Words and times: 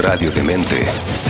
Radio 0.00 0.30
Demente. 0.30 1.29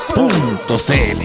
radiodemente.cl. 0.29 1.21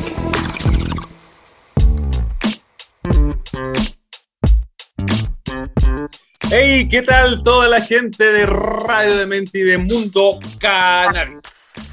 Hey, 6.51 6.89
¿qué 6.89 7.03
tal 7.03 7.43
toda 7.43 7.69
la 7.69 7.81
gente 7.81 8.25
de 8.25 8.47
Radio 8.47 9.17
Demente 9.17 9.59
y 9.59 9.63
de 9.63 9.79
Mundo 9.79 10.39
Cannabis? 10.59 11.43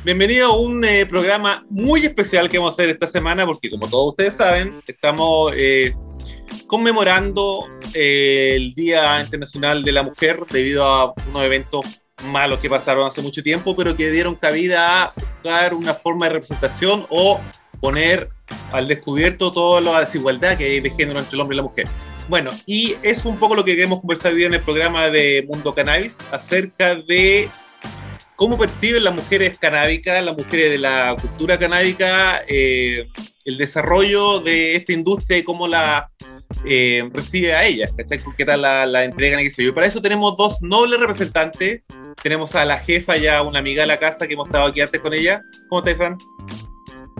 Bienvenido 0.05 0.47
a 0.47 0.57
un 0.57 0.83
eh, 0.85 1.05
programa 1.05 1.65
muy 1.69 2.05
especial 2.05 2.49
que 2.49 2.57
vamos 2.57 2.71
a 2.71 2.75
hacer 2.75 2.89
esta 2.89 3.07
semana 3.07 3.45
porque 3.45 3.69
como 3.69 3.89
todos 3.89 4.11
ustedes 4.11 4.35
saben, 4.35 4.75
estamos 4.87 5.51
eh, 5.55 5.93
conmemorando 6.67 7.67
eh, 7.93 8.53
el 8.55 8.73
Día 8.75 9.21
Internacional 9.21 9.83
de 9.83 9.91
la 9.91 10.03
Mujer 10.03 10.41
debido 10.49 10.85
a 10.85 11.13
unos 11.29 11.43
eventos 11.43 12.02
malos 12.25 12.59
que 12.59 12.69
pasaron 12.69 13.07
hace 13.07 13.21
mucho 13.21 13.43
tiempo, 13.43 13.75
pero 13.75 13.95
que 13.95 14.11
dieron 14.11 14.35
cabida 14.35 15.03
a 15.03 15.13
buscar 15.15 15.73
una 15.73 15.93
forma 15.93 16.27
de 16.27 16.33
representación 16.33 17.05
o 17.09 17.39
poner 17.79 18.29
al 18.71 18.87
descubierto 18.87 19.51
toda 19.51 19.81
la 19.81 19.99
desigualdad 19.99 20.57
que 20.57 20.65
hay 20.65 20.79
de 20.79 20.89
género 20.91 21.19
entre 21.19 21.35
el 21.35 21.41
hombre 21.41 21.55
y 21.55 21.57
la 21.57 21.63
mujer. 21.63 21.87
Bueno, 22.29 22.51
y 22.65 22.95
es 23.03 23.25
un 23.25 23.37
poco 23.37 23.55
lo 23.55 23.65
que 23.65 23.75
queremos 23.75 23.99
conversar 23.99 24.31
hoy 24.31 24.37
día 24.37 24.47
en 24.47 24.53
el 24.53 24.61
programa 24.61 25.09
de 25.09 25.45
Mundo 25.47 25.75
Cannabis 25.75 26.19
acerca 26.31 26.95
de 26.95 27.49
cómo 28.35 28.57
perciben 28.57 29.03
las 29.03 29.13
mujeres 29.13 29.57
canábicas, 29.57 30.23
las 30.23 30.37
mujeres 30.37 30.71
de 30.71 30.77
la 30.77 31.15
cultura 31.19 31.59
canábica, 31.59 32.43
eh, 32.47 33.05
el 33.45 33.57
desarrollo 33.57 34.39
de 34.39 34.75
esta 34.75 34.93
industria 34.93 35.37
y 35.39 35.43
cómo 35.43 35.67
la 35.67 36.09
eh, 36.65 37.09
recibe 37.13 37.53
a 37.53 37.65
ellas, 37.65 37.91
¿cachai? 37.97 38.19
¿Qué 38.37 38.45
tal 38.45 38.61
la, 38.61 38.85
la 38.85 39.03
entregan 39.03 39.41
y 39.41 39.49
qué 39.49 39.63
yo? 39.63 39.75
Para 39.75 39.87
eso 39.87 40.01
tenemos 40.01 40.37
dos 40.37 40.61
nobles 40.61 40.99
representantes. 40.99 41.81
Tenemos 42.23 42.55
a 42.55 42.63
la 42.63 42.77
jefa, 42.77 43.17
ya 43.17 43.41
una 43.41 43.59
amiga 43.59 43.81
de 43.81 43.87
la 43.87 43.97
casa 43.97 44.25
que 44.25 44.33
hemos 44.33 44.47
estado 44.47 44.67
aquí 44.67 44.79
antes 44.79 45.01
con 45.01 45.13
ella. 45.13 45.41
¿Cómo 45.67 45.79
estás, 45.79 45.97
Fran? 45.97 46.17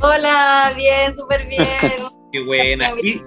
Hola, 0.02 0.72
bien, 0.78 1.14
súper 1.14 1.46
bien. 1.46 1.68
Qué 2.32 2.40
buena. 2.40 2.92
Y, 3.04 3.22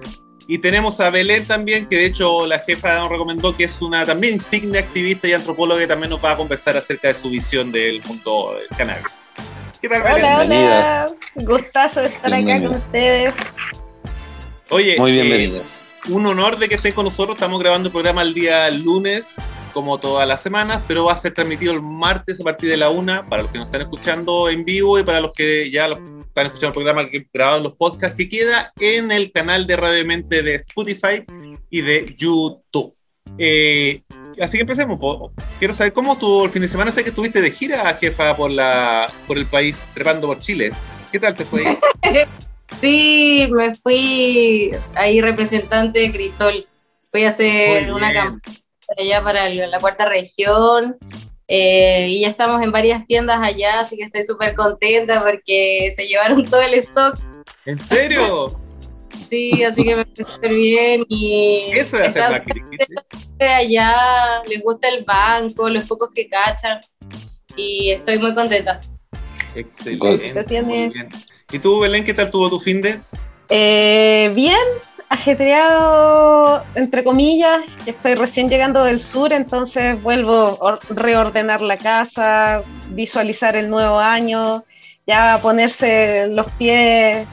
y 0.47 0.57
tenemos 0.57 0.99
a 0.99 1.11
Belén 1.11 1.45
también, 1.45 1.85
que 1.85 1.97
de 1.97 2.05
hecho 2.07 2.47
la 2.47 2.57
jefa 2.57 2.95
nos 2.95 3.09
recomendó 3.09 3.55
que 3.55 3.65
es 3.65 3.79
una 3.79 4.07
también 4.07 4.33
insignia 4.33 4.79
activista 4.79 5.27
y 5.27 5.33
antropóloga 5.33 5.81
que 5.81 5.87
también 5.87 6.09
nos 6.09 6.23
va 6.23 6.31
a 6.31 6.37
conversar 6.37 6.75
acerca 6.75 7.09
de 7.09 7.13
su 7.13 7.29
visión 7.29 7.71
del 7.71 8.01
mundo 8.03 8.55
del 8.57 8.75
cannabis. 8.75 9.29
¿Qué 9.79 9.87
tal, 9.87 10.01
Belén? 10.01 10.17
Hola, 10.17 10.35
hola. 10.35 10.45
Bienvenidas. 10.45 11.13
Gustazo 11.35 11.99
de 12.01 12.07
estar 12.07 12.33
acá 12.33 12.59
con 12.59 12.75
ustedes. 12.75 13.33
Oye, 14.69 14.97
Muy 14.97 15.11
eh, 15.11 15.21
bienvenidas. 15.21 15.85
un 16.09 16.25
honor 16.25 16.57
de 16.57 16.67
que 16.67 16.75
estén 16.75 16.93
con 16.93 17.05
nosotros. 17.05 17.37
Estamos 17.37 17.59
grabando 17.59 17.89
el 17.89 17.93
programa 17.93 18.23
el 18.23 18.33
día 18.33 18.67
lunes, 18.71 19.35
como 19.77 19.99
todas 19.99 20.27
las 20.27 20.41
semanas, 20.41 20.81
pero 20.87 21.05
va 21.05 21.13
a 21.13 21.17
ser 21.17 21.35
transmitido 21.35 21.71
el 21.71 21.83
martes 21.83 22.41
a 22.41 22.43
partir 22.43 22.67
de 22.67 22.77
la 22.77 22.89
una 22.89 23.29
para 23.29 23.43
los 23.43 23.51
que 23.51 23.59
nos 23.59 23.67
están 23.67 23.81
escuchando 23.81 24.49
en 24.49 24.65
vivo 24.65 24.97
y 24.97 25.03
para 25.03 25.21
los 25.21 25.33
que 25.33 25.69
ya 25.69 25.85
están 25.85 26.47
escuchando 26.47 26.69
el 26.69 26.73
programa 26.73 27.07
que 27.07 27.27
grabado 27.31 27.57
en 27.57 27.63
los 27.65 27.75
podcasts 27.75 28.17
que 28.17 28.27
queda 28.27 28.73
en 28.79 29.11
el 29.11 29.31
canal 29.31 29.67
de 29.67 29.75
Radio 29.75 30.03
Mente 30.03 30.41
de 30.41 30.55
Spotify 30.55 31.23
y 31.69 31.81
de 31.81 32.11
YouTube. 32.17 32.91
Eh, 33.37 34.01
así 34.41 34.57
que 34.57 34.61
empecemos. 34.61 34.99
Quiero 35.59 35.75
saber 35.75 35.93
cómo 35.93 36.13
estuvo 36.13 36.45
el 36.45 36.49
fin 36.49 36.63
de 36.63 36.69
semana. 36.69 36.91
Sé 36.91 37.03
que 37.03 37.09
estuviste 37.09 37.39
de 37.39 37.51
gira, 37.51 37.93
jefa, 38.01 38.35
por, 38.35 38.49
la, 38.49 39.13
por 39.27 39.37
el 39.37 39.45
país, 39.45 39.77
trepando 39.93 40.25
por 40.25 40.39
Chile. 40.39 40.71
¿Qué 41.11 41.19
tal 41.19 41.35
te 41.35 41.45
fue? 41.45 41.77
Sí, 42.81 43.47
me 43.49 43.73
fui 43.75 44.71
ahí 44.93 45.21
representante 45.21 45.99
de 45.99 46.11
Crisol. 46.11 46.65
Fui 47.09 47.23
a 47.23 47.29
hacer 47.29 47.91
una 47.93 48.13
campaña 48.13 48.66
allá 48.97 49.23
para 49.23 49.49
la 49.49 49.79
cuarta 49.79 50.05
región. 50.05 50.97
eh, 51.47 52.07
y 52.09 52.21
ya 52.21 52.27
estamos 52.29 52.61
en 52.61 52.71
varias 52.71 53.05
tiendas 53.07 53.41
allá, 53.41 53.79
así 53.79 53.95
que 53.97 54.03
estoy 54.03 54.23
súper 54.25 54.53
contenta 54.55 55.23
porque 55.23 55.91
se 55.95 56.05
llevaron 56.07 56.43
todo 56.49 56.61
el 56.61 56.73
stock. 56.75 57.17
¿En 57.65 57.77
serio? 57.79 58.53
Sí, 59.29 59.61
así 59.61 59.83
que 59.83 59.93
me 59.97 60.05
fue 60.05 60.23
súper 60.23 60.53
bien. 60.53 61.05
Y 61.09 61.69
Eso 61.73 61.99
es 61.99 62.15
hacer 62.15 62.43
de 63.37 63.45
allá, 63.45 64.41
les 64.47 64.61
gusta 64.63 64.87
el 64.87 65.03
banco, 65.03 65.69
los 65.69 65.83
pocos 65.83 66.11
que 66.15 66.29
cachan. 66.29 66.79
Y 67.57 67.89
estoy 67.91 68.19
muy 68.19 68.33
contenta. 68.33 68.79
Excelente. 69.53 70.31
Gracias. 70.31 70.63
muy 70.65 70.87
bien. 70.89 71.09
¿Y 71.51 71.59
tú, 71.59 71.81
Belén, 71.81 72.05
qué 72.05 72.13
tal 72.13 72.31
tuvo 72.31 72.49
tu 72.49 72.57
fin 72.57 72.81
de? 72.81 73.01
Eh, 73.49 74.31
bien, 74.33 74.55
ajetreado, 75.09 76.63
entre 76.75 77.03
comillas. 77.03 77.59
Estoy 77.85 78.15
recién 78.15 78.49
llegando 78.49 78.83
del 78.83 78.99
sur, 79.01 79.33
entonces 79.33 80.01
vuelvo 80.01 80.33
a 80.35 80.53
or- 80.59 80.79
reordenar 80.89 81.61
la 81.61 81.77
casa, 81.77 82.61
visualizar 82.89 83.55
el 83.55 83.69
nuevo 83.69 83.97
año, 83.99 84.63
ya 85.05 85.39
ponerse 85.41 86.27
los 86.27 86.51
pies 86.53 87.27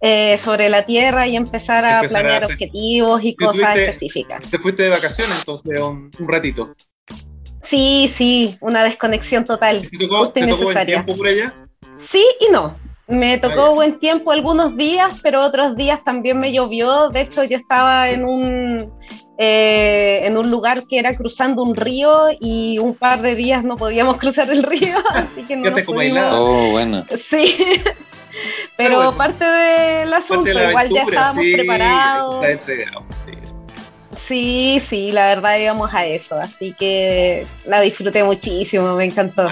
eh, 0.00 0.38
sobre 0.42 0.68
la 0.68 0.82
tierra 0.82 1.26
y 1.26 1.36
empezar 1.36 1.84
a 1.84 1.96
Empezar 2.00 2.20
a 2.20 2.22
planear 2.22 2.42
hacer- 2.44 2.54
objetivos 2.54 3.22
y 3.24 3.34
¿Tú 3.34 3.46
cosas 3.46 3.60
tuviste- 3.74 3.84
específicas. 3.88 4.44
Te 4.50 4.58
fuiste 4.58 4.82
de 4.84 4.88
vacaciones 4.90 5.38
entonces 5.38 5.80
un, 5.80 6.10
un 6.18 6.28
ratito. 6.28 6.74
Sí, 7.62 8.12
sí, 8.14 8.56
una 8.60 8.84
desconexión 8.84 9.44
total. 9.44 9.88
¿Te 9.88 9.96
tocó, 9.98 10.28
te 10.30 10.46
tocó 10.46 10.72
tiempo 10.84 11.16
por 11.16 11.26
allá? 11.26 11.54
Sí 12.10 12.22
y 12.40 12.50
no. 12.52 12.76
Me 13.06 13.38
tocó 13.38 13.68
ya. 13.68 13.74
buen 13.74 13.98
tiempo 13.98 14.30
algunos 14.30 14.76
días, 14.76 15.20
pero 15.22 15.42
otros 15.42 15.76
días 15.76 16.02
también 16.04 16.38
me 16.38 16.52
llovió. 16.52 17.10
De 17.10 17.20
hecho, 17.20 17.44
yo 17.44 17.56
estaba 17.56 18.08
en 18.08 18.24
un, 18.24 18.92
eh, 19.36 20.20
en 20.24 20.38
un 20.38 20.50
lugar 20.50 20.86
que 20.86 20.98
era 20.98 21.12
cruzando 21.12 21.62
un 21.62 21.74
río 21.74 22.28
y 22.40 22.78
un 22.78 22.94
par 22.94 23.20
de 23.20 23.34
días 23.34 23.62
no 23.62 23.76
podíamos 23.76 24.16
cruzar 24.20 24.50
el 24.50 24.62
río, 24.62 24.96
así 25.10 25.42
que 25.42 25.56
no 25.56 25.64
Quedaste 25.64 25.82
nos 25.82 25.94
pudimos-. 25.94 26.32
Oh, 26.32 26.70
bueno. 26.70 27.04
Sí, 27.30 27.56
pero 28.76 28.96
bueno, 28.96 29.12
parte 29.12 29.44
del 29.44 30.12
asunto, 30.12 30.44
Parte 30.44 30.50
de 30.50 30.54
la 30.54 30.70
igual 30.70 30.88
ya 30.88 31.02
estábamos 31.02 31.44
sí, 31.44 31.52
preparados. 31.52 32.34
Está 32.36 32.50
entregado, 32.52 33.04
sí. 33.24 33.43
Sí, 34.26 34.80
sí, 34.88 35.12
la 35.12 35.26
verdad 35.26 35.58
íbamos 35.58 35.92
a 35.92 36.06
eso, 36.06 36.36
así 36.36 36.72
que 36.72 37.46
la 37.66 37.82
disfruté 37.82 38.24
muchísimo, 38.24 38.94
me 38.96 39.04
encantó. 39.04 39.44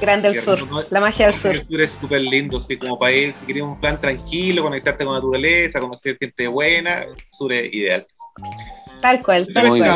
Grande 0.00 0.28
el 0.28 0.40
sur, 0.40 0.60
la 0.90 1.00
magia 1.00 1.26
del 1.26 1.34
sur. 1.36 1.50
El 1.52 1.66
sur 1.66 1.80
es 1.80 1.92
súper 1.92 2.20
lindo, 2.20 2.60
sí, 2.60 2.76
como 2.76 2.96
ir, 3.08 3.32
si 3.32 3.44
querías 3.44 3.66
un 3.66 3.80
plan 3.80 4.00
tranquilo, 4.00 4.62
conectarte 4.62 5.04
con 5.04 5.14
la 5.14 5.18
naturaleza, 5.18 5.80
conocer 5.80 6.16
gente 6.20 6.46
buena, 6.46 7.00
el 7.00 7.14
sur 7.32 7.52
es 7.52 7.74
ideal. 7.74 8.06
Tal 9.02 9.20
cual, 9.22 9.48
tal 9.52 9.68
Muy 9.68 9.80
cual. 9.80 9.90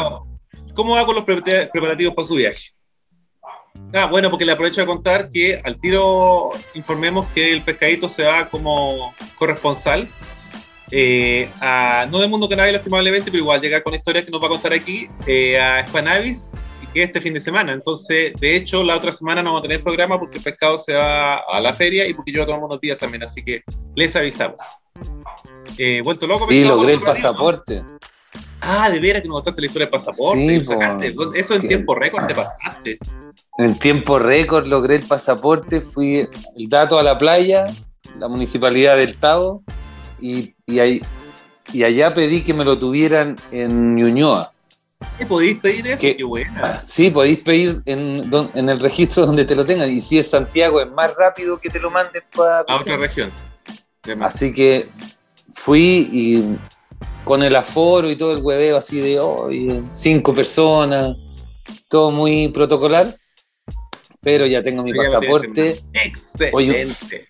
bien. 0.52 0.74
¿Cómo 0.74 0.96
va 0.96 1.06
con 1.06 1.14
los 1.14 1.24
pre- 1.24 1.68
preparativos 1.72 2.14
para 2.14 2.26
su 2.26 2.34
viaje? 2.34 2.70
Ah, 3.92 4.06
bueno, 4.06 4.30
porque 4.30 4.44
le 4.44 4.52
aprovecho 4.52 4.82
a 4.82 4.86
contar 4.86 5.30
que 5.30 5.60
al 5.62 5.78
tiro 5.78 6.50
informemos 6.74 7.26
que 7.26 7.52
el 7.52 7.62
pescadito 7.62 8.08
se 8.08 8.24
va 8.24 8.48
como 8.48 9.14
corresponsal. 9.38 10.08
Eh, 10.90 11.50
a, 11.60 12.06
no 12.10 12.18
del 12.20 12.30
mundo 12.30 12.48
cannabis 12.48 12.74
lastimablemente, 12.74 13.30
pero 13.30 13.42
igual 13.42 13.60
llegar 13.60 13.82
con 13.82 13.94
historias 13.94 14.24
que 14.24 14.30
nos 14.30 14.42
va 14.42 14.46
a 14.46 14.50
contar 14.50 14.72
aquí 14.72 15.08
eh, 15.26 15.58
a 15.60 15.84
Spanavis 15.86 16.52
que 16.94 17.02
es 17.02 17.08
este 17.08 17.20
fin 17.20 17.34
de 17.34 17.40
semana. 17.40 17.72
Entonces, 17.72 18.32
de 18.40 18.54
hecho, 18.54 18.84
la 18.84 18.96
otra 18.96 19.10
semana 19.10 19.42
no 19.42 19.50
vamos 19.50 19.60
a 19.60 19.62
tener 19.62 19.82
programa 19.82 20.16
porque 20.19 20.38
el 20.38 20.44
pescado 20.44 20.78
se 20.78 20.94
va 20.94 21.34
a 21.34 21.60
la 21.60 21.72
feria 21.72 22.06
y 22.06 22.14
porque 22.14 22.31
yo 22.31 22.46
tomamos 22.46 22.66
unos 22.70 22.81
días 22.81 22.96
también, 22.96 23.25
así 23.25 23.42
que 23.42 23.62
les 23.96 24.14
avisamos. 24.14 24.58
Eh, 25.76 26.02
vuelto 26.04 26.28
loco, 26.28 26.46
Sí, 26.48 26.64
logré 26.64 26.92
el 26.94 27.00
pasaporte. 27.00 27.82
Ah, 28.60 28.88
de 28.88 29.00
veras 29.00 29.22
que 29.22 29.28
nos 29.28 29.38
contaste 29.38 29.60
la 29.60 29.66
historia 29.66 29.87
del 29.87 29.90
pasaporte. 29.92 30.38
Sí, 30.48 30.58
lo 30.58 30.64
sacaste. 30.64 31.12
po. 31.12 31.34
Eso 31.34 31.54
en 31.54 31.62
Que- 31.62 31.69
tiempo 31.69 31.94
récord 31.96 32.26
te 32.28 32.34
pasaste. 32.37 32.98
En 33.58 33.78
tiempo 33.78 34.19
récord 34.20 34.66
logré 34.66 34.94
el 34.94 35.02
pasaporte, 35.02 35.80
fui 35.80 36.28
el 36.56 36.69
dato 36.69 36.96
a 36.98 37.02
la 37.02 37.19
playa, 37.19 37.64
la 38.20 38.28
municipalidad 38.28 38.96
del 38.96 39.16
Tavo, 39.16 39.64
y, 40.25 40.55
y, 40.67 40.79
ahí- 40.79 41.00
y 41.73 41.82
allá 41.85 42.15
pedí 42.15 42.43
que 42.43 42.55
me 42.55 42.65
lo 42.65 42.79
tuvieran 42.79 43.37
en 43.50 43.94
Ñuñoa. 43.97 44.53
¿Qué 45.19 45.26
podéis 45.26 45.59
pedir 45.61 45.87
eso? 45.88 46.00
¿Qué? 46.00 46.17
Qué 46.17 46.25
buena. 46.25 46.61
Ah, 46.62 46.82
Sí, 46.82 47.11
podéis 47.11 47.41
pedir 47.43 47.82
en, 47.85 48.31
en 48.55 48.69
el 48.69 48.81
registro 48.81 49.26
donde 49.26 49.44
te 49.44 49.55
lo 49.55 49.65
tengan, 49.65 49.91
y 49.93 50.00
si 50.00 50.19
es 50.19 50.31
Santiago 50.31 50.81
es 50.81 50.91
más 50.91 51.15
rápido 51.17 51.59
que 51.59 51.69
te 51.69 51.79
lo 51.79 51.91
manden 51.91 52.23
para... 52.35 52.61
A 52.61 52.76
otra 52.81 52.97
región. 52.97 53.31
Así 54.21 54.53
que 54.53 54.88
fui 55.55 56.09
y 56.12 56.56
con 57.25 57.43
el 57.43 57.55
aforo 57.56 58.11
y 58.11 58.17
todo 58.17 58.32
el 58.35 58.43
hueveo 58.43 58.76
así 58.79 58.99
de 59.00 59.19
hoy, 59.21 59.82
cinco 59.94 60.32
personas, 60.35 61.17
todo 61.88 62.11
muy 62.11 62.49
protocolar. 62.49 63.15
pero 64.23 64.47
ya 64.47 64.62
tengo 64.62 64.82
mi 64.82 64.93
pasaporte. 64.94 65.81
Excelente. 65.93 67.29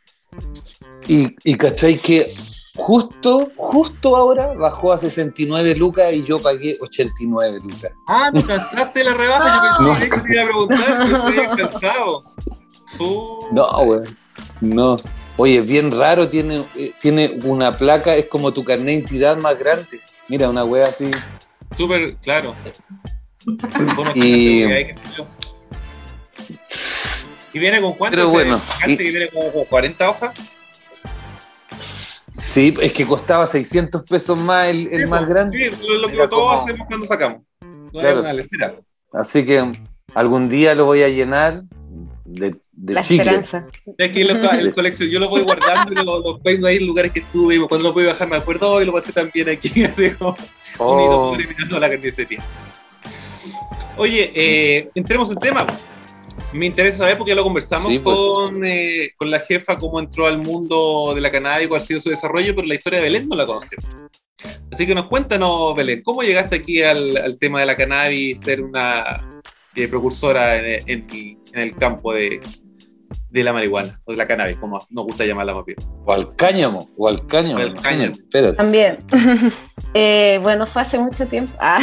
Y, 1.08 1.34
y 1.44 1.54
cachai 1.56 1.96
que 1.98 2.32
justo, 2.76 3.50
justo 3.56 4.16
ahora 4.16 4.52
bajó 4.54 4.92
a 4.92 4.98
69 4.98 5.74
lucas 5.74 6.12
y 6.12 6.24
yo 6.24 6.40
pagué 6.40 6.76
89 6.80 7.60
lucas. 7.62 7.92
Ah, 8.08 8.30
no 8.32 8.44
cansaste 8.46 9.04
la 9.04 9.14
rebaja. 9.14 9.76
Yo 9.80 9.84
No. 9.86 9.92
pensé 9.98 10.10
que 10.10 10.20
te 10.20 10.32
iba 10.34 10.42
a 10.42 10.46
preguntar, 10.46 11.30
estoy 11.30 11.56
cansado. 11.56 12.24
Su- 12.96 13.48
No, 13.52 13.70
güey. 13.84 14.00
No. 14.60 14.96
Oye, 15.36 15.58
es 15.58 15.66
bien 15.66 15.90
raro, 15.96 16.28
tiene, 16.28 16.64
eh, 16.76 16.92
tiene 17.00 17.38
una 17.44 17.72
placa, 17.72 18.14
es 18.14 18.26
como 18.28 18.52
tu 18.52 18.64
carnet 18.64 18.86
de 18.86 18.92
identidad 18.94 19.36
más 19.36 19.58
grande. 19.58 20.00
Mira, 20.28 20.48
una 20.48 20.64
wea 20.64 20.84
así. 20.84 21.10
Súper 21.76 22.16
claro. 22.16 22.54
Y- 24.14 24.60
seguridad 24.60 24.78
y 24.78 24.86
qué 24.86 24.94
sé 24.94 25.00
yo. 25.16 25.26
¿Y 27.52 27.58
viene 27.58 27.80
con 27.80 27.92
cuánto? 27.94 28.16
Pero 28.16 28.30
bueno, 28.30 28.60
y- 28.86 28.96
que 28.96 29.02
viene 29.04 29.28
como 29.28 29.52
con 29.52 29.64
40 29.64 30.10
hojas? 30.10 30.32
Sí, 32.36 32.74
es 32.82 32.92
que 32.92 33.06
costaba 33.06 33.46
600 33.46 34.02
pesos 34.04 34.36
más 34.36 34.68
el, 34.68 34.88
el 34.92 35.02
Sí, 35.04 35.06
más 35.08 35.20
pues, 35.24 35.34
grande. 35.34 35.70
Sí, 35.70 35.86
lo, 35.86 35.94
lo 35.98 36.08
que 36.08 36.16
todos 36.16 36.30
como- 36.30 36.50
hacemos 36.52 36.86
cuando 36.88 37.06
sacamos. 37.06 37.42
No 37.60 38.00
Claro. 38.00 38.22
Así 39.12 39.44
que 39.44 39.72
algún 40.14 40.48
día 40.48 40.74
lo 40.74 40.86
voy 40.86 41.02
a 41.04 41.08
llenar 41.08 41.62
de, 42.24 42.56
de 42.72 42.94
La 42.94 43.02
chicle. 43.02 43.22
esperanza. 43.22 43.66
Es 43.96 44.10
que 44.10 44.24
lo- 44.24 44.50
el 44.50 44.74
colección, 44.74 45.08
yo 45.10 45.20
lo 45.20 45.28
voy 45.28 45.42
guardando 45.42 45.92
y 45.92 45.94
lo, 46.04 46.18
lo 46.20 46.38
pongo 46.40 46.66
ahí 46.66 46.78
en 46.78 46.86
lugares 46.88 47.12
que 47.12 47.20
estuve. 47.20 47.54
y 47.54 47.58
Cuando 47.60 47.88
lo 47.88 47.94
voy 47.94 48.04
a 48.04 48.08
bajar 48.08 48.28
me 48.28 48.36
acuerdo, 48.36 48.72
hoy 48.72 48.84
lo 48.84 48.92
pasé 48.92 49.12
también 49.12 49.48
aquí, 49.50 49.84
así 49.84 50.10
como 50.10 50.36
Oh, 50.78 51.30
pobre 51.30 51.46
mirando 51.46 51.78
la 51.78 51.88
carnicería. 51.88 52.44
Oye, 53.96 54.32
eh, 54.34 54.90
entremos 54.96 55.30
en 55.30 55.36
tema. 55.38 55.64
Me 56.54 56.66
interesa 56.66 56.98
saber, 56.98 57.18
porque 57.18 57.30
ya 57.32 57.36
lo 57.36 57.42
conversamos 57.44 57.88
Sí, 57.88 57.98
pues. 57.98 58.16
con, 58.16 58.64
eh, 58.64 59.10
con 59.16 59.30
la 59.30 59.40
jefa, 59.40 59.76
cómo 59.78 59.98
entró 60.00 60.26
al 60.26 60.38
mundo 60.42 61.12
de 61.14 61.20
la 61.20 61.30
cannabis, 61.32 61.68
cuál 61.68 61.80
ha 61.80 61.84
sido 61.84 62.00
su 62.00 62.10
desarrollo, 62.10 62.54
pero 62.54 62.66
la 62.68 62.74
historia 62.74 63.00
de 63.00 63.04
Belén 63.04 63.28
no 63.28 63.36
la 63.36 63.44
conocemos. 63.46 64.06
Así 64.70 64.86
que 64.86 64.94
nos 64.94 65.06
cuéntanos, 65.06 65.74
Belén, 65.74 66.02
¿cómo 66.02 66.22
llegaste 66.22 66.56
aquí 66.56 66.82
al, 66.82 67.16
al 67.16 67.38
tema 67.38 67.60
de 67.60 67.66
la 67.66 67.76
cannabis, 67.76 68.40
ser 68.40 68.62
una 68.62 69.40
eh, 69.74 69.88
precursora 69.88 70.56
en, 70.58 70.82
en- 70.86 71.38
en 71.52 71.60
el 71.60 71.74
campo 71.76 72.12
de, 72.12 72.40
de 73.30 73.44
la 73.44 73.52
marihuana, 73.52 74.00
o 74.04 74.12
de 74.12 74.18
la 74.18 74.26
cannabis, 74.26 74.56
como 74.56 74.84
nos 74.90 75.04
gusta 75.04 75.24
llamarla 75.24 75.54
más 75.54 75.64
bien? 75.64 75.78
o 76.04 76.12
al 76.12 76.34
cáñamo, 76.36 76.90
o 76.96 77.08
al 77.08 77.26
cáñamo. 77.26 77.58
O 77.58 77.62
al 77.62 77.72
cáñamo. 77.74 78.12
Espérate. 78.12 78.56
También. 78.56 78.98
Eh, 79.96 80.40
bueno, 80.42 80.66
fue 80.66 80.82
hace 80.82 80.98
mucho 80.98 81.24
tiempo. 81.26 81.52
Ah, 81.60 81.78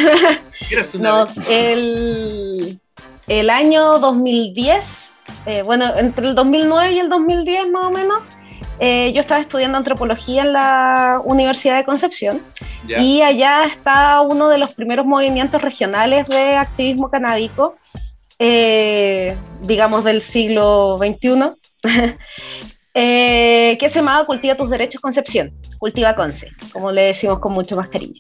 ¿Eras 0.69 0.94
una 0.95 1.09
no, 1.09 1.25
vez? 1.27 1.38
el, 1.50 2.79
el 3.27 3.50
año 3.50 4.00
2010, 4.00 5.13
eh, 5.45 5.63
bueno, 5.65 5.94
entre 5.97 6.27
el 6.27 6.35
2009 6.35 6.91
y 6.94 7.00
el 7.00 7.09
2010 7.09 7.69
más 7.69 7.85
o 7.85 7.91
menos, 7.91 8.21
eh, 8.83 9.13
yo 9.13 9.21
estaba 9.21 9.39
estudiando 9.39 9.77
antropología 9.77 10.41
en 10.41 10.53
la 10.53 11.21
Universidad 11.23 11.77
de 11.77 11.85
Concepción 11.85 12.41
Ya. 12.88 13.00
y 13.00 13.21
allá 13.21 13.65
está 13.65 14.21
uno 14.21 14.50
de 14.50 14.57
los 14.57 14.73
primeros 14.73 15.06
movimientos 15.06 15.62
regionales 15.62 16.25
de 16.25 16.56
activismo 16.56 17.12
canábico, 17.12 17.75
eh, 18.39 19.38
digamos 19.62 20.03
del 20.03 20.24
siglo 20.24 20.97
XXI, 20.97 21.51
eh, 22.95 23.77
que 23.79 23.88
se 23.88 24.00
llamaba 24.00 24.25
Cultiva 24.25 24.56
tus 24.56 24.71
Derechos 24.71 25.00
Concepción, 25.00 25.51
Cultiva 25.77 26.15
Conce, 26.15 26.47
como 26.74 26.91
le 26.91 27.03
decimos 27.03 27.38
con 27.38 27.53
mucho 27.53 27.75
más 27.75 27.88
cariño. 27.88 28.19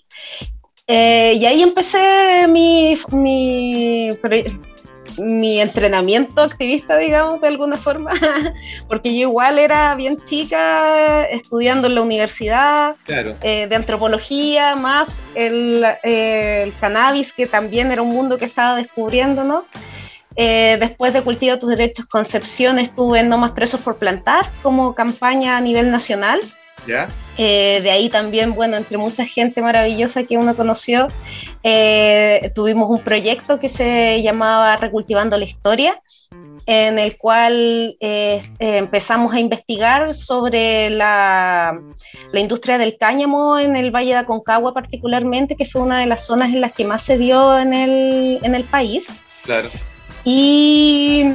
Y 0.85 1.45
ahí 1.45 1.63
empecé 1.63 2.47
mi, 2.49 2.99
mi, 3.11 4.11
mi 5.19 5.59
entrenamiento 5.61 6.41
activista, 6.41 6.97
digamos, 6.97 7.41
de 7.41 7.47
alguna 7.47 7.77
forma, 7.77 8.11
porque 8.87 9.13
yo 9.13 9.21
igual 9.29 9.59
era 9.59 9.93
bien 9.95 10.17
chica, 10.25 11.25
estudiando 11.25 11.87
en 11.87 11.95
la 11.95 12.01
universidad, 12.01 12.95
Claro. 13.03 13.35
eh, 13.41 13.67
de 13.67 13.75
antropología, 13.75 14.75
más 14.75 15.07
el, 15.35 15.83
eh, 16.03 16.63
el 16.63 16.73
cannabis, 16.75 17.33
que 17.33 17.45
también 17.45 17.91
era 17.91 18.01
un 18.01 18.09
mundo 18.09 18.37
que 18.37 18.45
estaba 18.45 18.75
descubriendo, 18.75 19.43
¿no? 19.43 19.65
Eh, 20.35 20.77
después 20.79 21.11
de 21.13 21.21
Cultiva 21.23 21.59
tus 21.59 21.69
Derechos 21.69 22.05
Concepción 22.05 22.79
estuve 22.79 23.19
en 23.19 23.27
No 23.27 23.37
Más 23.37 23.51
Presos 23.51 23.81
por 23.81 23.97
Plantar 23.97 24.45
como 24.63 24.95
campaña 24.95 25.57
a 25.57 25.61
nivel 25.61 25.91
nacional. 25.91 26.39
¿Ya? 26.87 27.07
Eh, 27.37 27.79
de 27.81 27.91
ahí 27.91 28.09
también, 28.09 28.53
bueno, 28.53 28.77
entre 28.77 28.97
mucha 28.97 29.25
gente 29.25 29.61
maravillosa 29.61 30.23
que 30.23 30.37
uno 30.37 30.55
conoció, 30.55 31.07
eh, 31.63 32.51
tuvimos 32.55 32.89
un 32.89 33.03
proyecto 33.03 33.59
que 33.59 33.69
se 33.69 34.21
llamaba 34.21 34.75
Recultivando 34.77 35.37
la 35.37 35.45
Historia, 35.45 36.01
en 36.65 36.99
el 36.99 37.17
cual 37.17 37.97
eh, 37.99 38.41
empezamos 38.59 39.33
a 39.33 39.39
investigar 39.39 40.13
sobre 40.13 40.89
la, 40.89 41.79
la 42.31 42.39
industria 42.39 42.77
del 42.77 42.97
cáñamo 42.97 43.57
en 43.57 43.75
el 43.75 43.91
Valle 43.91 44.11
de 44.11 44.17
Aconcagua 44.17 44.73
particularmente, 44.73 45.55
que 45.55 45.65
fue 45.65 45.81
una 45.81 45.99
de 45.99 46.05
las 46.05 46.25
zonas 46.25 46.53
en 46.53 46.61
las 46.61 46.73
que 46.73 46.85
más 46.85 47.03
se 47.03 47.17
dio 47.17 47.57
en 47.57 47.73
el, 47.73 48.39
en 48.43 48.55
el 48.55 48.63
país. 48.63 49.07
Claro. 49.43 49.69
Y, 50.23 51.25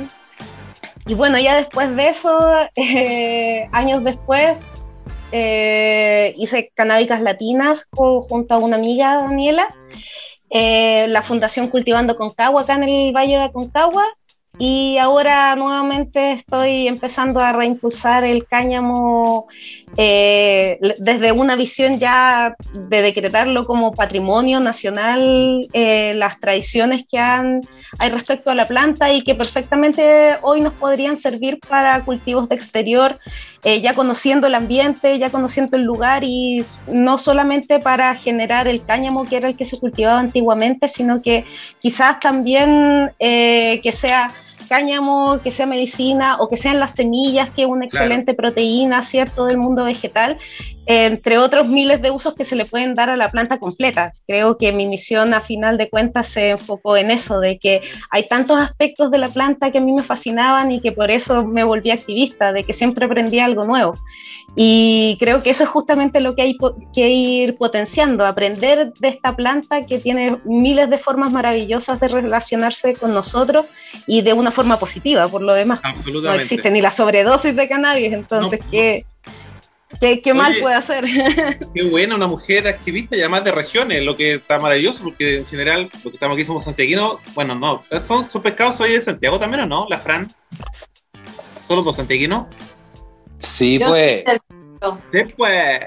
y 1.07 1.15
bueno, 1.15 1.39
ya 1.39 1.57
después 1.57 1.95
de 1.97 2.09
eso, 2.09 2.41
eh, 2.77 3.69
años 3.73 4.05
después, 4.05 4.57
eh, 5.33 6.35
hice 6.39 6.71
Canábicas 6.75 7.21
Latinas 7.23 7.87
co- 7.91 8.23
junto 8.23 8.55
a 8.55 8.59
una 8.59 8.77
amiga, 8.77 9.17
Daniela, 9.23 9.75
eh, 10.51 11.07
la 11.09 11.23
Fundación 11.23 11.69
Cultivando 11.69 12.17
Concagua 12.17 12.63
acá 12.63 12.75
en 12.75 12.85
el 12.85 13.13
Valle 13.13 13.37
de 13.37 13.45
Aconcagua. 13.45 14.05
Y 14.59 14.97
ahora 14.97 15.55
nuevamente 15.55 16.33
estoy 16.33 16.89
empezando 16.89 17.41
a 17.41 17.53
reimpulsar 17.53 18.25
el 18.25 18.47
cáñamo 18.47 19.49
eh, 19.99 20.79
desde 20.97 21.31
una 21.33 21.57
visión 21.57 21.99
ya 21.99 22.57
de 22.73 23.03
decretarlo 23.03 23.67
como 23.67 23.93
patrimonio 23.93 24.59
nacional, 24.59 25.69
eh, 25.75 26.15
las 26.15 26.41
tradiciones 26.41 27.05
que 27.07 27.19
han, 27.19 27.61
hay 27.99 28.09
respecto 28.09 28.51
a 28.51 28.55
la 28.55 28.67
planta 28.67 29.13
y 29.13 29.21
que 29.25 29.35
perfectamente 29.35 30.39
hoy 30.41 30.63
nos 30.63 30.73
podrían 30.73 31.19
servir 31.19 31.59
para 31.69 32.03
cultivos 32.07 32.49
de 32.49 32.55
exterior, 32.55 33.19
eh, 33.69 33.81
ya 33.81 33.95
conociendo 33.95 34.47
el 34.47 34.55
ambiente, 34.55 35.19
ya 35.19 35.29
conociendo 35.29 35.77
el 35.77 35.83
lugar 35.83 36.23
y 36.23 36.65
no 36.87 37.19
solamente 37.19 37.81
para 37.81 38.15
generar 38.15 38.69
el 38.69 38.85
cáñamo 38.85 39.25
que 39.25 39.39
era 39.39 39.49
el 39.49 39.57
que 39.57 39.65
se 39.65 39.77
cultivaba 39.77 40.21
antiguamente, 40.21 40.87
sino 40.87 41.21
que 41.21 41.45
quizás 41.81 42.21
también 42.21 43.11
eh, 43.19 43.81
que 43.83 43.91
sea 43.91 44.31
cáñamo, 44.67 45.41
que 45.43 45.51
sea 45.51 45.67
medicina 45.67 46.37
o 46.41 46.49
que 46.49 46.57
sean 46.57 46.81
las 46.81 46.95
semillas, 46.95 47.51
que 47.51 47.63
es 47.63 47.69
una 47.69 47.87
Claro. 47.87 48.05
excelente 48.07 48.35
proteína, 48.35 49.03
¿cierto?, 49.03 49.47
del 49.47 49.59
mundo 49.59 49.85
vegetal, 49.85 50.39
entre 50.89 51.39
otros 51.39 51.67
miles 51.67 52.01
de 52.01 52.11
usos 52.13 52.35
que 52.35 52.45
se 52.45 52.55
le 52.55 52.65
pueden 52.65 52.95
dar 52.95 53.11
a 53.11 53.17
la 53.17 53.29
planta 53.29 53.59
completa. 53.59 54.13
Creo 54.27 54.57
que 54.57 54.71
mi 54.73 54.87
misión 54.87 55.35
a 55.35 55.41
final 55.41 55.79
de 55.79 55.91
cuentas 55.91 56.29
se 56.29 56.51
enfocó 56.51 56.97
en 56.97 57.11
eso, 57.11 57.41
de 57.41 57.59
que 57.59 57.83
hay 58.11 58.29
tantos 58.29 58.59
aspectos 58.59 59.11
de 59.11 59.19
la 59.19 59.29
planta 59.29 59.73
que 59.73 59.79
a 59.79 59.81
mí 59.81 59.93
me 59.93 60.05
fascinaban 60.05 60.71
y 60.71 60.81
que 60.81 60.93
por 60.93 61.11
eso 61.11 61.43
me 61.45 61.65
volví 61.65 61.91
activista, 61.91 62.53
de 62.53 62.63
que 62.63 62.73
siempre 62.73 63.07
aprendía 63.07 63.45
algo 63.45 63.65
nuevo. 63.65 63.95
Y 64.55 65.17
creo 65.19 65.43
que 65.43 65.51
eso 65.51 65.65
es 65.65 65.71
justamente 65.71 66.21
lo 66.21 66.35
que 66.35 66.43
hay 66.43 66.57
que 66.95 67.11
ir 67.11 67.57
potenciando, 67.57 68.25
aprender 68.25 68.93
de 68.95 69.09
esta 69.09 69.35
planta 69.37 69.85
que 69.87 69.99
tiene 69.99 70.39
miles 70.45 70.89
de 70.89 70.99
formas 70.99 71.31
maravillosas 71.33 72.01
de 72.01 72.09
relacionarse 72.09 72.95
con 72.95 73.13
nosotros 73.13 73.67
y 74.07 74.23
de 74.23 74.33
una 74.33 74.53
forma 74.57 74.79
positiva, 74.81 75.29
por 75.29 75.43
lo 75.43 75.55
demás. 75.55 75.81
No 75.85 75.91
Absolutamente. 75.91 76.43
existe 76.45 76.71
ni 76.73 76.81
la 76.81 76.91
sobredosis 76.91 77.55
de 77.55 77.69
cannabis, 77.69 78.13
entonces, 78.13 78.59
No. 78.65 78.71
¿qué, 78.73 79.07
qué, 80.01 80.21
qué 80.23 80.35
mal 80.35 80.53
puede 80.61 80.75
hacer? 80.75 81.05
Qué 81.75 81.83
buena, 81.85 82.17
una 82.17 82.27
mujer 82.27 82.67
activista 82.67 83.17
y 83.17 83.21
además 83.21 83.45
de 83.45 83.53
regiones, 83.53 84.03
lo 84.05 84.17
que 84.17 84.35
está 84.35 84.59
maravilloso, 84.59 85.05
porque 85.05 85.37
en 85.37 85.47
general, 85.47 85.89
lo 86.03 86.11
que 86.11 86.17
estamos 86.17 86.35
aquí 86.37 86.45
somos 86.45 86.65
santiaguinos, 86.65 87.19
bueno, 87.35 87.55
no, 87.55 87.85
son, 88.03 88.29
son 88.29 88.43
pescados, 88.43 88.77
soy 88.77 88.91
de 88.93 89.01
Santiago 89.01 89.39
también, 89.39 89.63
¿o 89.63 89.67
no? 89.67 89.87
La 89.89 89.99
Fran. 89.99 90.29
¿Son 91.39 91.77
los 91.77 91.85
dos 91.85 91.97
santiaguinos? 91.97 92.47
Sí, 93.37 93.79
Yo 93.79 93.89
pues. 93.89 94.25
Sí, 95.13 95.19
pues. 95.37 95.81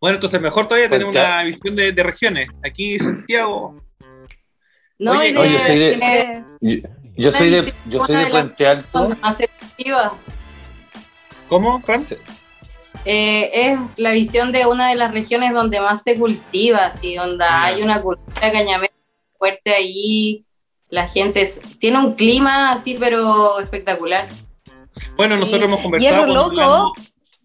Bueno, 0.00 0.16
entonces 0.16 0.40
mejor 0.40 0.66
todavía 0.68 0.88
tenemos 0.90 1.14
Porque- 1.14 1.26
una 1.26 1.42
visión 1.44 1.76
de, 1.76 1.92
de 1.92 2.02
regiones. 2.02 2.48
Aquí 2.62 2.98
Santiago. 2.98 3.80
No, 4.98 5.12
Oye, 5.12 5.28
y 5.28 5.32
de, 5.32 5.38
oye, 5.38 5.58
soy 5.60 5.78
de- 5.78 6.44
que 6.60 6.82
Yo, 7.16 7.30
soy 7.32 7.50
de, 7.50 7.72
yo 7.86 8.04
soy 8.04 8.16
de 8.16 8.26
Puente 8.26 8.66
Alto. 8.66 9.16
más. 9.20 9.38
¿Cómo, 11.48 11.80
Fran? 11.82 12.04
Eh, 13.04 13.50
es 13.52 13.78
la 13.96 14.12
visión 14.12 14.50
de 14.52 14.66
una 14.66 14.88
de 14.88 14.94
las 14.96 15.12
regiones 15.12 15.52
donde 15.52 15.80
más 15.80 16.02
se 16.02 16.18
cultiva, 16.18 16.86
así, 16.86 17.14
donde 17.14 17.44
hay 17.44 17.82
una 17.82 18.00
cultura 18.00 18.50
cañamera 18.50 18.92
fuerte 19.38 19.74
allí, 19.74 20.44
la 20.88 21.06
gente 21.08 21.42
es- 21.42 21.60
tiene 21.78 21.98
un 21.98 22.14
clima 22.14 22.72
así, 22.72 22.96
pero 22.98 23.60
espectacular. 23.60 24.26
Bueno, 25.16 25.36
nosotros 25.36 25.60
Sí. 25.60 25.66
hemos 25.66 25.80
conversado 25.80 26.16
cuando 26.24 26.34
loco. 26.34 26.50
hablamos 26.50 26.92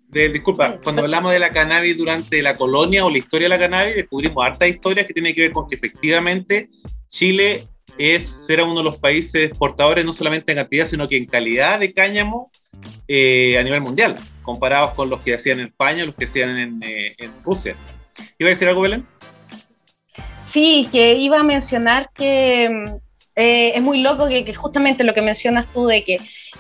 de, 0.07 0.29
disculpa, 0.29 0.77
cuando 0.83 1.01
hablamos 1.03 1.31
de 1.31 1.39
la 1.39 1.51
cannabis 1.51 1.97
durante 1.97 2.41
la 2.41 2.55
colonia 2.55 3.05
o 3.05 3.09
la 3.09 3.17
historia 3.17 3.45
de 3.45 3.49
la 3.49 3.59
cannabis, 3.59 3.95
descubrimos 3.95 4.43
hartas 4.45 4.69
historias 4.69 5.05
que 5.05 5.13
tienen 5.13 5.35
que 5.35 5.41
ver 5.41 5.51
con 5.51 5.67
que 5.67 5.75
efectivamente 5.75 6.69
Chile 7.09 7.67
es 7.99 8.45
ser 8.47 8.63
uno 8.63 8.77
de 8.77 8.83
los 8.85 8.97
países 8.97 9.45
exportadores 9.45 10.05
no 10.05 10.13
solamente 10.13 10.53
en 10.53 10.57
cantidad, 10.57 10.85
sino 10.85 11.07
que 11.07 11.17
en 11.17 11.25
calidad 11.25 11.79
de 11.79 11.93
cáñamo 11.93 12.49
eh, 13.07 13.57
a 13.59 13.63
nivel 13.63 13.81
mundial, 13.81 14.15
comparados 14.41 14.91
con 14.91 15.09
los 15.09 15.21
que 15.21 15.35
hacían 15.35 15.59
en 15.59 15.67
España, 15.67 16.05
los 16.05 16.15
que 16.15 16.25
hacían 16.25 16.57
en, 16.57 16.79
eh, 16.81 17.15
Rusia. 17.43 17.75
¿Iba 18.37 18.49
a 18.49 18.51
decir 18.51 18.67
algo, 18.69 18.81
Belén? 18.81 19.05
Sí, 20.53 20.87
que 20.91 21.15
iba 21.15 21.39
a 21.39 21.43
mencionar 21.43 22.09
que 22.13 22.69
mm, 22.69 22.95
eh, 23.35 23.73
es 23.75 23.81
muy 23.81 24.01
loco 24.01 24.27
que, 24.27 24.53
justamente 24.53 25.03
lo 25.03 25.13
que 25.13 25.21
mencionas 25.21 25.65
tú 25.73 25.85
de 25.85 26.03
que 26.03 26.19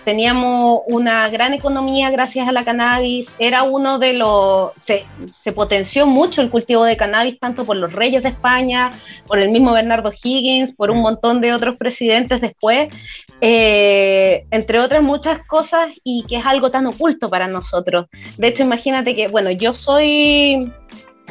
teníamos 0.09 0.81
una 0.87 1.29
gran 1.29 1.53
economía 1.53 2.09
gracias 2.09 2.47
a 2.47 2.51
la 2.51 2.65
cannabis, 2.65 3.29
era 3.37 3.61
uno 3.61 3.99
de 3.99 4.13
los, 4.13 4.71
se, 4.83 5.51
potenció 5.51 6.07
mucho 6.07 6.41
el 6.41 6.49
cultivo 6.49 6.83
de 6.83 6.97
cannabis 6.97 7.39
tanto 7.39 7.63
por 7.63 7.77
los 7.77 7.93
reyes 7.93 8.23
de 8.23 8.29
España, 8.29 8.89
por 9.27 9.37
el 9.37 9.51
mismo 9.51 9.71
Bernardo 9.71 10.11
Higgins, 10.11 10.73
por 10.75 10.89
un 10.89 11.01
montón 11.03 11.41
de 11.41 11.53
otros 11.53 11.77
presidentes 11.77 12.41
después, 12.41 12.91
eh, 13.39 14.47
entre 14.49 14.79
otras 14.79 15.03
muchas 15.03 15.45
cosas 15.45 15.91
y 16.03 16.25
que 16.27 16.37
es 16.37 16.45
algo 16.47 16.71
tan 16.71 16.87
oculto 16.87 17.29
para 17.29 17.47
nosotros. 17.47 18.07
De 18.39 18.47
hecho, 18.47 18.63
imagínate 18.63 19.15
que, 19.15 19.27
bueno, 19.27 19.51
yo 19.51 19.75
soy 19.75 20.71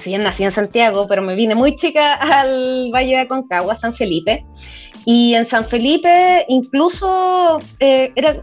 si 0.03 0.17
nací 0.17 0.45
en 0.45 0.53
Santiago, 0.53 1.07
pero 1.09 1.21
me 1.21 1.35
vine 1.35 1.57
muy 1.57 1.75
chica 1.75 2.15
al 2.15 2.93
Valle 2.95 3.17
de 3.17 3.23
Aconcagua, 3.23 3.75
San 3.75 3.97
Felipe. 3.97 4.45
Y 5.05 5.35
en 5.35 5.47
San 5.47 5.67
Felipe 5.67 6.45
incluso 6.49 7.57
eh, 7.81 8.13
era 8.15 8.43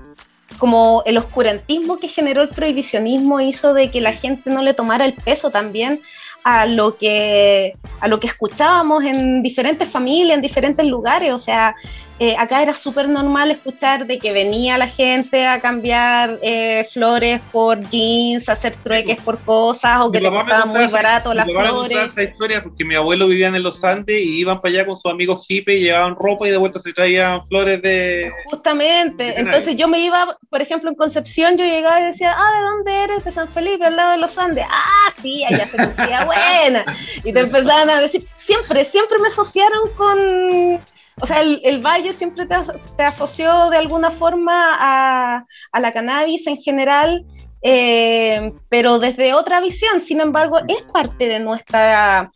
como 0.58 1.04
el 1.06 1.18
oscurantismo 1.18 2.00
que 2.00 2.08
generó 2.08 2.42
el 2.42 2.50
prohibicionismo 2.50 3.40
hizo 3.40 3.74
de 3.74 3.90
que 3.92 4.02
la 4.02 4.14
gente 4.14 4.50
no 4.50 4.64
le 4.64 4.74
tomara 4.74 5.06
el 5.06 5.14
peso 5.14 5.52
también 5.52 6.02
a 6.44 6.66
lo 6.68 6.96
que 6.96 7.74
a 8.00 8.08
lo 8.08 8.20
que 8.20 8.28
escuchábamos 8.28 9.04
en 9.04 9.42
diferentes 9.42 9.90
familias, 9.90 10.36
en 10.36 10.42
diferentes 10.42 10.88
lugares, 10.88 11.34
o 11.34 11.40
sea, 11.40 11.76
eh, 12.18 12.36
acá 12.38 12.62
era 12.62 12.74
súper 12.74 13.10
normal 13.10 13.52
escuchar 13.52 14.08
de 14.08 14.18
que 14.18 14.32
venía 14.32 14.78
la 14.78 14.88
gente 14.88 15.46
a 15.46 15.60
cambiar 15.60 16.40
eh, 16.42 16.88
flores 16.94 17.42
por 17.52 17.80
jeans, 17.90 18.48
a 18.48 18.54
hacer 18.54 18.78
trueques 18.78 19.20
por 19.20 19.38
cosas, 19.40 20.00
o 20.00 20.12
que 20.12 20.22
te 20.22 20.30
costaba 20.30 20.66
muy 20.66 20.88
barato 20.88 21.34
las 21.34 21.46
flores. 21.46 21.98
esa 21.98 22.24
historia 22.24 22.64
porque 22.64 22.86
mi 22.86 22.96
abuelo 22.96 23.28
vivía 23.28 23.50
en 23.50 23.62
los 23.62 23.84
Andes 23.84 24.18
y 24.22 24.40
iban 24.40 24.62
para 24.62 24.76
allá 24.76 24.86
con 24.86 24.98
sus 24.98 25.12
amigos 25.12 25.46
hippies, 25.46 25.82
llevaban 25.82 26.16
ropa 26.16 26.48
y 26.48 26.52
de 26.52 26.58
vuelta 26.58 26.80
se 26.80 26.94
traían 26.94 27.44
flores 27.48 27.82
de... 27.82 28.32
Justamente, 28.46 29.24
de 29.24 29.34
entonces 29.34 29.76
yo 29.76 29.90
me 29.90 30.00
iba, 30.00 30.38
por 30.50 30.62
ejemplo, 30.62 30.90
en 30.90 30.96
Concepción, 30.96 31.58
yo 31.58 31.66
llegaba 31.66 32.00
y 32.00 32.06
decía, 32.06 32.34
ah, 32.38 32.58
¿de 32.58 32.64
dónde 32.64 33.04
eres? 33.04 33.26
De 33.26 33.34
San 33.34 33.50
Felipe, 33.50 33.84
al 33.84 33.98
lado 33.98 34.12
de 34.12 34.18
los 34.20 34.38
Andes. 34.38 34.66
Ah, 34.70 35.14
sí, 35.22 35.44
allá 35.44 35.68
se 35.68 35.76
sentía 35.76 36.24
buena. 36.26 36.86
Y 37.26 37.34
te 37.34 37.42
empezaban 37.42 37.90
a 37.90 38.00
decir, 38.00 38.24
siempre, 38.38 38.86
siempre 38.86 39.20
me 39.20 39.28
asociaron 39.28 39.90
con 39.98 40.80
o 41.22 41.28
sea, 41.28 41.42
el, 41.42 41.62
el 41.64 41.80
valle 41.82 42.14
siempre 42.14 42.46
te, 42.46 42.56
te, 42.98 43.04
asoció 43.04 43.70
de 43.70 43.78
alguna 43.78 44.12
forma 44.12 44.76
a, 44.78 45.46
a 45.72 45.80
la 45.80 45.94
cannabis 45.94 46.46
en 46.48 46.58
general, 46.58 47.26
eh, 47.62 48.54
pero 48.70 49.00
desde 49.00 49.34
otra 49.34 49.62
visión. 49.62 50.02
Sin 50.02 50.20
embargo, 50.20 50.60
es 50.68 50.84
parte 50.84 51.28
de 51.28 51.40
nuestra... 51.40 52.32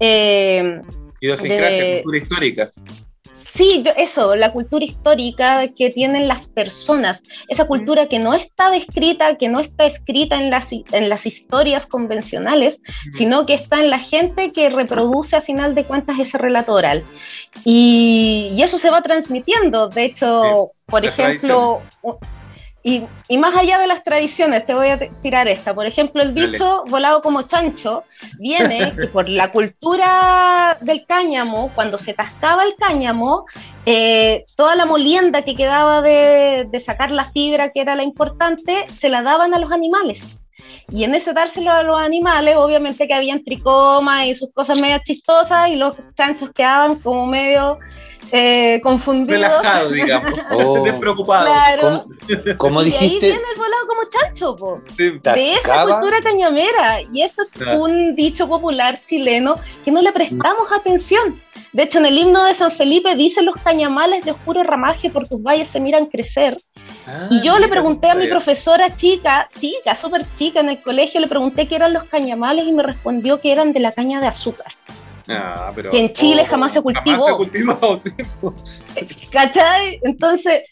Eh, 0.00 0.80
Idiosincrasia, 1.20 2.02
cultura 2.02 2.18
histórica. 2.18 2.70
Sí, 3.56 3.84
eso, 3.96 4.34
la 4.34 4.52
cultura 4.52 4.84
histórica 4.84 5.68
que 5.68 5.90
tienen 5.90 6.26
las 6.26 6.48
personas, 6.48 7.22
esa 7.46 7.66
cultura 7.66 8.08
que 8.08 8.18
no 8.18 8.34
está 8.34 8.70
descrita, 8.70 9.36
que 9.36 9.48
no 9.48 9.60
está 9.60 9.86
escrita 9.86 10.36
en 10.36 10.50
las, 10.50 10.72
en 10.72 11.08
las 11.08 11.24
historias 11.24 11.86
convencionales, 11.86 12.80
sino 13.12 13.46
que 13.46 13.54
está 13.54 13.78
en 13.80 13.90
la 13.90 14.00
gente 14.00 14.52
que 14.52 14.70
reproduce 14.70 15.36
a 15.36 15.42
final 15.42 15.76
de 15.76 15.84
cuentas 15.84 16.18
ese 16.18 16.36
relato 16.36 16.72
oral. 16.72 17.04
Y, 17.64 18.50
y 18.56 18.62
eso 18.62 18.78
se 18.78 18.90
va 18.90 19.02
transmitiendo. 19.02 19.88
De 19.88 20.04
hecho, 20.04 20.42
sí, 20.42 20.80
por 20.86 21.04
ejemplo, 21.04 21.80
y, 22.86 23.02
y, 23.28 23.38
más 23.38 23.56
allá 23.56 23.78
de 23.78 23.86
las 23.86 24.04
tradiciones, 24.04 24.66
te 24.66 24.74
voy 24.74 24.88
a 24.88 24.98
tirar 25.22 25.48
esta. 25.48 25.74
Por 25.74 25.86
ejemplo, 25.86 26.22
el 26.22 26.34
dicho 26.34 26.82
Dale. 26.84 26.90
volado 26.90 27.22
como 27.22 27.42
chancho 27.42 28.04
viene 28.38 28.92
que 29.00 29.06
por 29.06 29.26
la 29.26 29.50
cultura 29.50 30.76
del 30.82 31.06
cáñamo, 31.06 31.72
cuando 31.74 31.98
se 31.98 32.12
tascaba 32.12 32.62
el 32.62 32.74
cáñamo, 32.76 33.46
eh, 33.86 34.44
toda 34.54 34.76
la 34.76 34.84
molienda 34.84 35.42
que 35.42 35.54
quedaba 35.54 36.02
de, 36.02 36.68
de 36.70 36.80
sacar 36.80 37.10
la 37.10 37.24
fibra, 37.24 37.70
que 37.72 37.80
era 37.80 37.96
la 37.96 38.02
importante, 38.02 38.86
se 38.88 39.08
la 39.08 39.22
daban 39.22 39.54
a 39.54 39.58
los 39.58 39.72
animales. 39.72 40.38
Y 40.90 41.04
en 41.04 41.14
ese 41.14 41.32
dárselo 41.32 41.70
a 41.70 41.82
los 41.82 41.96
animales, 41.96 42.56
obviamente 42.58 43.08
que 43.08 43.14
habían 43.14 43.42
tricomas 43.42 44.26
y 44.26 44.34
sus 44.34 44.52
cosas 44.52 44.78
medio 44.78 44.98
chistosas 45.02 45.68
y 45.68 45.76
los 45.76 45.96
chanchos 46.14 46.50
quedaban 46.54 46.96
como 46.96 47.26
medio 47.26 47.78
eh, 48.32 48.80
confundidos. 48.82 49.40
Relajados, 49.40 49.92
digamos. 49.92 50.38
Oh, 50.50 50.82
Despreocupados. 50.82 51.48
Claro. 51.48 52.04
¿Cómo, 52.08 52.58
cómo 52.58 52.82
dijiste? 52.82 53.26
Y 53.26 53.30
ahí 53.30 53.36
viene 53.36 53.48
el 53.52 53.58
volado 53.58 53.86
como 53.86 54.02
chancho, 54.10 54.56
po. 54.56 54.82
Sí. 54.96 55.18
De 55.22 55.54
esa 55.54 55.84
cultura 55.84 56.20
cañamera. 56.22 57.02
Y 57.12 57.22
eso 57.22 57.42
es 57.42 57.50
claro. 57.50 57.82
un 57.82 58.14
dicho 58.14 58.48
popular 58.48 58.98
chileno 59.06 59.56
que 59.84 59.90
no 59.90 60.02
le 60.02 60.12
prestamos 60.12 60.70
atención. 60.72 61.40
De 61.72 61.82
hecho, 61.82 61.98
en 61.98 62.06
el 62.06 62.18
himno 62.18 62.44
de 62.44 62.54
San 62.54 62.70
Felipe 62.70 63.16
dicen 63.16 63.46
los 63.46 63.56
cañamales 63.56 64.24
de 64.24 64.30
oscuro 64.30 64.62
ramaje 64.62 65.10
por 65.10 65.26
tus 65.26 65.42
valles 65.42 65.68
se 65.68 65.80
miran 65.80 66.06
crecer. 66.06 66.56
Ah, 67.06 67.26
y 67.30 67.42
yo 67.42 67.58
le 67.58 67.68
pregunté 67.68 68.08
a 68.08 68.14
mi 68.14 68.26
profesora 68.28 68.94
chica, 68.96 69.48
chica, 69.58 69.96
súper 69.96 70.24
chica 70.36 70.60
en 70.60 70.68
el 70.70 70.80
colegio, 70.80 71.20
le 71.20 71.26
pregunté 71.26 71.66
qué 71.66 71.76
eran 71.76 71.92
los 71.92 72.04
cañamales 72.04 72.66
y 72.66 72.72
me 72.72 72.82
respondió 72.82 73.40
que 73.40 73.52
eran 73.52 73.72
de 73.72 73.80
la 73.80 73.92
caña 73.92 74.20
de 74.20 74.28
azúcar. 74.28 74.72
Ah, 75.28 75.72
pero, 75.74 75.90
que 75.90 75.98
en 75.98 76.12
Chile 76.12 76.42
oh, 76.44 76.50
jamás 76.50 76.72
se 76.72 76.82
cultivó. 76.82 77.24
Jamás 77.24 78.02
se 78.02 78.10
cultivó 78.12 78.54
sí. 78.64 79.28
¿Cachai? 79.30 80.00
Entonces, 80.02 80.62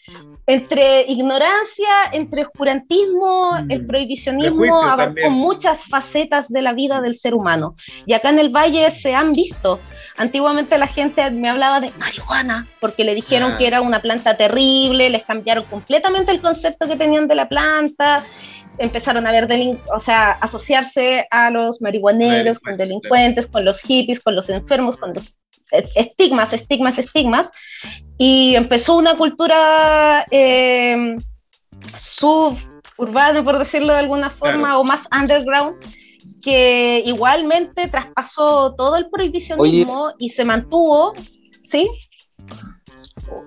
entre 0.45 1.03
ignorancia, 1.03 2.09
entre 2.11 2.43
oscurantismo, 2.43 3.51
mm. 3.51 3.71
el 3.71 3.85
prohibicionismo 3.85 4.83
abarcó 4.83 5.29
muchas 5.29 5.83
facetas 5.85 6.49
de 6.49 6.61
la 6.61 6.73
vida 6.73 7.01
del 7.01 7.17
ser 7.17 7.33
humano. 7.33 7.75
Y 8.05 8.13
acá 8.13 8.29
en 8.29 8.39
el 8.39 8.49
Valle 8.49 8.91
se 8.91 9.15
han 9.15 9.31
visto. 9.31 9.79
Antiguamente 10.17 10.77
la 10.77 10.87
gente 10.87 11.29
me 11.31 11.49
hablaba 11.49 11.79
de 11.79 11.91
marihuana 11.97 12.67
porque 12.79 13.03
le 13.03 13.15
dijeron 13.15 13.53
ah. 13.53 13.57
que 13.57 13.67
era 13.67 13.81
una 13.81 14.01
planta 14.01 14.35
terrible, 14.37 15.09
les 15.09 15.25
cambiaron 15.25 15.63
completamente 15.65 16.31
el 16.31 16.41
concepto 16.41 16.87
que 16.87 16.95
tenían 16.95 17.27
de 17.27 17.35
la 17.35 17.47
planta 17.47 18.23
empezaron 18.77 19.27
a 19.27 19.31
ver, 19.31 19.47
o 19.95 19.99
sea, 19.99 20.31
asociarse 20.31 21.27
a 21.29 21.51
los 21.51 21.81
marihuaneros, 21.81 22.59
con 22.59 22.75
delincuentes, 22.75 23.47
con 23.47 23.65
los 23.65 23.79
hippies, 23.81 24.19
con 24.19 24.35
los 24.35 24.49
enfermos, 24.49 24.97
con 24.97 25.13
los 25.13 25.35
estigmas, 25.95 26.53
estigmas, 26.53 26.97
estigmas, 26.97 27.51
y 28.17 28.55
empezó 28.55 28.97
una 28.97 29.15
cultura 29.15 30.25
eh, 30.31 31.17
suburbana, 31.97 33.43
por 33.43 33.57
decirlo 33.57 33.93
de 33.93 33.99
alguna 33.99 34.29
forma, 34.29 34.59
claro. 34.59 34.79
o 34.81 34.83
más 34.83 35.07
underground, 35.11 35.75
que 36.41 37.01
igualmente 37.05 37.87
traspasó 37.87 38.75
todo 38.75 38.95
el 38.97 39.09
prohibicionismo 39.09 40.05
Oye. 40.05 40.15
y 40.19 40.29
se 40.29 40.45
mantuvo, 40.45 41.13
¿sí? 41.69 41.89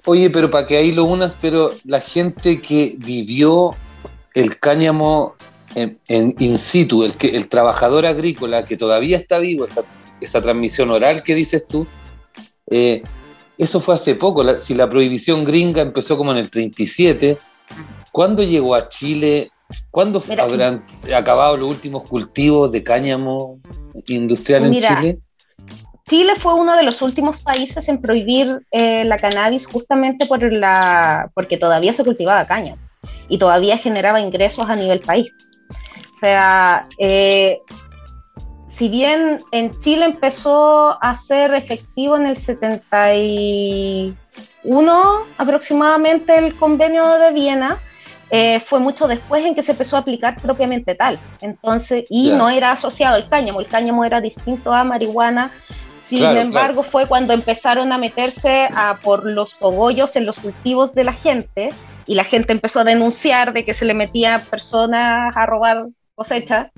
Oye, 0.06 0.30
pero 0.30 0.50
para 0.50 0.66
que 0.66 0.76
ahí 0.76 0.92
lo 0.92 1.04
unas, 1.04 1.36
pero 1.40 1.70
la 1.84 2.00
gente 2.00 2.60
que 2.60 2.94
vivió 2.98 3.70
el 4.34 4.58
cáñamo 4.58 5.34
en, 5.74 5.98
en 6.08 6.34
in 6.38 6.58
situ, 6.58 7.04
el, 7.04 7.16
que, 7.16 7.28
el 7.28 7.48
trabajador 7.48 8.06
agrícola 8.06 8.64
que 8.64 8.76
todavía 8.76 9.16
está 9.16 9.38
vivo, 9.38 9.64
esa, 9.64 9.82
esa 10.20 10.42
transmisión 10.42 10.90
oral 10.90 11.22
que 11.22 11.34
dices 11.34 11.66
tú, 11.66 11.86
eh, 12.70 13.02
eso 13.58 13.80
fue 13.80 13.94
hace 13.94 14.14
poco. 14.14 14.42
La, 14.42 14.60
si 14.60 14.74
la 14.74 14.88
prohibición 14.88 15.44
gringa 15.44 15.82
empezó 15.82 16.16
como 16.16 16.32
en 16.32 16.38
el 16.38 16.50
37, 16.50 17.38
¿cuándo 18.12 18.42
llegó 18.42 18.74
a 18.74 18.88
Chile? 18.88 19.50
¿Cuándo 19.90 20.22
mira, 20.28 20.44
habrán 20.44 20.86
acabado 21.14 21.56
los 21.56 21.70
últimos 21.70 22.08
cultivos 22.08 22.70
de 22.70 22.84
cáñamo 22.84 23.56
industrial 24.06 24.68
mira, 24.68 24.88
en 24.88 24.96
Chile? 24.96 25.18
Chile 26.08 26.34
fue 26.38 26.54
uno 26.54 26.76
de 26.76 26.84
los 26.84 27.02
últimos 27.02 27.42
países 27.42 27.88
en 27.88 28.00
prohibir 28.00 28.60
eh, 28.70 29.04
la 29.04 29.18
cannabis 29.18 29.66
justamente 29.66 30.26
por 30.26 30.40
la, 30.52 31.30
porque 31.34 31.56
todavía 31.56 31.92
se 31.92 32.04
cultivaba 32.04 32.46
cáñamo 32.46 32.80
y 33.28 33.38
todavía 33.38 33.76
generaba 33.76 34.20
ingresos 34.20 34.68
a 34.68 34.74
nivel 34.74 35.00
país. 35.00 35.32
O 36.16 36.18
sea, 36.20 36.84
eh, 36.98 37.58
si 38.76 38.88
bien 38.88 39.38
en 39.52 39.70
Chile 39.80 40.04
empezó 40.04 41.02
a 41.02 41.16
ser 41.16 41.54
efectivo 41.54 42.16
en 42.16 42.26
el 42.26 42.36
71 42.36 44.14
aproximadamente 45.38 46.36
el 46.36 46.54
convenio 46.54 47.18
de 47.18 47.32
Viena, 47.32 47.78
eh, 48.30 48.60
fue 48.66 48.78
mucho 48.78 49.06
después 49.06 49.46
en 49.46 49.54
que 49.54 49.62
se 49.62 49.72
empezó 49.72 49.96
a 49.96 50.00
aplicar 50.00 50.36
propiamente 50.42 50.94
tal. 50.94 51.18
Entonces, 51.40 52.04
y 52.10 52.24
yeah. 52.24 52.36
no 52.36 52.50
era 52.50 52.72
asociado 52.72 53.16
al 53.16 53.30
cáñamo, 53.30 53.60
el 53.60 53.66
cáñamo 53.66 54.04
era 54.04 54.20
distinto 54.20 54.74
a 54.74 54.84
marihuana. 54.84 55.52
Sin 56.08 56.18
claro, 56.18 56.38
embargo, 56.38 56.82
claro. 56.82 56.90
fue 56.90 57.06
cuando 57.06 57.32
empezaron 57.32 57.92
a 57.92 57.98
meterse 57.98 58.68
a 58.74 58.98
por 59.02 59.24
los 59.24 59.54
cogollos 59.54 60.16
en 60.16 60.26
los 60.26 60.38
cultivos 60.38 60.94
de 60.94 61.04
la 61.04 61.14
gente 61.14 61.70
y 62.06 62.14
la 62.14 62.24
gente 62.24 62.52
empezó 62.52 62.80
a 62.80 62.84
denunciar 62.84 63.52
de 63.52 63.64
que 63.64 63.72
se 63.72 63.86
le 63.86 63.94
metían 63.94 64.40
personas 64.42 65.34
a 65.34 65.46
robar 65.46 65.86
cosechas. 66.14 66.68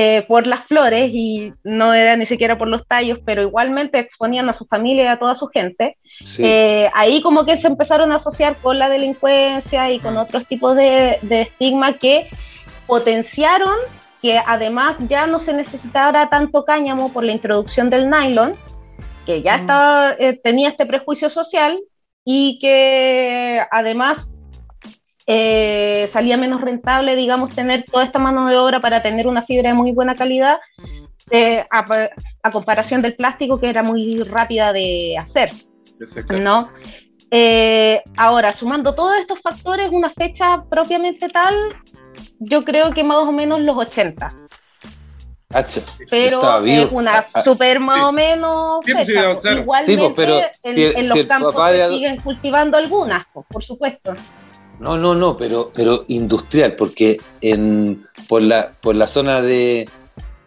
Eh, 0.00 0.24
por 0.28 0.46
las 0.46 0.64
flores 0.66 1.10
y 1.12 1.52
no 1.64 1.92
era 1.92 2.14
ni 2.14 2.24
siquiera 2.24 2.56
por 2.56 2.68
los 2.68 2.86
tallos, 2.86 3.18
pero 3.24 3.42
igualmente 3.42 3.98
exponían 3.98 4.48
a 4.48 4.52
su 4.52 4.64
familia 4.64 5.02
y 5.02 5.08
a 5.08 5.18
toda 5.18 5.34
su 5.34 5.48
gente. 5.48 5.98
Sí. 6.20 6.44
Eh, 6.44 6.88
ahí 6.94 7.20
como 7.20 7.44
que 7.44 7.56
se 7.56 7.66
empezaron 7.66 8.12
a 8.12 8.16
asociar 8.16 8.54
con 8.62 8.78
la 8.78 8.88
delincuencia 8.88 9.90
y 9.90 9.98
con 9.98 10.16
otros 10.16 10.46
tipos 10.46 10.76
de, 10.76 11.18
de 11.22 11.40
estigma 11.40 11.94
que 11.94 12.28
potenciaron 12.86 13.74
que 14.22 14.38
además 14.38 14.96
ya 15.08 15.26
no 15.26 15.40
se 15.40 15.52
necesitara 15.52 16.28
tanto 16.28 16.64
cáñamo 16.64 17.12
por 17.12 17.24
la 17.24 17.32
introducción 17.32 17.90
del 17.90 18.08
nylon, 18.08 18.54
que 19.26 19.42
ya 19.42 19.56
estaba, 19.56 20.12
eh, 20.12 20.38
tenía 20.40 20.68
este 20.68 20.86
prejuicio 20.86 21.28
social 21.28 21.76
y 22.24 22.60
que 22.60 23.62
además 23.72 24.30
eh, 25.30 26.08
salía 26.10 26.38
menos 26.38 26.62
rentable, 26.62 27.14
digamos, 27.14 27.54
tener 27.54 27.84
toda 27.84 28.02
esta 28.04 28.18
mano 28.18 28.46
de 28.48 28.56
obra 28.56 28.80
para 28.80 29.02
tener 29.02 29.26
una 29.26 29.42
fibra 29.42 29.68
de 29.68 29.74
muy 29.74 29.92
buena 29.92 30.14
calidad, 30.14 30.58
eh, 31.30 31.66
a, 31.70 31.84
a 32.42 32.50
comparación 32.50 33.02
del 33.02 33.14
plástico 33.14 33.60
que 33.60 33.68
era 33.68 33.82
muy 33.82 34.22
rápida 34.22 34.72
de 34.72 35.16
hacer, 35.18 35.52
Exacto. 36.00 36.32
¿no? 36.38 36.70
Eh, 37.30 38.02
ahora, 38.16 38.54
sumando 38.54 38.94
todos 38.94 39.16
estos 39.18 39.38
factores, 39.42 39.90
una 39.90 40.08
fecha 40.08 40.64
propiamente 40.70 41.28
tal, 41.28 41.54
yo 42.38 42.64
creo 42.64 42.90
que 42.94 43.04
más 43.04 43.18
o 43.24 43.30
menos 43.32 43.60
los 43.60 43.76
80, 43.76 44.34
Hacha, 45.50 45.80
pero 46.10 46.64
es 46.64 46.90
una 46.92 47.18
Ah, 47.18 47.26
ah, 47.34 47.42
super 47.42 47.80
más 47.80 48.02
o 48.04 48.12
menos 48.12 48.84
Sí, 48.84 48.92
pues, 48.92 49.06
sí, 49.06 49.12
claro. 49.12 49.40
Igualmente, 49.60 49.92
Sí, 49.92 49.96
pues, 49.98 50.12
pero 50.16 50.38
en, 50.64 50.74
si 50.74 50.84
el- 50.84 50.96
en 50.96 51.02
si 51.04 51.08
los 51.08 51.18
el 51.18 51.28
campos 51.28 51.54
se 51.70 51.88
siguen 51.88 52.16
cultivando 52.20 52.76
algunas, 52.78 53.24
pues, 53.32 53.46
por 53.48 53.64
supuesto. 53.64 54.12
No, 54.80 54.96
no, 54.96 55.14
no, 55.14 55.36
pero, 55.36 55.70
pero 55.74 56.04
industrial, 56.08 56.76
porque 56.76 57.18
en, 57.40 58.06
por, 58.28 58.42
la, 58.42 58.72
por 58.80 58.94
la 58.94 59.06
zona 59.06 59.42
de 59.42 59.88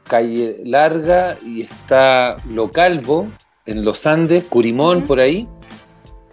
Calle 0.04 0.58
Larga 0.64 1.38
y 1.46 1.62
está 1.62 2.38
Localvo, 2.50 3.28
en 3.66 3.84
los 3.84 4.06
Andes, 4.06 4.46
Curimón, 4.46 5.04
por 5.04 5.20
ahí. 5.20 5.48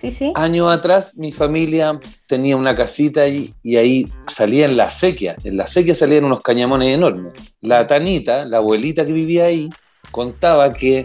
Sí, 0.01 0.13
sí. 0.13 0.33
Años 0.37 0.73
atrás 0.73 1.17
mi 1.17 1.33
familia 1.33 1.99
tenía 2.29 2.57
una 2.57 2.77
casita 2.77 3.23
ahí 3.23 3.53
y 3.65 3.77
ahí 3.77 4.07
salía 4.29 4.67
en 4.67 4.77
la 4.77 4.85
acequia. 4.85 5.37
En 5.43 5.57
la 5.57 5.65
acequia 5.65 5.95
salían 5.95 6.25
unos 6.25 6.41
cañamones 6.41 6.95
enormes. 6.95 7.33
La 7.61 7.87
Tanita, 7.87 8.45
la 8.45 8.59
abuelita 8.59 9.05
que 9.05 9.13
vivía 9.13 9.47
ahí, 9.47 9.69
contaba 10.13 10.73
que 10.73 11.05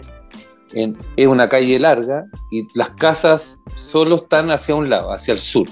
en, 0.74 0.96
es 1.16 1.26
una 1.26 1.48
calle 1.48 1.78
larga 1.80 2.26
y 2.52 2.66
las 2.74 2.90
casas 2.90 3.58
solo 3.74 4.16
están 4.16 4.52
hacia 4.52 4.76
un 4.76 4.88
lado, 4.90 5.12
hacia 5.12 5.32
el 5.32 5.40
sur. 5.40 5.66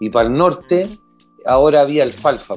Y 0.00 0.10
para 0.10 0.28
el 0.28 0.36
norte 0.36 0.88
ahora 1.44 1.80
había 1.80 2.02
alfalfa, 2.02 2.56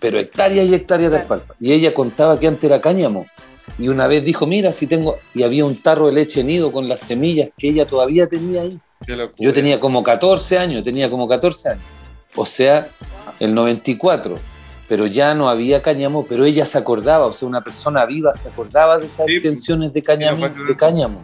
pero 0.00 0.18
hectáreas 0.18 0.66
y 0.66 0.74
hectáreas 0.74 1.10
de 1.12 1.18
alfalfa. 1.18 1.54
Y 1.60 1.72
ella 1.72 1.94
contaba 1.94 2.38
que 2.38 2.46
antes 2.46 2.64
era 2.64 2.80
cáñamo. 2.80 3.26
Y 3.78 3.88
una 3.88 4.06
vez 4.08 4.24
dijo, 4.24 4.46
mira, 4.46 4.72
si 4.72 4.86
tengo... 4.86 5.16
Y 5.34 5.44
había 5.44 5.64
un 5.64 5.76
tarro 5.76 6.06
de 6.06 6.12
leche 6.12 6.42
nido 6.42 6.72
con 6.72 6.88
las 6.88 7.00
semillas 7.00 7.50
que 7.56 7.68
ella 7.68 7.86
todavía 7.86 8.26
tenía 8.26 8.62
ahí. 8.62 8.78
Yo 9.38 9.52
tenía 9.52 9.78
como 9.80 10.02
14 10.02 10.58
años, 10.58 10.82
tenía 10.82 11.08
como 11.08 11.28
14 11.28 11.70
años. 11.70 11.82
O 12.34 12.44
sea, 12.46 12.88
el 13.38 13.54
94. 13.54 14.34
Pero 14.88 15.06
ya 15.06 15.32
no 15.34 15.48
había 15.48 15.80
cáñamo, 15.80 16.26
pero 16.28 16.44
ella 16.44 16.66
se 16.66 16.76
acordaba, 16.76 17.26
o 17.26 17.32
sea, 17.32 17.48
una 17.48 17.62
persona 17.62 18.04
viva 18.04 18.34
se 18.34 18.48
acordaba 18.50 18.98
de 18.98 19.06
esas 19.06 19.26
Sí, 19.26 19.36
intenciones 19.36 19.92
de 19.92 20.02
cáñamo. 20.02 20.48
De 20.48 20.76
cáñamo. 20.76 21.20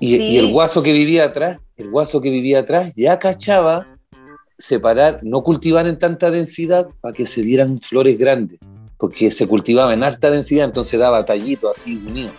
Y, 0.00 0.16
Sí. 0.16 0.22
y 0.22 0.38
el 0.38 0.50
guaso 0.50 0.82
que 0.82 0.92
vivía 0.92 1.24
atrás, 1.24 1.58
el 1.76 1.90
guaso 1.90 2.20
que 2.20 2.30
vivía 2.30 2.60
atrás 2.60 2.92
ya 2.96 3.18
cachaba 3.18 3.93
separar, 4.58 5.20
no 5.22 5.42
cultivar 5.42 5.86
en 5.86 5.98
tanta 5.98 6.30
densidad 6.30 6.86
para 7.00 7.14
que 7.14 7.26
se 7.26 7.42
dieran 7.42 7.80
flores 7.80 8.18
grandes, 8.18 8.58
porque 8.98 9.30
se 9.30 9.46
cultivaba 9.46 9.92
en 9.94 10.02
alta 10.04 10.30
densidad, 10.30 10.64
entonces 10.66 10.98
daba 10.98 11.24
tallitos 11.24 11.76
así 11.76 11.96
unidos. 12.06 12.32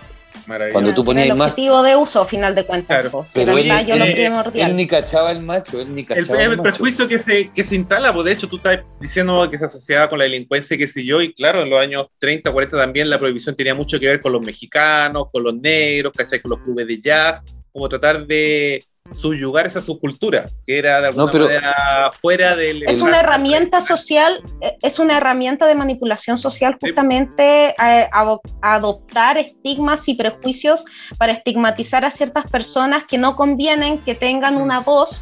Maravilloso. 0.48 0.74
Cuando 0.74 0.94
tú 0.94 1.04
ponías 1.06 1.28
el 1.28 1.36
más- 1.36 1.54
objetivo 1.54 1.82
de 1.82 1.96
uso, 1.96 2.22
a 2.22 2.26
final 2.28 2.54
de 2.54 2.66
cuentas. 2.66 2.88
Claro. 2.88 3.10
pues, 3.10 3.30
Pero 3.34 3.58
el 3.58 3.68
tallo 3.68 3.96
lo 3.96 4.06
eh, 4.06 4.12
primordial. 4.12 4.70
Él 4.70 4.76
ni 4.76 4.86
cachaba 4.86 5.32
el 5.32 5.42
macho, 5.42 5.80
él 5.82 5.96
ni 5.96 6.02
El, 6.02 6.08
cachaba 6.08 6.36
el, 6.44 6.52
el 6.52 6.58
macho. 6.58 6.62
prejuicio 6.64 7.08
que 7.08 7.18
se, 7.18 7.52
que 7.52 7.64
se 7.64 7.76
instala, 7.76 8.14
pues 8.14 8.26
de 8.26 8.32
hecho 8.34 8.48
tú 8.48 8.58
estás 8.58 8.82
diciendo 9.02 9.50
que 9.50 9.58
se 9.58 9.66
asociaba 9.66 10.08
con 10.08 10.20
la 10.20 10.26
delincuencia, 10.26 10.78
qué 10.78 10.88
sé 10.88 11.04
yo, 11.04 11.20
y 11.22 11.34
claro, 11.34 11.62
en 11.64 11.70
los 11.72 11.80
años 11.82 12.08
30, 12.20 12.52
40 12.52 12.78
también 12.78 13.10
la 13.10 13.18
prohibición 13.18 13.56
tenía 13.56 13.74
mucho 13.74 14.00
que 14.00 14.06
ver 14.06 14.22
con 14.22 14.34
los 14.34 14.46
mexicanos, 14.46 15.30
con 15.32 15.42
los 15.42 15.56
negros, 15.56 16.12
¿cachai? 16.16 16.40
Con 16.42 16.52
los 16.52 16.60
clubes 16.60 16.86
de 16.86 17.02
jazz, 17.02 17.42
como 17.76 17.90
tratar 17.90 18.26
de 18.26 18.86
subyugar 19.12 19.68
esa 19.68 19.82
subcultura, 19.82 20.46
que 20.66 20.80
era 20.80 21.02
de 21.02 21.08
alguna 21.08 21.26
No, 21.26 21.32
pero- 21.32 21.44
manera 21.46 22.10
fuera 22.14 22.56
del... 22.56 22.84
Es 22.88 23.02
una 23.02 23.20
herramienta 23.20 23.82
social, 23.86 24.42
eh, 24.62 24.78
es 24.82 24.98
una 24.98 25.18
herramienta 25.18 25.66
de 25.68 25.76
manipulación 25.76 26.38
social 26.38 26.78
justamente 26.80 27.72
eh, 27.72 28.10
ado- 28.14 28.40
adoptar 28.62 29.38
estigmas 29.38 30.08
y 30.08 30.16
prejuicios 30.16 30.86
para 31.18 31.34
estigmatizar 31.34 32.06
a 32.06 32.12
ciertas 32.12 32.50
personas 32.50 33.04
que 33.04 33.18
no 33.18 33.36
convienen 33.36 33.98
que 34.00 34.16
tengan 34.16 34.56
una 34.56 34.80
voz 34.80 35.22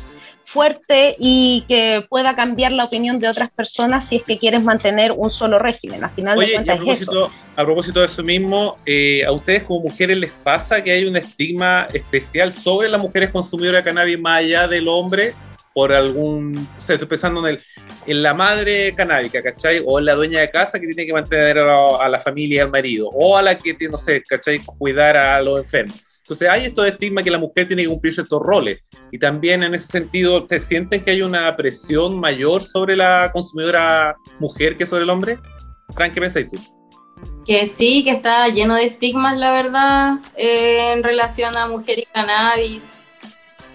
fuerte 0.54 1.16
y 1.18 1.66
que 1.68 2.06
pueda 2.08 2.36
cambiar 2.36 2.72
la 2.72 2.86
opinión 2.86 3.18
de 3.18 3.28
otras 3.28 3.50
personas 3.52 4.08
si 4.08 4.18
es 4.18 4.24
que 4.24 4.38
quieres 4.38 4.62
mantener 4.64 5.12
un 5.12 5.32
solo 5.32 5.58
régimen. 5.58 6.04
Al 6.04 6.12
final 6.12 6.38
de 6.38 6.46
Oye, 6.46 6.54
y 6.54 6.56
a 6.56 6.64
cuentas 6.64 6.80
es 6.88 7.02
eso. 7.02 7.12
propósito, 7.12 7.40
a 7.56 7.64
propósito 7.64 8.00
de 8.02 8.06
eso 8.06 8.24
mismo, 8.24 8.78
eh, 8.86 9.24
¿a 9.26 9.32
ustedes 9.32 9.64
como 9.64 9.82
mujeres 9.82 10.16
les 10.16 10.30
pasa 10.32 10.84
que 10.84 10.92
hay 10.92 11.06
un 11.06 11.18
estigma 11.18 11.88
especial 11.92 12.54
sobre 12.54 12.88
las 12.88 13.02
mujeres 13.02 13.32
consumidoras 13.32 13.84
de 13.84 13.90
cannabis 13.90 14.20
más 14.20 14.40
allá 14.40 14.68
del 14.68 14.88
hombre? 14.88 15.34
Por 15.74 15.92
algún, 15.92 16.56
o 16.56 16.82
sea, 16.82 16.98
estoy 16.98 17.08
pensando 17.08 17.40
en, 17.48 17.56
el, 17.56 17.64
en 18.06 18.22
la 18.22 18.36
madre 18.36 18.94
canábica, 18.96 19.42
¿cachai? 19.42 19.82
O 19.84 19.98
en 19.98 20.06
la 20.06 20.14
dueña 20.14 20.42
de 20.42 20.52
casa 20.52 20.80
que 20.80 20.86
tiene 20.86 21.08
que 21.08 21.14
mantener 21.14 21.58
a, 21.58 21.96
a 22.00 22.08
la 22.10 22.20
familia 22.20 22.58
y 22.58 22.60
al 22.60 22.70
marido, 22.70 23.10
o 23.12 23.36
a 23.36 23.42
la 23.42 23.58
que, 23.58 23.74
tiene, 23.74 23.94
no 23.94 23.98
sé, 23.98 24.22
¿cachai? 24.22 24.60
Cuidar 24.60 25.18
a 25.18 25.42
los 25.42 25.62
enfermos. 25.62 26.13
Entonces 26.24 26.48
hay 26.48 26.66
estos 26.66 26.88
estigmas 26.88 27.26
que 27.26 27.32
la 27.32 27.38
mujer 27.38 27.68
tiene 27.68 27.84
que 27.84 27.90
cumplir 27.90 28.14
ciertos 28.14 28.42
roles. 28.42 28.80
Y 29.12 29.20
también 29.20 29.62
en 29.62 29.76
ese 29.76 29.88
sentido, 29.88 30.46
¿te 30.46 30.58
sienten 30.58 31.04
que 31.04 31.12
hay 31.12 31.22
una 31.22 31.54
presión 31.58 32.18
mayor 32.18 32.64
sobre 32.64 32.96
la 32.96 33.30
consumidora 33.34 34.16
mujer 34.40 34.78
que 34.78 34.86
sobre 34.86 35.04
el 35.04 35.10
hombre? 35.10 35.38
Frank, 35.94 36.14
¿qué 36.14 36.22
pensáis 36.22 36.48
tú? 36.50 36.58
Que 37.46 37.68
sí, 37.68 38.06
que 38.06 38.12
está 38.12 38.48
lleno 38.48 38.76
de 38.76 38.86
estigmas, 38.86 39.38
la 39.38 39.52
verdad, 39.52 40.14
eh, 40.38 40.94
en 40.94 41.04
relación 41.04 41.58
a 41.58 41.68
mujer 41.68 42.00
y 42.00 42.06
cannabis. 42.06 42.94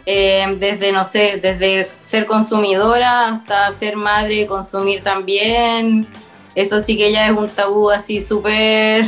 Eh, 0.06 0.46
desde, 0.58 0.90
no 0.90 1.04
sé, 1.04 1.38
desde 1.42 1.90
ser 2.00 2.24
consumidora 2.24 3.26
hasta 3.26 3.70
ser 3.72 3.94
madre 3.94 4.40
y 4.40 4.46
consumir 4.46 5.02
también. 5.02 6.06
Eso 6.54 6.80
sí 6.80 6.96
que 6.96 7.12
ya 7.12 7.26
es 7.26 7.32
un 7.32 7.50
tabú 7.50 7.90
así 7.90 8.22
súper 8.22 9.04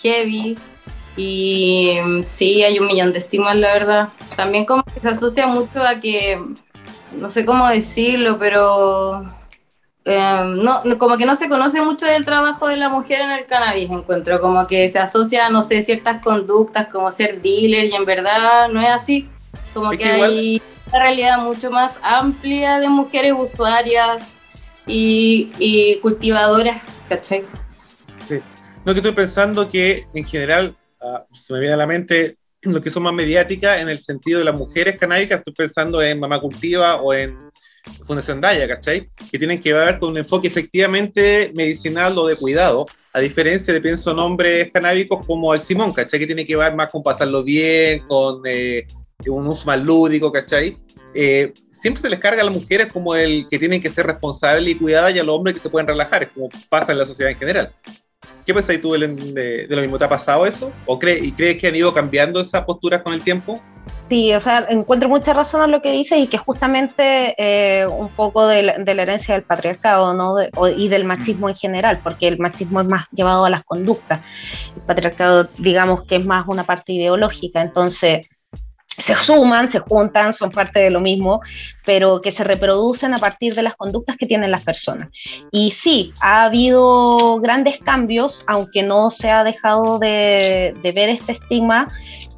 heavy. 0.00 0.56
Y 1.16 1.98
mm, 2.02 2.22
sí, 2.24 2.62
hay 2.62 2.78
un 2.78 2.86
millón 2.86 3.12
de 3.12 3.18
estigmas, 3.18 3.56
la 3.56 3.72
verdad. 3.72 4.08
También 4.36 4.64
como 4.64 4.82
que 4.82 5.00
se 5.00 5.08
asocia 5.08 5.46
mucho 5.46 5.82
a 5.82 6.00
que, 6.00 6.40
no 7.12 7.30
sé 7.30 7.44
cómo 7.44 7.68
decirlo, 7.68 8.38
pero 8.38 9.24
eh, 10.04 10.54
no, 10.62 10.82
como 10.98 11.16
que 11.16 11.24
no 11.24 11.34
se 11.34 11.48
conoce 11.48 11.80
mucho 11.80 12.04
del 12.04 12.24
trabajo 12.24 12.68
de 12.68 12.76
la 12.76 12.88
mujer 12.88 13.22
en 13.22 13.30
el 13.30 13.46
cannabis, 13.46 13.90
encuentro, 13.90 14.40
como 14.40 14.66
que 14.66 14.88
se 14.88 14.98
asocia, 14.98 15.48
no 15.48 15.62
sé, 15.62 15.80
ciertas 15.82 16.22
conductas 16.22 16.88
como 16.88 17.10
ser 17.10 17.40
dealer 17.40 17.86
y 17.86 17.94
en 17.94 18.04
verdad 18.04 18.68
no 18.68 18.80
es 18.82 18.90
así, 18.90 19.28
como 19.72 19.92
Es 19.92 19.98
que, 19.98 20.04
hay 20.04 20.62
una 20.88 20.98
realidad 20.98 21.38
mucho 21.38 21.70
más 21.70 21.92
amplia 22.02 22.80
de 22.80 22.88
mujeres 22.88 23.32
usuarias 23.34 24.34
y, 24.86 25.50
y 25.58 25.96
cultivadoras, 26.00 27.02
¿cachai? 27.08 27.44
No, 28.84 28.92
que 28.92 28.98
estoy 28.98 29.12
pensando 29.12 29.70
que 29.70 30.06
en 30.12 30.26
general 30.26 30.74
ah, 31.04 31.26
se 31.32 31.52
me 31.52 31.60
viene 31.60 31.74
a 31.74 31.78
la 31.78 31.86
mente 31.86 32.36
lo 32.62 32.80
que 32.80 32.90
son 32.90 33.02
más 33.02 33.12
mediáticas 33.12 33.80
en 33.80 33.88
el 33.88 33.98
sentido 33.98 34.38
de 34.38 34.44
las 34.44 34.54
mujeres 34.54 34.96
canábicas. 34.98 35.38
Estoy 35.38 35.54
pensando 35.54 36.02
en 36.02 36.18
Mamá 36.18 36.40
Cultiva 36.40 36.96
o 36.96 37.12
en 37.12 37.50
Fundación 38.06 38.40
Daya, 38.40 38.66
¿cachai? 38.66 39.10
Que 39.30 39.38
tienen 39.38 39.60
que 39.60 39.72
ver 39.72 39.98
con 39.98 40.10
un 40.10 40.18
enfoque 40.18 40.48
efectivamente 40.48 41.52
medicinal 41.54 42.16
o 42.16 42.26
de 42.26 42.36
cuidado, 42.36 42.86
a 43.12 43.20
diferencia 43.20 43.72
de, 43.74 43.80
pienso, 43.80 44.10
en 44.12 44.18
hombres 44.18 44.70
canábicos 44.72 45.24
como 45.26 45.52
el 45.54 45.60
Simón, 45.60 45.92
¿cachai? 45.92 46.18
Que 46.18 46.26
tiene 46.26 46.46
que 46.46 46.56
ver 46.56 46.74
más 46.74 46.90
con 46.90 47.02
pasarlo 47.02 47.42
bien, 47.42 48.00
con 48.06 48.42
eh, 48.46 48.86
un 49.26 49.46
uso 49.46 49.66
más 49.66 49.80
lúdico, 49.80 50.32
¿cachai? 50.32 50.78
Eh, 51.14 51.52
siempre 51.68 52.00
se 52.00 52.08
les 52.08 52.18
carga 52.18 52.42
a 52.42 52.44
las 52.44 52.54
mujeres 52.54 52.92
como 52.92 53.14
el 53.14 53.46
que 53.48 53.58
tienen 53.58 53.80
que 53.80 53.90
ser 53.90 54.06
responsables 54.06 54.68
y 54.68 54.76
cuidadas 54.76 55.14
y 55.14 55.18
a 55.20 55.24
los 55.24 55.36
hombres 55.36 55.54
que 55.54 55.60
se 55.60 55.70
pueden 55.70 55.86
relajar, 55.86 56.24
es 56.24 56.30
como 56.30 56.48
pasa 56.68 56.92
en 56.92 56.98
la 56.98 57.06
sociedad 57.06 57.30
en 57.30 57.38
general. 57.38 57.70
¿Qué 58.44 58.52
pensáis 58.52 58.80
tú 58.80 58.92
de, 58.92 59.08
de 59.08 59.76
lo 59.76 59.80
mismo? 59.82 59.98
¿Te 59.98 60.04
ha 60.04 60.08
pasado 60.08 60.44
eso? 60.46 60.70
¿O 60.86 60.98
¿Y 61.02 61.32
crees 61.32 61.58
que 61.58 61.68
han 61.68 61.76
ido 61.76 61.92
cambiando 61.92 62.40
esas 62.40 62.64
posturas 62.64 63.02
con 63.02 63.14
el 63.14 63.22
tiempo? 63.22 63.60
Sí, 64.10 64.34
o 64.34 64.40
sea, 64.40 64.66
encuentro 64.68 65.08
mucha 65.08 65.32
razón 65.32 65.62
en 65.64 65.70
lo 65.70 65.80
que 65.80 65.90
dice 65.90 66.18
y 66.18 66.26
que 66.26 66.36
justamente 66.36 67.34
eh, 67.38 67.86
un 67.86 68.10
poco 68.10 68.46
de 68.46 68.62
la, 68.62 68.78
de 68.78 68.94
la 68.94 69.02
herencia 69.02 69.34
del 69.34 69.44
patriarcado 69.44 70.12
¿no? 70.12 70.34
De- 70.34 70.50
o- 70.56 70.68
y 70.68 70.88
del 70.88 71.04
machismo 71.04 71.48
en 71.48 71.54
general, 71.54 72.00
porque 72.04 72.28
el 72.28 72.38
machismo 72.38 72.82
es 72.82 72.86
más 72.86 73.06
llevado 73.12 73.46
a 73.46 73.50
las 73.50 73.64
conductas. 73.64 74.20
El 74.76 74.82
patriarcado, 74.82 75.48
digamos 75.56 76.04
que 76.06 76.16
es 76.16 76.26
más 76.26 76.46
una 76.48 76.64
parte 76.64 76.92
ideológica. 76.92 77.62
Entonces, 77.62 78.28
se 78.98 79.14
suman, 79.16 79.70
se 79.70 79.80
juntan, 79.80 80.34
son 80.34 80.50
parte 80.50 80.80
de 80.80 80.90
lo 80.90 81.00
mismo, 81.00 81.40
pero 81.84 82.20
que 82.20 82.30
se 82.30 82.44
reproducen 82.44 83.14
a 83.14 83.18
partir 83.18 83.54
de 83.54 83.62
las 83.62 83.74
conductas 83.74 84.16
que 84.16 84.26
tienen 84.26 84.50
las 84.50 84.64
personas. 84.64 85.08
Y 85.50 85.72
sí, 85.72 86.12
ha 86.20 86.44
habido 86.44 87.38
grandes 87.40 87.78
cambios, 87.78 88.44
aunque 88.46 88.82
no 88.82 89.10
se 89.10 89.30
ha 89.30 89.44
dejado 89.44 89.98
de, 89.98 90.74
ver 90.82 91.08
este 91.08 91.32
estigma, 91.32 91.88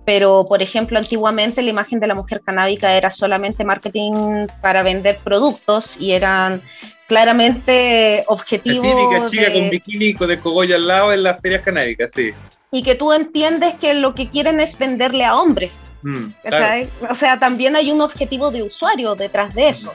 pero 0.05 0.47
por 0.49 0.63
ejemplo, 0.63 0.99
antiguamente 0.99 1.63
la 1.63 1.71
imagen 1.71 2.01
de 2.01 2.07
la 2.07 2.15
mujer 2.15 2.41
canábica 2.45 2.97
era 2.97 3.11
solamente 3.11 3.65
marketing 3.65 4.47
para 4.63 4.83
vender 4.83 5.19
productos 5.23 5.97
y 6.01 6.13
eran 6.13 6.63
claramente 7.09 8.25
objetivos. 8.29 8.87
La 8.87 8.95
típica 8.95 9.31
chica 9.31 9.53
con 9.53 9.71
bikini 9.71 10.15
con 10.15 10.29
de 10.29 10.39
cogollo 10.39 10.77
al 10.77 10.87
lado 10.87 11.13
en 11.13 11.23
las 11.23 11.41
ferias 11.41 11.63
canábicas, 11.63 12.13
sí. 12.15 12.33
Y 12.71 12.83
que 12.83 12.95
tú 12.95 13.13
entiendes 13.13 13.75
que 13.81 13.95
lo 13.95 14.15
que 14.15 14.29
quieren 14.29 14.61
es 14.61 14.77
venderle 14.79 15.25
a 15.25 15.37
hombres 15.37 15.73
Mm, 16.07 16.33
o 17.11 17.15
sea, 17.17 17.37
también 17.41 17.75
hay 17.75 17.91
un 17.91 18.01
objetivo 18.01 18.53
de 18.53 18.63
usuario 18.63 19.17
detrás 19.17 19.53
de 19.57 19.71
eso. 19.71 19.93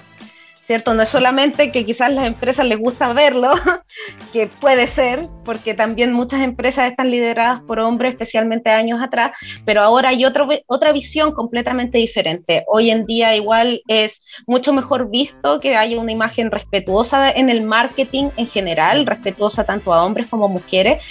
¿Cierto? 0.65 0.93
No 0.93 1.03
es 1.03 1.09
solamente 1.09 1.71
que 1.71 1.85
quizás 1.85 2.11
las 2.11 2.25
empresas 2.25 2.65
les 2.65 2.77
gusta 2.77 3.11
verlo, 3.13 3.51
que 4.33 4.47
puede 4.47 4.87
ser, 4.87 5.21
porque 5.43 5.73
también 5.73 6.13
muchas 6.13 6.41
empresas 6.41 6.89
están 6.89 7.11
lideradas 7.11 7.61
por 7.61 7.79
hombres, 7.79 8.11
especialmente 8.11 8.69
años 8.69 9.01
atrás, 9.01 9.31
pero 9.65 9.81
ahora 9.81 10.09
hay 10.09 10.23
otro, 10.23 10.47
otra 10.67 10.91
visión 10.91 11.33
completamente 11.33 11.97
diferente. 11.97 12.63
Hoy 12.67 12.89
en 12.89 13.05
día 13.05 13.35
igual 13.35 13.81
es 13.87 14.21
mucho 14.47 14.71
mejor 14.71 15.09
visto 15.09 15.59
que 15.59 15.75
haya 15.75 15.99
una 15.99 16.11
imagen 16.11 16.51
respetuosa 16.51 17.31
en 17.31 17.49
el 17.49 17.63
marketing 17.63 18.29
en 18.37 18.47
general, 18.47 19.05
respetuosa 19.05 19.65
tanto 19.65 19.93
a 19.93 20.05
hombres 20.05 20.27
como 20.27 20.45
a 20.45 20.49
mujeres, 20.49 21.01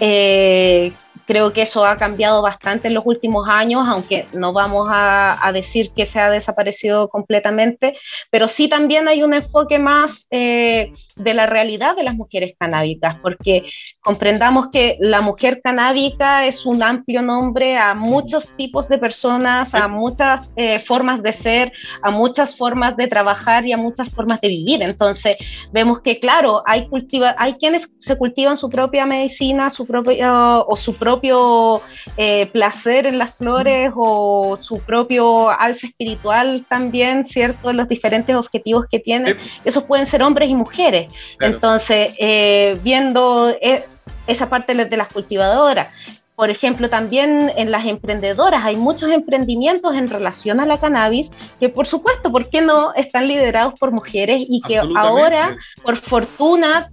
eh, 0.00 0.92
Creo 1.26 1.52
que 1.52 1.62
eso 1.62 1.84
ha 1.84 1.96
cambiado 1.96 2.42
bastante 2.42 2.88
en 2.88 2.94
los 2.94 3.04
últimos 3.06 3.48
años, 3.48 3.86
aunque 3.88 4.26
no 4.34 4.52
vamos 4.52 4.88
a, 4.90 5.50
decir 5.54 5.92
que 5.94 6.04
se 6.04 6.18
ha 6.18 6.30
desaparecido 6.30 7.08
completamente, 7.08 7.96
pero 8.30 8.48
sí 8.48 8.68
también 8.68 9.06
hay 9.06 9.22
un 9.22 9.34
enfoque 9.34 9.78
más 9.78 10.26
eh, 10.30 10.92
de 11.14 11.34
la 11.34 11.46
realidad 11.46 11.94
de 11.94 12.02
las 12.02 12.14
mujeres 12.14 12.54
canábicas, 12.58 13.16
porque 13.22 13.70
comprendamos 14.00 14.68
que 14.72 14.96
la 15.00 15.20
mujer 15.20 15.60
canábica 15.62 16.46
es 16.46 16.66
un 16.66 16.82
amplio 16.82 17.22
nombre 17.22 17.76
a 17.76 17.94
muchos 17.94 18.48
tipos 18.56 18.88
de 18.88 18.98
personas, 18.98 19.74
a 19.74 19.86
muchas 19.86 20.52
eh, 20.56 20.80
formas 20.80 21.22
de 21.22 21.32
ser, 21.32 21.72
a 22.02 22.10
muchas 22.10 22.56
formas 22.56 22.96
de 22.96 23.06
trabajar 23.06 23.64
y 23.66 23.72
a 23.72 23.76
muchas 23.76 24.08
formas 24.08 24.40
de 24.40 24.48
vivir. 24.48 24.82
Entonces, 24.82 25.36
vemos 25.72 26.00
que, 26.00 26.18
claro, 26.18 26.62
hay, 26.66 26.88
cultiva 26.88 27.34
hay 27.38 27.54
quienes 27.54 27.86
se 28.00 28.18
cultivan 28.18 28.56
su 28.56 28.68
propia 28.68 29.06
medicina 29.06 29.70
su 29.70 29.86
propio, 29.86 30.66
o 30.66 30.76
su 30.76 30.94
propio 30.94 31.13
propio 31.14 31.80
eh, 32.16 32.46
placer 32.46 33.06
en 33.06 33.18
las 33.18 33.34
flores 33.34 33.92
o 33.94 34.58
su 34.60 34.78
propio 34.80 35.48
alza 35.48 35.86
espiritual 35.86 36.64
también, 36.68 37.26
¿cierto? 37.26 37.72
Los 37.72 37.88
diferentes 37.88 38.34
objetivos 38.34 38.86
que 38.90 38.98
tienen. 38.98 39.36
Esos 39.64 39.84
pueden 39.84 40.06
ser 40.06 40.22
hombres 40.22 40.48
y 40.48 40.54
mujeres. 40.54 41.12
Entonces, 41.40 42.14
eh, 42.18 42.76
viendo 42.82 43.50
eh, 43.60 43.84
esa 44.26 44.48
parte 44.48 44.74
de 44.74 44.96
las 44.96 45.12
cultivadoras, 45.12 45.88
por 46.36 46.50
ejemplo, 46.50 46.90
también 46.90 47.52
en 47.56 47.70
las 47.70 47.86
emprendedoras 47.86 48.64
hay 48.64 48.76
muchos 48.76 49.10
emprendimientos 49.10 49.94
en 49.94 50.10
relación 50.10 50.58
a 50.58 50.66
la 50.66 50.76
cannabis 50.76 51.30
que, 51.60 51.68
por 51.68 51.86
supuesto, 51.86 52.32
¿por 52.32 52.50
qué 52.50 52.60
no 52.60 52.92
están 52.94 53.28
liderados 53.28 53.78
por 53.78 53.92
mujeres 53.92 54.44
y 54.48 54.60
que 54.60 54.78
ahora, 54.78 55.56
por 55.82 55.96
fortuna, 55.96 56.88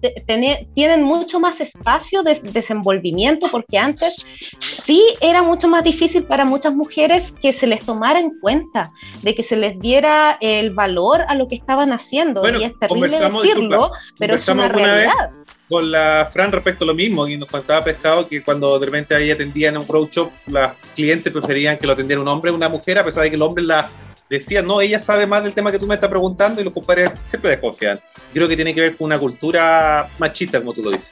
tienen 0.75 1.01
mucho 1.01 1.39
más 1.39 1.59
espacio 1.59 2.21
de 2.21 2.39
desenvolvimiento? 2.53 3.47
Porque 3.51 3.79
antes 3.79 4.27
sí 4.59 5.01
era 5.21 5.41
mucho 5.41 5.67
más 5.67 5.83
difícil 5.83 6.23
para 6.23 6.45
muchas 6.45 6.73
mujeres 6.73 7.33
que 7.41 7.51
se 7.51 7.65
les 7.65 7.83
tomara 7.83 8.19
en 8.19 8.39
cuenta, 8.39 8.91
de 9.23 9.33
que 9.33 9.41
se 9.41 9.55
les 9.55 9.79
diera 9.79 10.37
el 10.39 10.69
valor 10.71 11.25
a 11.27 11.33
lo 11.33 11.47
que 11.47 11.55
estaban 11.55 11.91
haciendo. 11.91 12.43
y 12.47 12.63
es 12.63 12.77
terrible 12.77 13.19
decirlo, 13.19 13.91
pero 14.19 14.35
es 14.35 14.47
una 14.47 14.67
realidad 14.67 15.31
con 15.71 15.89
la 15.89 16.29
Fran 16.31 16.51
respecto 16.51 16.83
a 16.83 16.87
lo 16.87 16.93
mismo, 16.93 17.25
y 17.29 17.37
nos 17.37 17.47
contaba 17.47 17.81
pesado 17.81 18.27
que 18.27 18.43
cuando 18.43 18.77
de 18.77 18.87
repente 18.87 19.15
ahí 19.15 19.31
atendían 19.31 19.77
a 19.77 19.79
un 19.79 19.87
road 19.87 20.09
shop, 20.09 20.29
las 20.47 20.73
clientes 20.93 21.31
preferían 21.31 21.77
que 21.77 21.87
lo 21.87 21.93
atendiera 21.93 22.21
un 22.21 22.27
hombre 22.27 22.51
o 22.51 22.55
una 22.55 22.67
mujer, 22.67 22.99
a 22.99 23.05
pesar 23.05 23.23
de 23.23 23.29
que 23.29 23.37
el 23.37 23.41
hombre 23.41 23.63
la 23.63 23.89
decía, 24.29 24.61
no, 24.61 24.81
ella 24.81 24.99
sabe 24.99 25.25
más 25.25 25.45
del 25.45 25.53
tema 25.53 25.71
que 25.71 25.79
tú 25.79 25.87
me 25.87 25.93
estás 25.95 26.09
preguntando, 26.09 26.59
y 26.59 26.65
los 26.65 26.73
compadres 26.73 27.11
siempre 27.25 27.51
desconfían. 27.51 28.01
Creo 28.33 28.49
que 28.49 28.55
tiene 28.57 28.75
que 28.75 28.81
ver 28.81 28.97
con 28.97 29.05
una 29.05 29.17
cultura 29.17 30.09
machista, 30.19 30.59
como 30.59 30.73
tú 30.73 30.83
lo 30.83 30.91
dices. 30.91 31.11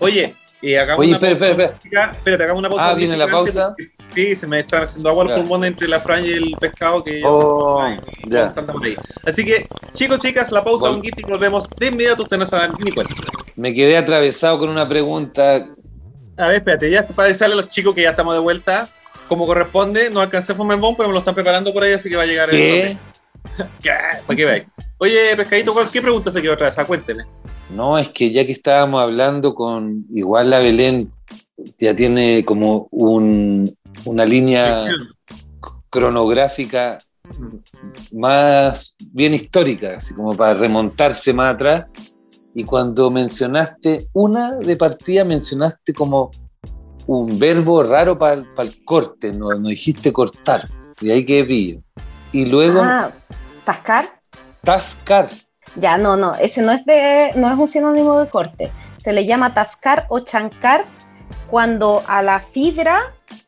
Oye, 0.00 0.34
eh, 0.62 0.78
hagamos 0.78 1.00
Oye, 1.00 1.08
una 1.08 1.16
espera, 1.16 1.38
pausa. 1.38 1.50
espera, 1.50 1.76
espera. 1.82 2.12
Espérate, 2.12 2.44
hagamos 2.44 2.60
una 2.60 2.68
pausa. 2.68 2.88
Ah, 2.88 2.94
viene 2.94 3.16
la 3.16 3.26
pausa. 3.26 3.74
Sí, 4.14 4.36
se 4.36 4.46
me 4.46 4.60
están 4.60 4.82
haciendo 4.82 5.08
agua 5.08 5.24
los 5.24 5.40
pulmones 5.40 5.70
entre 5.70 5.88
la 5.88 6.00
Fran 6.00 6.24
y 6.24 6.30
el 6.30 6.56
pescado 6.60 7.02
que 7.02 7.22
oh, 7.24 7.82
ya. 8.28 8.54
Así 9.26 9.44
que, 9.44 9.66
chicos, 9.92 10.20
chicas, 10.20 10.52
la 10.52 10.62
pausa, 10.62 10.90
un 10.90 11.02
y 11.04 11.22
volvemos 11.22 11.68
de 11.78 11.86
inmediato. 11.88 12.22
Ustedes 12.22 12.40
no 12.40 12.46
se 12.46 12.56
dan 12.56 12.72
ni 12.84 12.92
cuenta. 12.92 13.14
Me 13.56 13.74
quedé 13.74 13.96
atravesado 13.96 14.58
con 14.58 14.68
una 14.68 14.88
pregunta. 14.88 15.66
A 16.36 16.46
ver, 16.46 16.56
espérate, 16.56 16.90
ya 16.90 17.06
para 17.06 17.28
decirle 17.28 17.54
a 17.54 17.56
los 17.56 17.68
chicos 17.68 17.94
que 17.94 18.02
ya 18.02 18.10
estamos 18.10 18.34
de 18.34 18.40
vuelta, 18.40 18.88
como 19.28 19.46
corresponde, 19.46 20.10
no 20.10 20.20
alcancé 20.20 20.52
a 20.52 20.54
formar 20.54 20.76
el 20.76 20.80
bomb, 20.80 20.96
pero 20.96 21.08
me 21.08 21.12
lo 21.14 21.18
están 21.18 21.34
preparando 21.34 21.72
por 21.72 21.82
ahí, 21.82 21.92
así 21.92 22.08
que 22.08 22.16
va 22.16 22.22
a 22.22 22.26
llegar 22.26 22.50
¿Qué? 22.50 22.82
el. 22.82 22.98
¿Qué? 23.82 23.90
Para 24.26 24.36
que 24.36 24.44
veáis. 24.44 24.64
Oye, 24.98 25.36
pescadito, 25.36 25.74
¿qué 25.90 26.00
pregunta 26.00 26.30
se 26.30 26.40
quedó 26.40 26.54
otra 26.54 26.70
vez? 26.70 26.86
Cuénteme. 26.86 27.24
No, 27.74 27.98
es 27.98 28.08
que 28.08 28.30
ya 28.30 28.44
que 28.44 28.52
estábamos 28.52 29.00
hablando 29.02 29.54
con. 29.54 30.04
Igual 30.10 30.50
la 30.50 30.58
Belén 30.58 31.12
ya 31.78 31.94
tiene 31.94 32.44
como 32.44 32.88
un, 32.90 33.74
una 34.04 34.24
línea 34.24 34.84
cronográfica 35.88 36.98
más 38.12 38.96
bien 39.12 39.34
histórica, 39.34 39.96
así 39.96 40.14
como 40.14 40.34
para 40.36 40.54
remontarse 40.54 41.32
más 41.32 41.54
atrás. 41.54 41.88
Y 42.54 42.64
cuando 42.64 43.10
mencionaste 43.10 44.08
una 44.12 44.56
de 44.56 44.76
partida, 44.76 45.24
mencionaste 45.24 45.94
como 45.94 46.30
un 47.06 47.38
verbo 47.38 47.82
raro 47.82 48.18
para 48.18 48.34
el 48.34 48.84
corte, 48.84 49.32
no, 49.32 49.48
no, 49.54 49.68
dijiste 49.68 50.12
cortar, 50.12 50.68
y 51.00 51.10
ahí 51.10 51.24
quedé 51.24 51.44
pillo. 51.44 51.80
Y 52.30 52.46
luego... 52.46 52.80
Ah, 52.82 53.10
¿tascar? 53.64 54.20
Tascar. 54.62 55.30
Ya, 55.76 55.96
no, 55.96 56.16
no, 56.16 56.34
ese 56.34 56.60
no 56.62 56.72
es, 56.72 56.84
de, 56.84 57.30
no 57.36 57.50
es 57.50 57.58
un 57.58 57.68
sinónimo 57.68 58.20
de 58.20 58.28
corte. 58.28 58.70
Se 59.02 59.12
le 59.12 59.24
llama 59.24 59.54
tascar 59.54 60.06
o 60.08 60.20
chancar 60.20 60.84
cuando 61.50 62.02
a 62.06 62.22
la 62.22 62.40
fibra, 62.40 63.00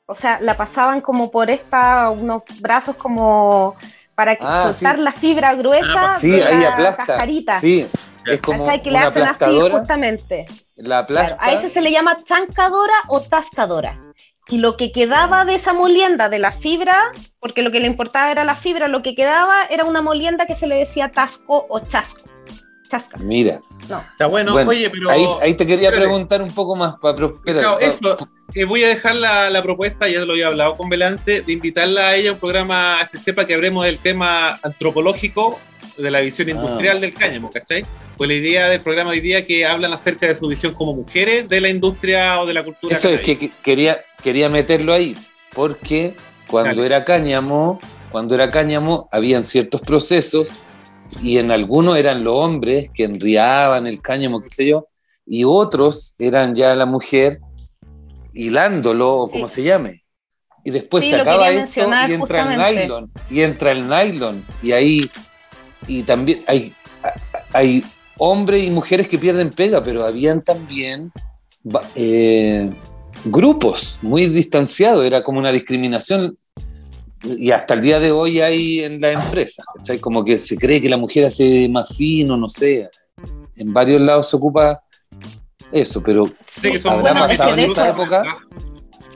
o 0.07 0.15
sea, 0.15 0.41
la 0.41 0.57
pasaban 0.57 1.01
como 1.01 1.31
por 1.31 1.51
esta, 1.51 2.11
unos 2.11 2.43
brazos 2.61 2.97
como 2.97 3.77
para 4.15 4.37
ah, 4.41 4.65
soltar 4.65 4.99
la 4.99 5.13
fibra 5.13 5.55
gruesa 5.55 6.15
ah, 6.15 6.19
sí, 6.19 6.31
de 6.31 6.45
ahí 6.45 6.61
la 6.61 6.69
aplasta. 6.71 7.59
Sí, 7.59 7.87
es 8.27 8.41
como 8.41 8.67
que 8.83 8.91
le 8.91 8.99
hacen 8.99 9.25
así 9.25 9.61
justamente. 9.71 10.47
La 10.77 11.01
aplasta. 11.01 11.37
a 11.41 11.53
ese 11.53 11.69
se 11.69 11.81
le 11.81 11.91
llama 11.91 12.17
chancadora 12.25 12.95
o 13.09 13.21
tascadora. 13.21 13.99
Y 14.49 14.59
lo 14.59 14.77
que 14.77 14.93
quedaba 14.93 15.45
de 15.45 15.55
esa 15.55 15.73
molienda 15.73 16.29
de 16.29 16.39
la 16.39 16.53
fibra, 16.53 17.11
porque 17.41 17.63
lo 17.63 17.71
que 17.71 17.81
le 17.81 17.87
importaba 17.87 18.31
era 18.31 18.45
la 18.45 18.55
fibra, 18.55 18.89
lo 18.89 19.03
que 19.03 19.15
quedaba 19.15 19.65
era 19.71 19.85
una 19.85 20.03
molienda 20.03 20.47
que 20.47 20.55
se 20.55 20.67
le 20.67 20.77
decía 20.77 21.11
tasco 21.11 21.67
o 21.69 21.81
chasco. 21.81 22.23
Chasca. 22.91 23.17
Mira. 23.19 23.61
No. 23.89 24.05
Está 24.11 24.27
bueno, 24.27 24.55
oye, 24.55 24.91
pero. 24.91 25.41
Ahí, 25.41 25.55
te 25.55 25.67
quería 25.67 25.91
preguntar 25.91 26.43
un 26.43 26.53
poco 26.53 26.77
más 26.77 26.97
para. 27.01 27.33
Claro, 27.43 27.79
eso. 27.81 28.17
Eh, 28.55 28.65
voy 28.65 28.85
a 28.85 28.89
dejar 28.89 29.17
la, 29.17 29.49
la, 29.49 29.63
propuesta, 29.63 30.07
ya 30.07 30.25
lo 30.25 30.35
había 30.35 30.49
hablado 30.49 30.77
con 30.77 30.91
Velante, 30.91 31.41
de 31.41 31.53
invitarla 31.53 32.09
a 32.09 32.15
ella 32.15 32.31
a 32.31 32.33
un 32.35 32.39
programa 32.39 33.09
que 33.11 33.19
sepa 33.19 33.47
que 33.47 33.55
hablemos 33.55 33.85
del 33.85 33.99
tema 33.99 34.59
antropológico 34.63 35.59
de 35.97 36.11
la 36.11 36.21
visión 36.21 36.49
ah. 36.49 36.53
industrial 36.53 37.01
del 37.01 37.15
cáñamo, 37.15 37.51
¿cachai? 37.51 37.85
Pues 38.17 38.29
la 38.29 38.35
idea 38.35 38.69
del 38.69 38.81
programa 38.81 39.11
hoy 39.11 39.21
día 39.21 39.47
que 39.47 39.67
hablan 39.67 39.93
acerca 39.93 40.27
de 40.27 40.35
su 40.35 40.49
visión 40.49 40.75
como 40.75 40.95
mujeres 40.95 41.49
de 41.49 41.61
la 41.61 41.69
industria 41.69 42.41
o 42.41 42.47
de 42.47 42.55
la 42.55 42.63
cultura. 42.63 42.97
Eso 42.97 43.09
es 43.09 43.21
que 43.21 43.51
quería, 43.63 44.05
quería 44.25 44.49
meterlo 44.49 44.95
ahí, 44.95 45.15
porque 45.55 46.17
cuando 46.49 46.83
era 46.83 47.05
cáñamo, 47.05 47.79
cuando 48.11 48.35
era 48.35 48.49
cáñamo, 48.49 49.07
habían 49.13 49.45
ciertos 49.45 49.83
procesos 49.83 50.55
y 51.23 51.37
en 51.37 51.51
algunos 51.51 51.99
eran 51.99 52.25
los 52.25 52.35
hombres 52.35 52.89
que 52.95 53.05
enriaban 53.05 53.87
el 53.87 54.01
cáñamo, 54.01 54.41
qué 54.41 54.49
sé 54.51 54.67
yo, 54.67 54.89
y 55.27 55.45
otros 55.45 56.15
eran 56.19 56.55
ya 56.55 56.75
la 56.75 56.87
mujer 56.87 57.39
hilándolo 58.33 59.15
o 59.15 59.31
como 59.31 59.47
se 59.49 59.63
llame. 59.63 60.03
Y 60.65 60.71
después 60.71 61.05
se 61.05 61.17
acaba 61.17 61.51
esto 61.51 61.87
y 62.09 62.13
entra 62.13 62.55
el 62.55 62.59
nylon, 62.59 63.13
y 63.29 63.43
entra 63.43 63.73
el 63.73 63.87
nylon, 63.87 64.43
y 64.63 64.73
ahí 64.73 65.11
y 65.87 66.03
también 66.03 66.43
hay, 66.47 66.75
hay 67.53 67.85
hombres 68.17 68.65
y 68.65 68.71
mujeres 68.71 69.07
que 69.07 69.19
pierden 69.19 69.51
pega, 69.51 69.83
pero 69.83 70.07
habían 70.07 70.43
también 70.43 71.13
eh, 71.95 72.71
grupos 73.25 73.99
muy 74.03 74.27
distanciados, 74.27 75.05
era 75.05 75.23
como 75.23 75.39
una 75.39 75.53
discriminación 75.53 76.37
y 77.25 77.51
hasta 77.51 77.75
el 77.75 77.81
día 77.81 78.01
de 78.01 78.11
hoy 78.13 78.41
hay 78.41 78.81
en 78.81 79.01
las 79.01 79.19
empresas, 79.25 79.65
¿cachai? 79.75 79.99
Como 79.99 80.25
que 80.25 80.39
se 80.39 80.57
cree 80.57 80.81
que 80.81 80.89
la 80.91 80.99
mujer 80.99 81.25
hace 81.27 81.69
más 81.71 81.97
fino, 81.97 82.37
no 82.37 82.49
sé, 82.49 82.91
en 83.57 83.73
varios 83.73 84.01
lados 84.03 84.29
se 84.29 84.37
ocupa 84.37 84.83
eso, 85.73 86.03
pero 86.03 86.25
¿habrá 86.85 87.15
pasado 87.15 87.51
en 87.55 87.61
esa 87.61 87.89
época? 87.89 88.23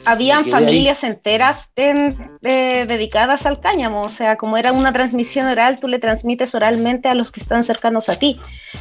habían 0.04 0.42
ahí. 0.44 0.50
familias 0.50 1.04
enteras 1.04 1.68
en- 1.76 2.16
eh, 2.42 2.86
dedicadas 2.88 3.44
al 3.44 3.60
cáñamo, 3.60 4.02
o 4.02 4.08
sea, 4.08 4.36
como 4.36 4.56
era 4.56 4.72
una 4.72 4.90
transmisión 4.90 5.46
oral, 5.46 5.78
tú 5.78 5.86
le 5.86 5.98
transmites 5.98 6.54
oralmente 6.54 7.08
a 7.10 7.14
los 7.14 7.30
que 7.30 7.40
están 7.40 7.62
cercanos 7.62 8.08
a 8.08 8.16
ti. 8.18 8.38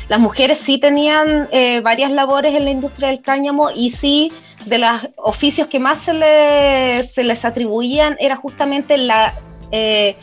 Las 0.08 0.22
mujeres 0.22 0.60
sí 0.60 0.80
tenían 0.80 1.50
eh, 1.52 1.82
varias 1.82 2.12
labores 2.12 2.56
en 2.56 2.63
la 2.63 2.72
industria 2.72 3.10
del 3.10 3.20
cáñamo 3.22 3.72
y 3.72 3.92
sí, 3.92 4.32
de 4.70 4.78
los 4.80 5.08
oficios 5.18 5.68
que 5.68 5.80
más 5.80 6.00
se, 6.00 6.14
le- 6.14 7.04
se 7.06 7.24
les 7.24 7.44
atribuían 7.46 8.16
era 8.20 8.36
justamente 8.36 8.98
la... 8.98 9.34
eh, 9.72 10.16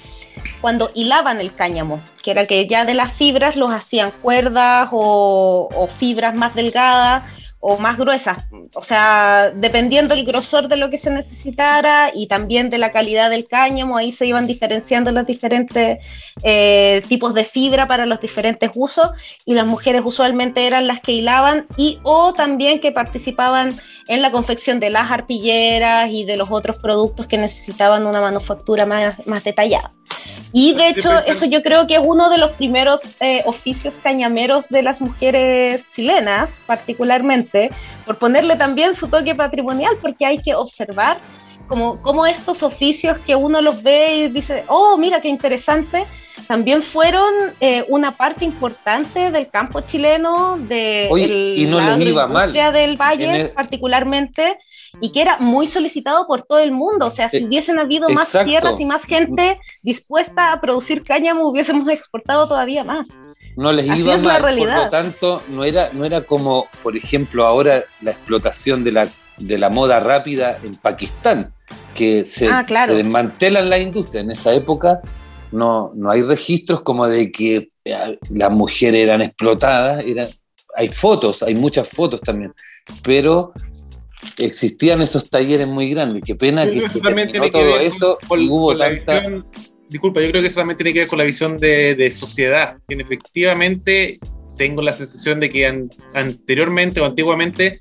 cuando 0.61 0.91
hilaban 0.95 1.41
el 1.41 1.55
cáñamo, 1.55 2.01
que 2.23 2.31
era 2.31 2.47
que 2.47 2.67
ya 2.67 2.85
de 2.85 2.95
las 2.95 3.13
fibras 3.13 3.55
los 3.55 3.71
hacían 3.71 4.11
cuerdas 4.23 4.89
o, 4.93 5.89
fibras 5.99 6.37
más 6.37 6.55
delgadas 6.55 7.23
o 7.61 7.79
más 7.79 7.97
gruesas, 7.97 8.45
o 8.75 8.83
sea, 8.83 9.51
dependiendo 9.55 10.13
el 10.13 10.25
grosor 10.27 10.69
de 10.69 10.77
lo 10.77 10.91
que 10.91 10.99
se 10.99 11.11
necesitara 11.11 12.11
y 12.15 12.27
también 12.27 12.69
de 12.69 12.77
la 12.79 12.93
calidad 12.93 13.31
del 13.31 13.47
cáñamo, 13.47 13.97
ahí 13.97 14.13
se 14.13 14.27
iban 14.27 14.47
diferenciando 14.47 15.13
los 15.13 15.27
diferentes 15.27 15.99
eh, 16.43 17.03
tipos 17.09 17.33
de 17.33 17.45
fibra 17.47 17.87
para 17.87 18.05
los 18.05 18.21
diferentes 18.21 18.71
usos 18.75 19.11
y 19.47 19.55
las 19.55 19.67
mujeres 19.67 20.03
usualmente 20.05 20.67
eran 20.67 20.87
las 20.87 21.01
que 21.01 21.13
hilaban 21.13 21.67
y 21.79 21.99
o 22.03 22.33
también 22.35 22.81
que 22.81 22.93
participaban 22.93 23.75
en 24.09 24.23
la 24.23 24.31
confección 24.31 24.81
de 24.81 24.91
las 24.91 25.11
arpilleras 25.11 26.11
y 26.11 26.25
de 26.25 26.37
los 26.37 26.51
otros 26.51 26.77
productos 26.77 27.27
que 27.27 27.39
necesitaban 27.39 28.07
una 28.07 28.21
manufactura 28.21 28.87
más, 28.87 29.27
más 29.27 29.45
detallada. 29.45 29.93
Y 30.53 30.75
de 30.75 30.89
hecho, 30.89 31.11
eso 31.27 31.47
yo 31.47 31.63
creo 31.63 31.87
que 31.87 31.95
es 31.95 32.03
uno 32.05 32.31
de 32.31 32.39
los 32.39 32.53
primeros 32.53 33.01
eh, 33.21 33.43
oficios 33.47 33.97
cañameros 34.03 34.69
de 34.69 34.83
las 34.83 35.01
mujeres 35.01 35.85
chilenas, 35.95 36.49
particularmente, 36.67 37.71
por 38.05 38.19
ponerle 38.19 38.57
también 38.57 38.95
su 38.95 39.09
toque 39.09 39.35
patrimonial, 39.35 39.97
porque 40.01 40.27
hay 40.27 40.39
que 40.39 40.55
observar 40.55 41.17
como, 41.67 42.01
como 42.03 42.27
estos 42.27 42.63
oficios 42.63 43.19
que 43.27 43.35
uno 43.35 43.61
los 43.61 43.83
ve 43.83 44.17
y 44.17 44.29
dice, 44.29 44.65
oh, 44.69 44.97
mira 44.97 45.21
qué 45.21 45.29
interesante, 45.29 46.05
también 46.47 46.83
fueron 46.83 47.33
eh, 47.61 47.85
una 47.89 48.13
parte 48.13 48.45
importante 48.45 49.31
del 49.31 49.49
campo 49.49 49.81
chileno, 49.83 50.57
de 50.59 51.09
Oye, 51.11 51.25
el- 51.25 51.59
y 51.59 51.67
no 51.67 51.81
la 51.81 51.97
les 51.97 52.09
iba 52.09 52.27
mal. 52.27 52.49
agroindustria 52.51 52.71
del 52.73 52.97
Valle, 52.97 53.41
el- 53.43 53.51
particularmente, 53.51 54.59
y 55.01 55.11
que 55.13 55.23
era 55.23 55.39
muy 55.39 55.67
solicitado 55.67 56.27
por 56.27 56.43
todo 56.43 56.59
el 56.59 56.71
mundo. 56.73 57.07
O 57.07 57.11
sea, 57.11 57.29
si 57.29 57.39
Eh, 57.39 57.45
hubiesen 57.47 57.79
habido 57.79 58.09
más 58.11 58.31
tierras 58.45 58.79
y 58.79 58.85
más 58.85 59.05
gente 59.05 59.59
dispuesta 59.83 60.53
a 60.53 60.61
producir 60.61 61.03
cáñamo, 61.03 61.49
hubiésemos 61.49 61.89
exportado 61.89 62.47
todavía 62.49 62.85
más. 62.85 63.07
no 63.57 63.71
les 63.73 63.89
Así 63.89 64.01
iba 64.01 64.17
mal, 64.17 64.41
por 64.43 64.53
lo 64.67 64.89
tanto, 64.89 65.41
no 65.49 65.63
era, 65.63 65.89
no 65.93 66.05
era 66.05 66.23
como, 66.23 66.67
por 66.83 66.97
ejemplo, 66.97 67.47
ahora 67.47 67.85
la 68.01 68.11
explotación 68.11 68.83
de 68.83 68.91
la, 68.91 69.07
de 69.39 69.59
la 69.59 69.71
moda 69.71 70.01
rápida 70.01 70.59
en 70.65 70.75
Pakistán, 70.75 71.53
que 71.95 72.25
se, 72.25 72.49
Ah, 72.49 72.65
claro. 72.67 72.93
se 72.93 72.97
desmantelan 72.99 73.71
la 73.71 73.79
industria. 73.79 74.23
En 74.23 74.33
esa 74.33 74.53
época 74.55 75.01
no, 75.55 75.93
no 75.95 76.11
hay 76.11 76.23
registros 76.23 76.83
como 76.83 77.09
de 77.09 77.31
que 77.33 77.69
eh, 77.85 78.19
las 78.31 78.51
mujeres 78.51 79.03
eran 79.03 79.23
explotadas, 79.23 80.05
eran, 80.05 80.29
hay 80.77 80.89
fotos, 80.89 81.43
hay 81.43 81.55
muchas 81.55 81.89
fotos 81.89 82.21
también, 82.21 82.53
pero 83.03 83.53
existían 84.39 85.03
esos 85.03 85.29
talleres 85.31 85.67
muy 85.69 85.91
grandes. 85.91 86.23
Qué 86.25 86.35
pena 86.35 86.71
que 86.71 86.81
se 86.83 87.01
también 87.01 87.31
terminó 87.31 87.33
tiene 87.33 87.47
que 87.47 87.51
todo 87.51 87.79
ver 87.79 87.83
eso 87.87 88.19
con- 88.27 88.41
y 88.41 88.49
hubo 88.49 88.69
con 88.69 88.79
tanta... 88.79 89.21
visión- 89.21 89.45
disculpa, 89.89 90.21
yo 90.21 90.29
creo 90.31 90.41
que 90.43 90.49
eso 90.49 90.61
también 90.61 90.77
tiene 90.77 90.93
que 90.93 90.99
ver 91.01 91.09
con 91.09 91.19
la 91.19 91.25
visión 91.25 91.59
de, 91.59 91.95
de 91.95 92.11
sociedad, 92.11 92.79
que 92.89 92.95
efectivamente 92.97 94.19
tengo 94.57 94.83
la 94.83 94.93
sensación 94.93 95.41
de 95.41 95.51
que 95.51 95.67
an- 95.67 95.89
anteriormente 96.15 97.01
o 97.01 97.05
antiguamente 97.05 97.81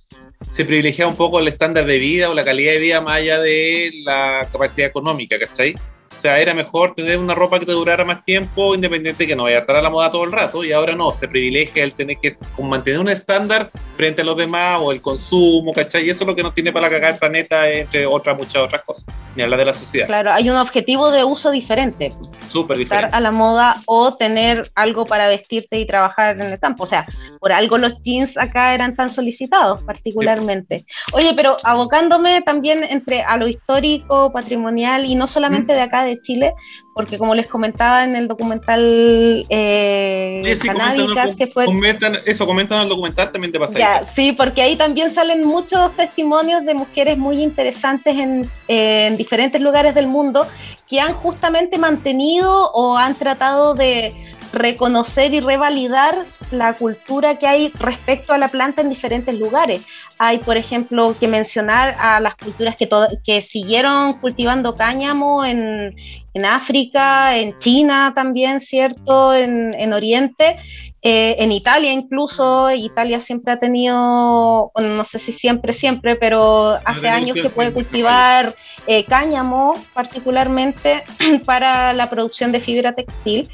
se 0.49 0.65
privilegiaba 0.65 1.09
un 1.09 1.17
poco 1.17 1.39
el 1.39 1.47
estándar 1.47 1.85
de 1.85 1.97
vida 1.97 2.29
o 2.29 2.33
la 2.33 2.43
calidad 2.43 2.73
de 2.73 2.79
vida 2.79 3.01
más 3.01 3.15
allá 3.15 3.39
de 3.39 3.91
la 4.05 4.47
capacidad 4.51 4.87
económica, 4.87 5.39
¿cachai? 5.39 5.73
O 6.15 6.19
sea, 6.19 6.39
era 6.39 6.53
mejor 6.53 6.95
tener 6.95 7.17
una 7.17 7.35
ropa 7.35 7.59
que 7.59 7.65
te 7.65 7.71
durara 7.71 8.05
más 8.05 8.23
tiempo, 8.23 8.75
independiente 8.75 9.23
de 9.23 9.27
que 9.27 9.35
no 9.35 9.43
vaya 9.43 9.57
a 9.57 9.59
estar 9.61 9.75
a 9.75 9.81
la 9.81 9.89
moda 9.89 10.09
todo 10.09 10.23
el 10.23 10.31
rato, 10.31 10.63
y 10.63 10.71
ahora 10.71 10.95
no, 10.95 11.11
se 11.11 11.27
privilegia 11.27 11.83
el 11.83 11.93
tener 11.93 12.17
que 12.17 12.37
mantener 12.61 12.99
un 12.99 13.09
estándar 13.09 13.69
frente 13.95 14.21
a 14.21 14.25
los 14.25 14.37
demás 14.37 14.79
o 14.81 14.91
el 14.91 15.01
consumo, 15.01 15.73
¿cachai? 15.73 16.05
Y 16.05 16.09
eso 16.09 16.23
es 16.23 16.27
lo 16.27 16.35
que 16.35 16.43
nos 16.43 16.53
tiene 16.53 16.71
para 16.71 16.89
cagar 16.89 17.13
el 17.13 17.19
planeta, 17.19 17.69
entre 17.69 18.05
otras 18.05 18.37
muchas 18.37 18.57
otras 18.57 18.81
cosas. 18.83 19.05
Ni 19.35 19.43
hablar 19.43 19.59
de 19.59 19.65
la 19.65 19.73
sociedad. 19.73 20.07
Claro, 20.07 20.31
hay 20.31 20.49
un 20.49 20.55
objetivo 20.55 21.11
de 21.11 21.23
uso 21.23 21.51
diferente, 21.51 22.09
Súper 22.49 22.79
estar 22.79 22.97
diferente. 22.97 23.15
a 23.15 23.19
la 23.19 23.31
moda 23.31 23.75
o 23.85 24.15
tener 24.15 24.71
algo 24.75 25.05
para 25.05 25.27
vestirte 25.27 25.77
y 25.77 25.85
trabajar 25.85 26.39
en 26.39 26.51
el 26.51 26.59
campo. 26.59 26.83
O 26.83 26.87
sea, 26.87 27.05
por 27.39 27.51
algo 27.51 27.77
los 27.77 27.99
jeans 28.01 28.37
acá 28.37 28.73
eran 28.73 28.95
tan 28.95 29.11
solicitados 29.11 29.81
particularmente. 29.83 30.85
Oye, 31.11 31.33
pero 31.35 31.57
abocándome 31.63 32.41
también 32.41 32.83
entre 32.83 33.23
a 33.23 33.37
lo 33.37 33.47
histórico, 33.47 34.31
patrimonial 34.31 35.05
y 35.05 35.15
no 35.15 35.27
solamente 35.27 35.73
de 35.73 35.81
acá 35.81 36.02
de 36.03 36.21
Chile, 36.21 36.53
porque 36.93 37.17
como 37.17 37.35
les 37.35 37.47
comentaba 37.47 38.03
en 38.03 38.15
el 38.15 38.27
documental 38.27 39.45
eh, 39.49 40.41
Sí, 40.45 40.55
sí, 40.55 40.67
Canábicas, 40.67 41.35
que 41.35 41.47
fue 41.47 41.65
comentan, 41.65 42.17
eso, 42.25 42.45
comentan 42.45 42.81
el 42.83 42.89
documental 42.89 43.31
también 43.31 43.51
de 43.51 43.59
Pasadita. 43.59 44.01
ya, 44.01 44.07
sí, 44.13 44.31
porque 44.33 44.61
ahí 44.61 44.75
también 44.75 45.13
salen 45.13 45.45
muchos 45.45 45.95
testimonios 45.95 46.65
de 46.65 46.73
mujeres 46.73 47.17
muy 47.17 47.41
interesantes 47.41 48.15
en, 48.15 48.49
en 48.67 49.17
diferentes 49.17 49.61
lugares 49.61 49.95
del 49.95 50.07
mundo 50.07 50.45
que 50.87 50.99
han 50.99 51.13
justamente 51.13 51.77
mantenido 51.77 52.71
o 52.71 52.97
han 52.97 53.15
tratado 53.15 53.73
de 53.73 54.13
reconocer 54.53 55.33
y 55.33 55.39
revalidar 55.39 56.15
la 56.51 56.73
cultura 56.75 57.39
que 57.39 57.47
hay 57.47 57.69
respecto 57.79 58.33
a 58.33 58.37
la 58.37 58.47
planta 58.47 58.81
en 58.81 58.89
diferentes 58.89 59.37
lugares. 59.37 59.85
Hay, 60.19 60.37
por 60.37 60.57
ejemplo, 60.57 61.15
que 61.19 61.27
mencionar 61.27 61.95
a 61.99 62.19
las 62.19 62.35
culturas 62.35 62.75
que, 62.75 62.87
que 63.25 63.41
siguieron 63.41 64.13
cultivando 64.13 64.75
cáñamo 64.75 65.43
en, 65.43 65.95
en 66.33 66.45
África, 66.45 67.35
en 67.35 67.57
China 67.57 68.13
también, 68.15 68.61
¿cierto? 68.61 69.33
En, 69.33 69.73
en 69.73 69.91
Oriente, 69.91 70.57
eh, 71.05 71.35
en 71.39 71.51
Italia 71.51 71.91
incluso. 71.91 72.71
Italia 72.71 73.19
siempre 73.19 73.53
ha 73.53 73.59
tenido, 73.59 74.71
no 74.73 75.05
sé 75.05 75.19
si 75.19 75.33
siempre, 75.33 75.73
siempre, 75.73 76.15
pero 76.15 76.77
hace 76.85 77.09
años 77.09 77.35
que 77.35 77.49
puede 77.49 77.73
cultivar 77.73 78.53
eh, 78.87 79.03
cáñamo, 79.03 79.75
particularmente 79.93 81.03
para 81.45 81.91
la 81.93 82.07
producción 82.07 82.53
de 82.53 82.61
fibra 82.61 82.93
textil. 82.93 83.49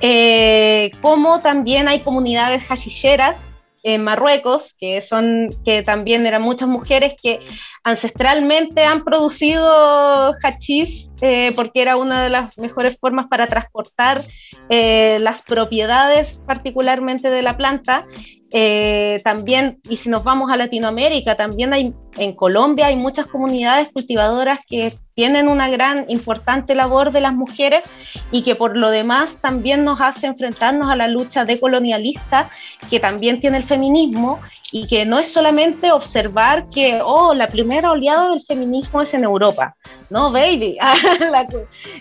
Eh, 0.00 0.90
como 1.00 1.40
también 1.40 1.88
hay 1.88 2.00
comunidades 2.00 2.62
hashicheras 2.64 3.36
en 3.82 4.04
Marruecos, 4.04 4.74
que 4.78 5.00
son 5.00 5.48
que 5.64 5.82
también 5.82 6.26
eran 6.26 6.42
muchas 6.42 6.68
mujeres 6.68 7.14
que 7.22 7.40
ancestralmente 7.82 8.84
han 8.84 9.04
producido 9.04 10.34
hachís 10.42 11.09
eh, 11.22 11.52
porque 11.54 11.82
era 11.82 11.96
una 11.96 12.22
de 12.22 12.30
las 12.30 12.56
mejores 12.58 12.98
formas 12.98 13.26
para 13.26 13.46
transportar 13.46 14.22
eh, 14.68 15.18
las 15.20 15.42
propiedades 15.42 16.40
particularmente 16.46 17.30
de 17.30 17.42
la 17.42 17.56
planta. 17.56 18.06
Eh, 18.52 19.20
también, 19.22 19.78
y 19.88 19.96
si 19.96 20.08
nos 20.08 20.24
vamos 20.24 20.50
a 20.50 20.56
Latinoamérica, 20.56 21.36
también 21.36 21.72
hay 21.72 21.94
en 22.18 22.32
Colombia 22.34 22.86
hay 22.86 22.96
muchas 22.96 23.26
comunidades 23.26 23.90
cultivadoras 23.92 24.58
que 24.66 24.92
tienen 25.20 25.48
una 25.48 25.68
gran 25.68 26.06
importante 26.08 26.74
labor 26.74 27.12
de 27.12 27.20
las 27.20 27.34
mujeres 27.34 27.84
y 28.32 28.42
que 28.42 28.54
por 28.54 28.74
lo 28.78 28.88
demás 28.88 29.36
también 29.42 29.84
nos 29.84 30.00
hace 30.00 30.26
enfrentarnos 30.26 30.88
a 30.88 30.96
la 30.96 31.08
lucha 31.08 31.44
decolonialista 31.44 32.48
que 32.88 33.00
también 33.00 33.38
tiene 33.38 33.58
el 33.58 33.64
feminismo 33.64 34.40
y 34.72 34.86
que 34.86 35.04
no 35.04 35.18
es 35.18 35.30
solamente 35.30 35.90
observar 35.92 36.70
que, 36.70 37.00
oh, 37.04 37.34
la 37.34 37.48
primera 37.48 37.90
oleada 37.90 38.30
del 38.30 38.40
feminismo 38.42 39.02
es 39.02 39.12
en 39.12 39.24
Europa. 39.24 39.74
No, 40.08 40.30
baby, 40.32 40.76
la- 41.20 41.46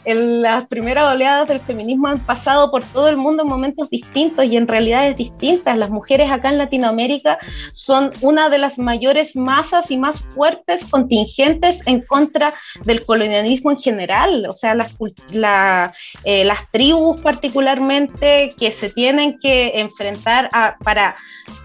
el- 0.05 0.41
las 0.43 0.67
primeras 0.67 1.05
oleadas 1.07 1.47
del 1.47 1.59
feminismo 1.59 2.07
han 2.07 2.19
pasado 2.19 2.69
por 2.71 2.83
todo 2.83 3.07
el 3.09 3.17
mundo 3.17 3.41
en 3.43 3.49
momentos 3.49 3.89
distintos 3.89 4.45
y 4.45 4.55
en 4.55 4.67
realidades 4.67 5.15
distintas. 5.17 5.77
Las 5.77 5.89
mujeres 5.89 6.31
acá 6.31 6.49
en 6.49 6.57
Latinoamérica 6.59 7.37
son 7.73 8.11
una 8.21 8.49
de 8.49 8.59
las 8.59 8.77
mayores 8.77 9.35
masas 9.35 9.89
y 9.91 9.97
más 9.97 10.19
fuertes 10.35 10.85
contingentes 10.85 11.85
en 11.87 12.01
contra 12.03 12.53
del 12.85 13.03
colonialismo 13.09 13.71
en 13.71 13.79
general. 13.79 14.45
O 14.47 14.55
sea, 14.55 14.75
las, 14.75 14.95
la- 15.31 15.91
eh, 16.23 16.45
las 16.45 16.69
tribus 16.71 17.19
particularmente 17.21 18.53
que 18.59 18.71
se 18.71 18.91
tienen 18.91 19.39
que 19.39 19.79
enfrentar 19.79 20.47
a- 20.53 20.75
para 20.83 21.15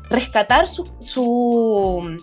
rescatar 0.08 0.68
su, 0.68 0.84
su- 1.02 2.16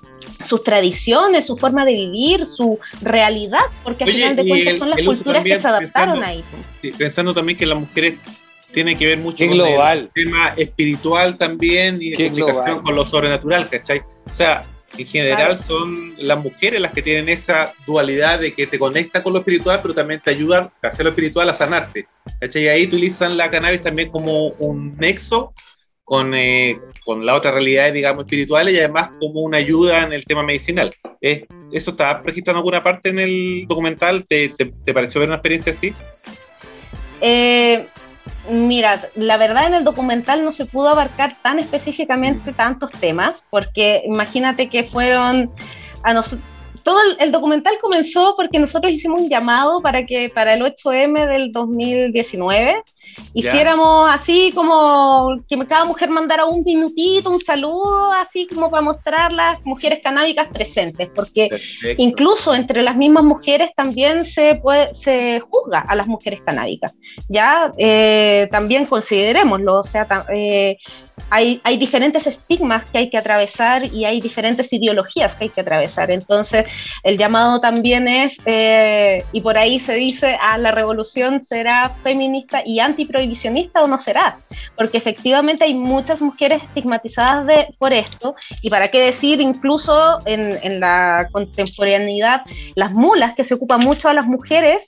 sus 0.44 0.64
tradiciones, 0.64 1.46
su 1.46 1.56
forma 1.56 1.86
de 1.86 1.94
vivir, 1.94 2.48
su 2.48 2.80
realidad, 3.04 3.60
porque 3.84 4.06
al 4.06 4.10
Oye, 4.10 4.18
final 4.20 4.36
de 4.38 4.48
cuentas 4.48 4.74
el- 4.74 4.80
son 4.80 4.90
las 4.90 5.02
culturas 5.04 5.44
que 5.44 5.60
se 5.62 5.68
adaptaron 5.68 6.20
pensando- 6.20 6.44
ahí. 6.82 6.92
Pensando 6.98 7.34
también 7.36 7.58
que 7.60 7.66
las 7.68 7.80
mujeres 7.80 8.16
tienen 8.74 8.98
que 8.98 9.06
ver 9.06 9.20
mucho 9.20 9.38
Qué 9.38 9.50
con 9.50 9.58
global. 9.58 9.98
el 10.00 10.10
tema 10.10 10.54
espiritual 10.58 11.38
también 11.38 11.98
y 12.02 12.12
Qué 12.14 12.30
comunicación 12.30 12.66
global. 12.66 12.82
con 12.82 12.96
lo 12.96 13.06
sobrenatural, 13.06 13.70
¿cachai? 13.70 14.00
O 14.00 14.34
sea, 14.34 14.64
en 14.98 15.08
general 15.08 15.38
Claro. 15.38 15.56
son 15.58 16.14
las 16.18 16.38
mujeres 16.44 16.82
las 16.82 16.92
que 16.92 17.02
tienen 17.02 17.30
esa 17.30 17.74
dualidad 17.86 18.40
de 18.40 18.54
que 18.54 18.68
te 18.68 18.78
conecta 18.80 19.24
con 19.24 19.34
lo 19.34 19.40
espiritual, 19.40 19.80
pero 19.82 19.94
también 19.94 20.22
te 20.22 20.32
ayudan 20.32 20.72
a 20.82 20.88
hacer 20.88 21.06
lo 21.06 21.12
espiritual 21.12 21.50
a 21.50 21.54
sanarte, 21.54 22.08
¿cachai? 22.40 22.64
Y 22.64 22.68
ahí 22.68 22.84
utilizan 22.86 23.38
la 23.38 23.50
cannabis 23.50 23.82
también 23.82 24.10
como 24.10 24.48
un 24.60 24.98
nexo 24.98 25.54
con, 26.04 26.34
eh, 26.34 26.78
con 27.06 27.26
la 27.26 27.36
otra 27.36 27.52
realidad, 27.52 27.94
digamos, 27.94 28.26
espirituales 28.26 28.74
y 28.74 28.80
además 28.80 29.12
como 29.20 29.42
una 29.42 29.58
ayuda 29.58 30.04
en 30.04 30.12
el 30.12 30.26
tema 30.26 30.44
medicinal. 30.44 30.94
Eh, 31.22 31.46
¿Eso 31.72 31.92
está 31.92 32.22
registrado 32.22 32.58
en 32.58 32.62
alguna 32.62 32.84
parte 32.84 33.10
en 33.10 33.20
el 33.20 33.66
documental? 33.68 34.26
¿Te, 34.28 34.50
te, 34.50 34.94
pareció 34.94 35.20
ver 35.20 35.30
una 35.30 35.38
experiencia 35.38 35.72
así? 35.72 35.94
Eh, 37.22 37.88
mira, 38.50 39.00
la 39.16 39.38
verdad 39.38 39.68
en 39.68 39.74
el 39.74 39.84
documental 39.84 40.44
no 40.44 40.52
se 40.52 40.66
pudo 40.66 40.90
abarcar 40.90 41.38
tan 41.42 41.60
específicamente 41.60 42.54
tantos 42.54 42.92
temas, 42.92 43.44
porque 43.50 44.04
imagínate 44.06 44.70
que 44.70 44.84
fueron 44.84 45.52
a 46.04 46.14
nosotros 46.14 46.42
todo 46.84 47.00
el, 47.20 47.32
documental 47.32 47.78
comenzó 47.80 48.36
porque 48.36 48.60
nosotros 48.60 48.92
hicimos 48.92 49.20
un 49.20 49.30
llamado 49.30 49.82
para 49.82 50.06
que 50.06 50.30
para 50.30 50.56
el 50.56 50.62
8M 50.62 51.28
del 51.28 51.52
2019 51.52 52.84
hiciéramos 53.34 54.10
así 54.14 54.52
como 54.54 55.38
que 55.48 55.58
cada 55.68 55.86
mujer 55.86 56.10
mandara 56.10 56.46
un 56.46 56.64
minutito, 56.64 57.30
un 57.30 57.40
saludo, 57.40 58.12
así 58.14 58.48
como 58.48 58.70
para 58.70 58.82
mostrar 58.82 59.32
las 59.32 59.64
mujeres 59.66 60.00
canábicas 60.04 60.48
presentes, 60.52 61.10
porque 61.14 61.50
incluso 61.98 62.54
entre 62.54 62.82
las 62.82 62.96
mismas 62.96 63.24
mujeres 63.24 63.72
también 63.76 64.26
se 64.26 64.56
puede, 64.56 64.94
se 64.96 65.40
juzga 65.40 65.80
a 65.80 65.96
las 65.96 66.08
mujeres 66.08 66.42
canábicas. 66.46 66.94
Ya 67.30 67.74
eh, 67.78 68.48
también 68.52 68.86
considerémoslo, 68.86 69.80
o 69.80 69.84
sea, 69.84 70.08
eh, 70.34 70.78
hay, 71.30 71.78
diferentes 71.78 72.28
estigmas 72.28 72.90
que 72.90 72.98
hay 72.98 73.10
que 73.10 73.18
atravesar 73.18 73.86
y 73.86 74.06
hay 74.06 74.20
diferentes 74.22 74.72
ideologías 74.74 75.36
que 75.36 75.46
hay 75.46 75.50
que 75.50 75.62
atravesar. 75.62 76.12
Entonces, 76.12 76.66
el 77.04 77.18
llamado 77.18 77.62
también 77.62 78.08
es, 78.08 78.38
eh, 78.46 79.24
y 79.32 79.42
por 79.42 79.58
ahí 79.58 79.80
se 79.80 79.96
dice, 79.96 80.36
a 80.36 80.54
ah, 80.54 80.58
la 80.58 80.72
revolución 80.72 81.42
será 81.42 81.90
feminista 82.04 82.62
y 82.66 82.80
antiprohibicionista 83.02 83.82
o 83.82 83.88
no 83.88 83.98
será, 83.98 84.40
porque 84.76 84.98
efectivamente 84.98 85.64
hay 85.64 85.74
muchas 85.74 86.22
mujeres 86.22 86.64
estigmatizadas 86.64 87.46
de, 87.48 87.76
por 87.78 87.94
esto, 87.94 88.36
y 88.62 88.70
para 88.70 88.90
qué 88.90 89.02
decir, 89.02 89.42
incluso 89.42 90.20
en, 90.26 90.58
en 90.64 90.80
la 90.80 91.28
contemporaneidad, 91.32 92.44
las 92.76 92.92
mulas 92.92 93.34
que 93.36 93.44
se 93.44 93.56
ocupan 93.56 93.80
mucho 93.82 94.08
a 94.08 94.14
las 94.14 94.26
mujeres 94.26 94.84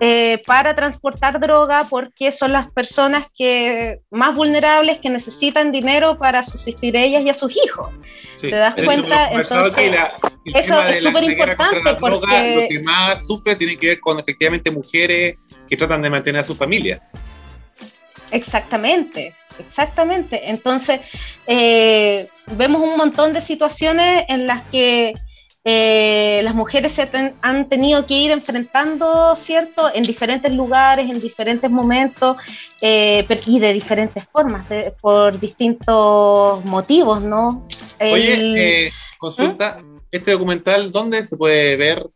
eh, 0.00 0.42
para 0.46 0.74
transportar 0.74 1.38
droga 1.40 1.86
porque 1.88 2.32
son 2.32 2.52
las 2.52 2.70
personas 2.72 3.26
que 3.36 4.00
más 4.10 4.34
vulnerables 4.34 4.98
que 4.98 5.08
necesitan 5.08 5.70
dinero 5.70 6.18
para 6.18 6.42
subsistir 6.42 6.96
ellas 6.96 7.24
y 7.24 7.30
a 7.30 7.34
sus 7.34 7.54
hijos. 7.56 7.88
¿Te 8.40 8.50
das 8.50 8.74
cuenta? 8.74 9.30
Entonces, 9.32 9.94
eso 10.44 10.82
es 10.82 11.02
súper 11.02 11.24
importante 11.24 11.94
porque 11.98 12.60
lo 12.60 12.68
que 12.68 12.82
más 12.82 13.26
sufre 13.26 13.56
tiene 13.56 13.76
que 13.76 13.88
ver 13.88 14.00
con 14.00 14.18
efectivamente 14.18 14.70
mujeres 14.70 15.36
que 15.68 15.76
tratan 15.76 16.02
de 16.02 16.10
mantener 16.10 16.40
a 16.40 16.44
su 16.44 16.54
familia. 16.54 17.00
Exactamente. 18.30 19.34
Exactamente. 19.58 20.50
Entonces, 20.50 21.00
eh, 21.46 22.28
vemos 22.46 22.84
un 22.86 22.96
montón 22.96 23.32
de 23.32 23.40
situaciones 23.40 24.24
en 24.28 24.46
las 24.46 24.62
que 24.64 25.14
eh, 25.66 26.42
las 26.44 26.54
mujeres 26.54 26.92
se 26.92 27.08
han 27.40 27.68
tenido 27.70 28.04
que 28.04 28.14
ir 28.14 28.30
enfrentando, 28.30 29.34
¿cierto?, 29.36 29.90
en 29.94 30.02
diferentes 30.02 30.52
lugares, 30.52 31.10
en 31.10 31.20
diferentes 31.20 31.70
momentos 31.70 32.36
eh, 32.82 33.26
y 33.46 33.58
de 33.58 33.72
diferentes 33.72 34.24
formas, 34.30 34.66
por 35.00 35.40
distintos 35.40 36.62
motivos, 36.66 37.22
¿no? 37.22 37.66
Oye, 37.98 38.86
eh, 38.86 38.92
consulta, 39.16 39.78
¿Mm? 39.82 40.00
¿este 40.10 40.32
documental 40.32 40.92
dónde 40.92 41.22
se 41.22 41.36
puede 41.36 41.76
ver? 41.76 42.06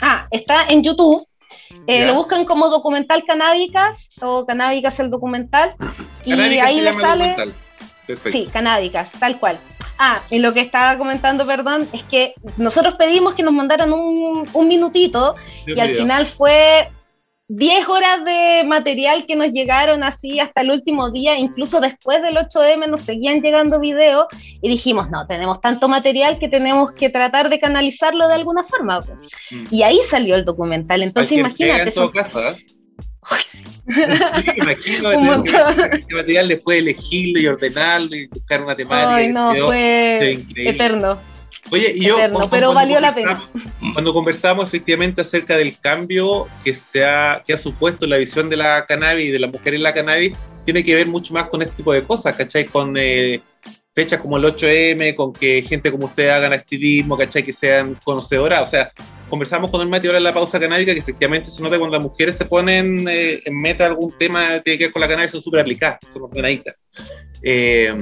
Ah, 0.00 0.28
está 0.30 0.68
en 0.68 0.84
YouTube. 0.84 1.26
Lo 2.06 2.14
buscan 2.14 2.44
como 2.44 2.68
documental 2.68 3.24
canábicas 3.24 4.08
o 4.20 4.46
canábicas 4.46 4.98
el 5.00 5.10
documental 5.10 5.74
y 6.24 6.32
ahí 6.32 6.80
le 6.80 6.92
sale. 6.94 7.36
Sí, 8.32 8.48
canábicas, 8.52 9.10
tal 9.20 9.38
cual. 9.38 9.58
Ah, 9.98 10.22
y 10.30 10.38
lo 10.38 10.52
que 10.52 10.60
estaba 10.60 10.96
comentando, 10.96 11.46
perdón, 11.46 11.86
es 11.92 12.02
que 12.04 12.34
nosotros 12.56 12.94
pedimos 12.96 13.34
que 13.34 13.42
nos 13.42 13.52
mandaran 13.52 13.92
un, 13.92 14.48
minutito 14.66 15.34
y 15.66 15.78
al 15.78 15.90
final 15.90 16.26
fue 16.26 16.88
10 17.52 17.88
horas 17.88 18.24
de 18.24 18.62
material 18.64 19.26
que 19.26 19.34
nos 19.34 19.48
llegaron 19.48 20.04
así 20.04 20.38
hasta 20.38 20.60
el 20.60 20.70
último 20.70 21.10
día, 21.10 21.36
incluso 21.36 21.80
después 21.80 22.22
del 22.22 22.36
8M 22.36 22.88
nos 22.88 23.00
seguían 23.00 23.40
llegando 23.42 23.80
videos 23.80 24.26
y 24.62 24.68
dijimos, 24.68 25.10
no, 25.10 25.26
tenemos 25.26 25.60
tanto 25.60 25.88
material 25.88 26.38
que 26.38 26.48
tenemos 26.48 26.92
que 26.92 27.10
tratar 27.10 27.50
de 27.50 27.58
canalizarlo 27.58 28.28
de 28.28 28.34
alguna 28.34 28.62
forma. 28.62 29.00
Mm. 29.00 29.62
Y 29.68 29.82
ahí 29.82 29.98
salió 30.08 30.36
el 30.36 30.44
documental, 30.44 31.02
entonces 31.02 31.38
imagínate. 31.38 31.90
Sí, 31.90 31.98
imagino 34.56 35.10
el 35.12 35.20
material 35.20 36.46
después 36.46 36.76
de 36.76 36.78
elegirlo 36.78 37.40
y 37.40 37.46
ordenarlo 37.48 38.14
y 38.14 38.26
buscar 38.28 38.62
una 38.62 38.76
temática. 38.76 39.16
Ay, 39.16 39.32
no, 39.32 39.52
fue 39.66 40.38
eterno. 40.54 41.18
Oye, 41.70 41.92
y 41.96 42.04
yo, 42.04 42.16
pero 42.50 42.74
valió 42.74 43.00
la 43.00 43.14
pena. 43.14 43.48
Cuando 43.92 44.12
conversamos 44.12 44.66
efectivamente 44.66 45.20
acerca 45.20 45.56
del 45.56 45.78
cambio 45.78 46.48
que, 46.64 46.74
se 46.74 47.04
ha, 47.04 47.42
que 47.46 47.52
ha 47.52 47.58
supuesto 47.58 48.06
la 48.06 48.16
visión 48.16 48.48
de 48.50 48.56
la 48.56 48.86
cannabis 48.86 49.26
y 49.26 49.30
de 49.30 49.38
la 49.38 49.46
mujer 49.46 49.74
en 49.74 49.82
la 49.82 49.94
cannabis, 49.94 50.32
tiene 50.64 50.82
que 50.82 50.94
ver 50.94 51.06
mucho 51.06 51.32
más 51.32 51.46
con 51.48 51.62
este 51.62 51.74
tipo 51.76 51.92
de 51.92 52.02
cosas, 52.02 52.34
¿cachai? 52.36 52.66
Con 52.66 52.96
eh, 52.96 53.40
fechas 53.94 54.20
como 54.20 54.36
el 54.36 54.44
8M, 54.44 55.14
con 55.14 55.32
que 55.32 55.62
gente 55.62 55.90
como 55.90 56.06
ustedes 56.06 56.32
hagan 56.32 56.52
activismo, 56.52 57.16
¿cachai? 57.16 57.44
Que 57.44 57.52
sean 57.52 57.96
conocedoras. 58.04 58.62
O 58.62 58.66
sea, 58.66 58.92
conversamos 59.28 59.70
con 59.70 59.80
el 59.80 59.88
Mati 59.88 60.06
ahora 60.06 60.18
en 60.18 60.24
la 60.24 60.34
pausa 60.34 60.58
canábica 60.58 60.92
que 60.92 61.00
efectivamente 61.00 61.50
se 61.50 61.62
nota 61.62 61.78
cuando 61.78 61.96
las 61.96 62.04
mujeres 62.04 62.36
se 62.36 62.46
ponen 62.46 63.06
eh, 63.08 63.40
en 63.44 63.60
meta 63.60 63.86
algún 63.86 64.16
tema 64.18 64.54
que 64.54 64.60
tiene 64.60 64.78
que 64.78 64.84
ver 64.86 64.92
con 64.92 65.00
la 65.00 65.08
cannabis, 65.08 65.32
son 65.32 65.42
súper 65.42 65.60
aplicadas, 65.60 65.98
son 66.12 66.22
ordenaditas. 66.22 66.74
Eh, 67.42 67.96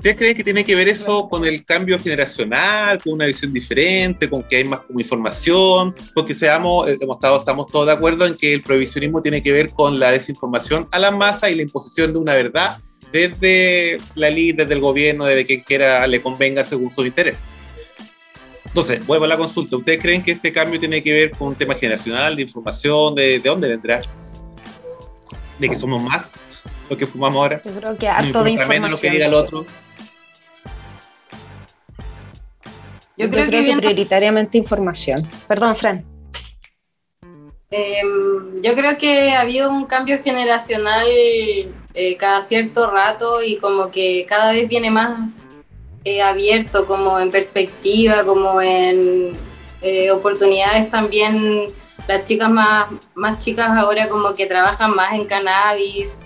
¿Ustedes 0.00 0.16
creen 0.16 0.34
que 0.34 0.44
tiene 0.44 0.64
que 0.64 0.74
ver 0.74 0.88
eso 0.88 1.28
con 1.28 1.44
el 1.44 1.62
cambio 1.62 1.98
generacional, 1.98 2.98
con 3.02 3.12
una 3.12 3.26
visión 3.26 3.52
diferente, 3.52 4.30
con 4.30 4.42
que 4.42 4.56
hay 4.56 4.64
más 4.64 4.80
como 4.80 4.98
información? 4.98 5.94
Porque 6.14 6.34
seamos, 6.34 6.88
eh, 6.88 6.96
hemos 6.98 7.18
estado, 7.18 7.38
estamos 7.38 7.66
todos 7.66 7.84
de 7.84 7.92
acuerdo 7.92 8.24
en 8.24 8.34
que 8.34 8.54
el 8.54 8.62
prohibicionismo 8.62 9.20
tiene 9.20 9.42
que 9.42 9.52
ver 9.52 9.74
con 9.74 10.00
la 10.00 10.10
desinformación 10.10 10.88
a 10.90 10.98
la 10.98 11.10
masa 11.10 11.50
y 11.50 11.54
la 11.54 11.60
imposición 11.60 12.14
de 12.14 12.18
una 12.18 12.32
verdad 12.32 12.78
desde 13.12 13.98
la 14.14 14.30
ley, 14.30 14.52
desde 14.52 14.72
el 14.72 14.80
gobierno, 14.80 15.26
desde 15.26 15.44
quien 15.44 15.60
quiera 15.60 16.06
le 16.06 16.22
convenga 16.22 16.64
según 16.64 16.90
sus 16.90 17.04
intereses. 17.04 17.44
Entonces, 18.64 19.06
vuelvo 19.06 19.26
a 19.26 19.28
la 19.28 19.36
consulta. 19.36 19.76
¿Ustedes 19.76 20.00
creen 20.00 20.22
que 20.22 20.30
este 20.30 20.50
cambio 20.50 20.80
tiene 20.80 21.02
que 21.02 21.12
ver 21.12 21.30
con 21.32 21.48
un 21.48 21.56
tema 21.56 21.74
generacional, 21.74 22.36
de 22.36 22.40
información? 22.40 23.14
¿De, 23.14 23.38
de 23.38 23.50
dónde 23.50 23.68
vendrá? 23.68 24.00
¿De 25.58 25.68
que 25.68 25.76
somos 25.76 26.02
más 26.02 26.32
los 26.88 26.98
que 26.98 27.06
fumamos 27.06 27.38
ahora? 27.38 27.60
Yo 27.62 27.72
creo 27.72 27.98
que 27.98 28.08
harto 28.08 28.42
de 28.42 28.50
información. 28.52 28.68
menos 28.68 28.90
lo 28.90 28.98
que 28.98 29.10
diga 29.10 29.26
el 29.26 29.34
otro. 29.34 29.66
Yo, 33.20 33.28
creo, 33.28 33.50
que, 33.50 33.76
prioritariamente 33.76 34.56
información. 34.56 35.28
Perdón, 35.46 35.76
Fran. 35.76 36.02
Em, 37.70 38.62
yo 38.62 38.74
creo 38.74 38.96
que 38.96 39.32
ha 39.32 39.42
habido 39.42 39.70
un 39.70 39.84
cambio 39.84 40.22
generacional 40.24 41.06
eh, 41.06 42.16
cada 42.18 42.40
cierto 42.42 42.90
rato 42.90 43.42
y 43.42 43.58
como 43.58 43.90
que 43.90 44.24
cada 44.26 44.52
vez 44.52 44.66
viene 44.68 44.90
más 44.90 45.42
eh, 46.04 46.22
abierto, 46.22 46.86
como 46.86 47.20
en 47.20 47.30
perspectiva, 47.30 48.24
como 48.24 48.62
en 48.62 49.32
eh, 49.82 50.10
oportunidades 50.10 50.90
también. 50.90 51.66
Las 52.08 52.24
chicas 52.24 52.48
más, 52.48 52.86
más 53.14 53.38
chicas 53.38 53.70
ahora 53.70 54.08
como 54.08 54.32
que 54.34 54.46
trabajan 54.46 54.96
más 54.96 55.12
en 55.12 55.26
cannabis. 55.26 56.16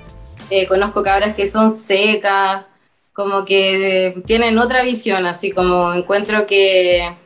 conozco 0.68 1.02
cabras 1.02 1.34
que 1.34 1.48
son 1.48 1.72
secas, 1.72 2.66
como 3.14 3.44
que 3.44 4.20
tienen 4.26 4.58
otra 4.58 4.82
visión, 4.82 5.24
así 5.24 5.52
como 5.52 5.94
encuentro 5.94 6.46
que 6.46 7.16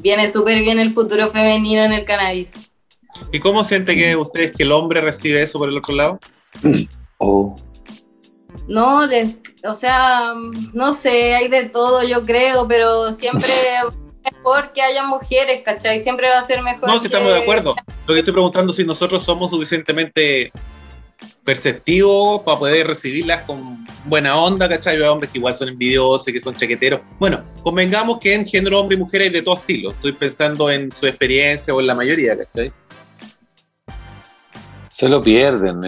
viene 0.00 0.28
súper 0.28 0.60
bien 0.60 0.78
el 0.80 0.92
futuro 0.92 1.28
femenino 1.28 1.84
en 1.84 1.92
el 1.92 2.04
cannabis. 2.04 2.52
¿Y 3.30 3.38
cómo 3.38 3.62
siente 3.62 3.94
que 3.94 4.16
ustedes 4.16 4.52
que 4.52 4.64
el 4.64 4.72
hombre 4.72 5.00
recibe 5.00 5.42
eso 5.42 5.58
por 5.58 5.68
el 5.68 5.78
otro 5.78 5.94
lado? 5.94 6.18
Oh. 7.18 7.56
No, 8.66 9.08
o 9.64 9.74
sea, 9.74 10.34
no 10.74 10.92
sé, 10.92 11.34
hay 11.34 11.48
de 11.48 11.64
todo, 11.66 12.02
yo 12.02 12.22
creo, 12.22 12.66
pero 12.66 13.12
siempre 13.12 13.48
mejor 14.32 14.72
que 14.72 14.82
haya 14.82 15.04
mujeres, 15.04 15.62
¿cachai? 15.62 16.00
Siempre 16.00 16.28
va 16.28 16.40
a 16.40 16.42
ser 16.42 16.60
mejor. 16.60 16.88
No, 16.88 16.98
si 16.98 17.06
estamos 17.06 17.32
de 17.32 17.38
acuerdo. 17.38 17.76
Lo 18.06 18.14
que 18.14 18.18
estoy 18.18 18.32
preguntando 18.32 18.72
es 18.72 18.76
si 18.76 18.84
nosotros 18.84 19.22
somos 19.22 19.50
suficientemente 19.52 20.52
perceptivos 21.44 22.42
para 22.42 22.58
poder 22.58 22.86
recibirlas 22.86 23.42
con 23.42 23.84
buena 24.06 24.36
onda, 24.36 24.68
¿cachai? 24.68 24.96
Hay 24.96 25.02
hombres 25.02 25.30
que 25.30 25.38
igual 25.38 25.54
son 25.54 25.68
envidiosos, 25.68 26.24
que 26.26 26.40
son 26.40 26.54
chaqueteros. 26.54 27.00
Bueno, 27.18 27.42
convengamos 27.62 28.18
que 28.18 28.34
en 28.34 28.46
género 28.46 28.80
hombre 28.80 28.96
y 28.96 29.00
mujer 29.00 29.22
hay 29.22 29.28
de 29.30 29.42
todo 29.42 29.56
estilo. 29.56 29.90
Estoy 29.90 30.12
pensando 30.12 30.70
en 30.70 30.90
su 30.90 31.06
experiencia 31.06 31.74
o 31.74 31.80
en 31.80 31.86
la 31.86 31.94
mayoría, 31.94 32.36
¿cachai? 32.36 32.72
se 34.94 35.08
lo 35.08 35.20
pierden. 35.20 35.82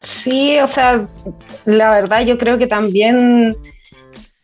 Sí, 0.00 0.58
o 0.60 0.68
sea, 0.68 1.08
la 1.64 1.90
verdad 1.90 2.24
yo 2.24 2.38
creo 2.38 2.58
que 2.58 2.66
también 2.66 3.56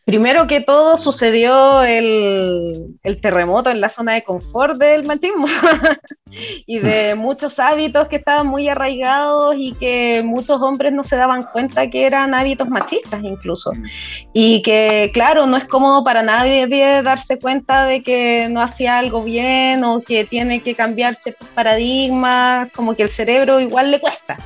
primero 0.05 0.47
que 0.47 0.61
todo 0.61 0.99
sucedió 0.99 1.83
el, 1.83 2.99
el, 3.03 3.21
terremoto 3.21 3.71
en 3.71 3.81
la 3.81 3.89
zona 3.89 4.13
de 4.13 4.23
confort 4.23 4.77
del 4.77 5.05
machismo 5.05 5.47
y 6.67 6.79
de 6.79 7.15
muchos 7.17 7.59
hábitos 7.59 8.09
que 8.09 8.17
estaban 8.17 8.47
muy 8.47 8.69
arraigados 8.69 9.55
y 9.59 9.73
que 9.73 10.23
muchos 10.23 10.61
hombres 10.61 10.93
no 10.93 11.05
se 11.05 11.17
daban 11.17 11.43
cuenta 11.43 11.89
que 11.89 12.07
eran 12.07 12.35
hábitos 12.35 12.69
machistas 12.69 13.23
incluso. 13.23 13.73
Y 14.35 14.61
que 14.63 15.11
claro, 15.15 15.47
no 15.47 15.57
es 15.57 15.65
cómodo 15.65 16.05
para 16.05 16.23
nadie 16.23 16.67
darse 17.03 17.39
cuenta 17.39 17.87
de 17.87 18.03
que 18.03 18.49
no 18.51 18.61
hacía 18.61 18.99
algo 18.99 19.23
bien 19.23 19.85
o 19.85 20.01
que 20.01 20.25
tiene 20.25 20.61
que 20.61 20.75
cambiar 20.75 21.15
ciertos 21.15 21.49
paradigmas, 21.49 22.71
como 22.73 22.95
que 22.95 23.05
el 23.05 23.09
cerebro 23.09 23.61
igual 23.61 23.91
le 23.91 24.01
cuesta. 24.01 24.37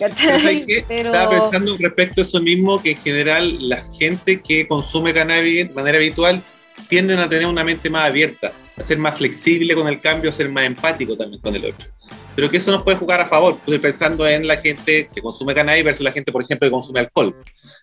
Estaba 0.88 1.30
pensando 1.30 1.76
respecto 1.78 2.20
a 2.20 2.24
eso 2.24 2.40
mismo, 2.40 2.82
que 2.82 2.92
en 2.92 2.98
general 2.98 3.68
la 3.68 3.82
gente 3.98 4.40
que 4.40 4.66
consume 4.66 5.12
cannabis 5.12 5.68
de 5.68 5.74
manera 5.74 5.98
habitual 5.98 6.42
tienden 6.88 7.18
a 7.18 7.28
tener 7.28 7.46
una 7.46 7.64
mente 7.64 7.90
más 7.90 8.08
abierta, 8.08 8.52
a 8.76 8.82
ser 8.82 8.98
más 8.98 9.16
flexible 9.16 9.74
con 9.74 9.86
el 9.88 10.00
cambio, 10.00 10.30
a 10.30 10.32
ser 10.32 10.50
más 10.50 10.64
empático 10.64 11.16
también 11.16 11.40
con 11.42 11.54
el 11.54 11.66
otro. 11.66 11.88
Pero 12.34 12.50
que 12.50 12.56
eso 12.56 12.70
nos 12.70 12.82
puede 12.82 12.96
jugar 12.96 13.20
a 13.20 13.26
favor, 13.26 13.54
estoy 13.54 13.78
pensando 13.78 14.26
en 14.26 14.46
la 14.46 14.56
gente 14.56 15.10
que 15.12 15.20
consume 15.20 15.54
cannabis 15.54 15.84
versus 15.84 16.04
la 16.04 16.12
gente, 16.12 16.32
por 16.32 16.42
ejemplo, 16.42 16.66
que 16.66 16.72
consume 16.72 17.00
alcohol. 17.00 17.36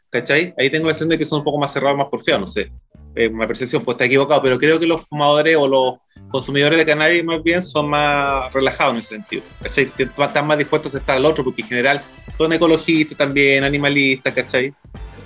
¿Cachai? 0.10 0.54
Ahí 0.58 0.70
tengo 0.70 0.88
la 0.88 0.94
sensación 0.94 1.10
de 1.10 1.18
que 1.18 1.26
son 1.26 1.40
un 1.40 1.44
poco 1.44 1.60
más 1.60 1.74
cerrados, 1.74 1.98
más 1.98 2.08
porfiados, 2.08 2.42
no 2.42 2.48
sé. 2.48 2.72
Eh, 3.18 3.28
una 3.30 3.48
percepción, 3.48 3.84
pues 3.84 3.96
está 3.96 4.06
equivocado, 4.06 4.44
pero 4.44 4.60
creo 4.60 4.80
que 4.80 4.86
los 4.86 5.02
fumadores 5.02 5.58
o 5.58 5.68
los 5.68 5.94
consumidores 6.30 6.78
de 6.78 6.86
cannabis 6.86 7.24
más 7.24 7.42
bien 7.42 7.64
son 7.64 7.90
más 7.90 8.54
relajados 8.54 8.94
en 8.94 9.00
ese 9.00 9.16
sentido. 9.16 9.42
¿cachai? 9.60 9.92
Están 9.98 10.46
más 10.46 10.60
dispuestos 10.60 10.94
a 10.94 11.00
estar 11.00 11.18
al 11.18 11.26
otro, 11.26 11.44
porque 11.44 11.64
en 11.64 11.68
general 11.68 12.04
son 12.38 12.54
ecologistas 12.54 13.18
también, 13.18 13.64
animalistas, 13.64 14.36
¿cachai? 14.36 14.72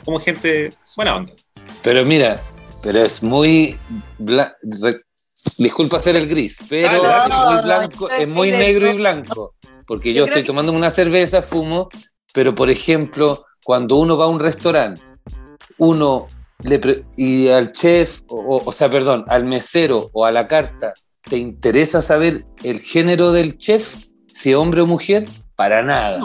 Como 0.05 0.21
gente 0.21 0.69
buena 0.95 1.17
onda. 1.17 1.33
Pero 1.83 2.05
mira, 2.05 2.41
pero 2.81 3.03
es 3.03 3.21
muy... 3.21 3.77
Disculpa 5.57 5.99
ser 5.99 6.15
el 6.15 6.27
gris, 6.27 6.59
pero 6.69 6.93
es 6.93 7.29
muy, 7.29 7.61
blanco, 7.61 8.09
es 8.09 8.29
muy 8.29 8.51
negro 8.51 8.89
y 8.89 8.93
blanco. 8.93 9.55
Porque 9.85 10.13
yo, 10.13 10.23
estoy 10.23 10.45
tomando 10.45 10.71
una 10.71 10.91
cerveza, 10.91 11.41
fumo, 11.41 11.89
pero 12.33 12.55
por 12.55 12.69
ejemplo, 12.69 13.45
cuando 13.65 13.97
uno 13.97 14.15
va 14.15 14.25
a 14.25 14.29
un 14.29 14.39
restaurante, 14.39 15.01
uno 15.77 16.27
y 17.17 17.47
al 17.49 17.71
chef, 17.71 18.21
o, 18.27 18.71
sea, 18.71 18.89
perdón, 18.89 19.25
al 19.27 19.45
mesero 19.45 20.09
o 20.13 20.25
a 20.25 20.31
la 20.31 20.47
carta, 20.47 20.93
¿te 21.27 21.37
interesa 21.37 22.01
saber 22.01 22.45
el 22.63 22.79
género 22.79 23.31
del 23.31 23.57
chef? 23.57 23.95
Si 24.33 24.53
hombre 24.53 24.81
o 24.81 24.87
mujer, 24.87 25.27
para 25.55 25.83
nada. 25.83 26.21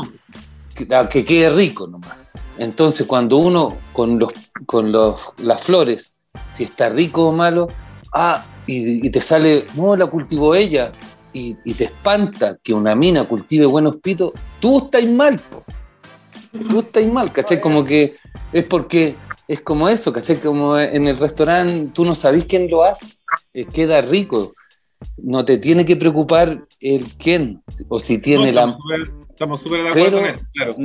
Que, 0.75 1.25
quede 1.25 1.51
rico 1.51 1.87
nomás. 1.87 2.17
Entonces, 2.59 3.07
cuando 3.07 3.37
uno 3.37 3.77
con, 3.93 4.19
los, 4.19 4.33
con 4.67 4.93
los, 4.93 5.33
las 5.39 5.63
flores, 5.63 6.13
si 6.53 6.65
está 6.65 6.89
rico 6.89 7.29
o 7.29 7.33
malo, 7.33 7.69
ah, 8.13 8.45
y, 8.67 9.09
te 9.11 9.21
sale, 9.21 9.65
no, 9.75 9.97
la 9.97 10.07
cultivó 10.07 10.55
ella, 10.55 10.93
y, 11.33 11.55
te 11.75 11.85
espanta 11.85 12.59
que 12.63 12.73
una 12.73 12.95
mina 12.95 13.25
cultive 13.25 13.67
buenos 13.67 13.97
pitos, 13.97 14.33
tú 14.59 14.79
estás 14.79 15.05
mal, 15.05 15.41
tú 16.71 16.81
estás 16.81 17.07
mal, 17.07 17.31
¿cachai? 17.33 17.61
Como 17.61 17.85
que 17.85 18.17
es 18.53 18.65
porque 18.65 19.17
es 19.49 19.61
como 19.61 19.89
eso, 19.89 20.13
¿cachai? 20.13 20.37
Como 20.37 20.79
en 20.79 21.07
el 21.07 21.19
restaurante 21.19 21.91
tú 21.93 22.05
no 22.05 22.15
sabes 22.15 22.45
quién 22.45 22.69
lo 22.69 22.85
hace, 22.85 23.07
eh, 23.55 23.65
queda 23.67 24.01
rico. 24.01 24.55
No 25.19 25.45
te 25.45 25.59
tiene 25.59 25.85
que 25.85 25.97
preocupar 25.97 26.63
el 26.81 27.05
quién, 27.19 27.63
o 27.89 28.01
si 28.01 28.19
tiene 28.19 28.53
la... 28.53 28.77
estamos 29.29 29.61
súper 29.61 29.83
de 29.83 29.89
acuerdo 29.91 30.21
pero, 30.23 30.39
claro. 30.55 30.77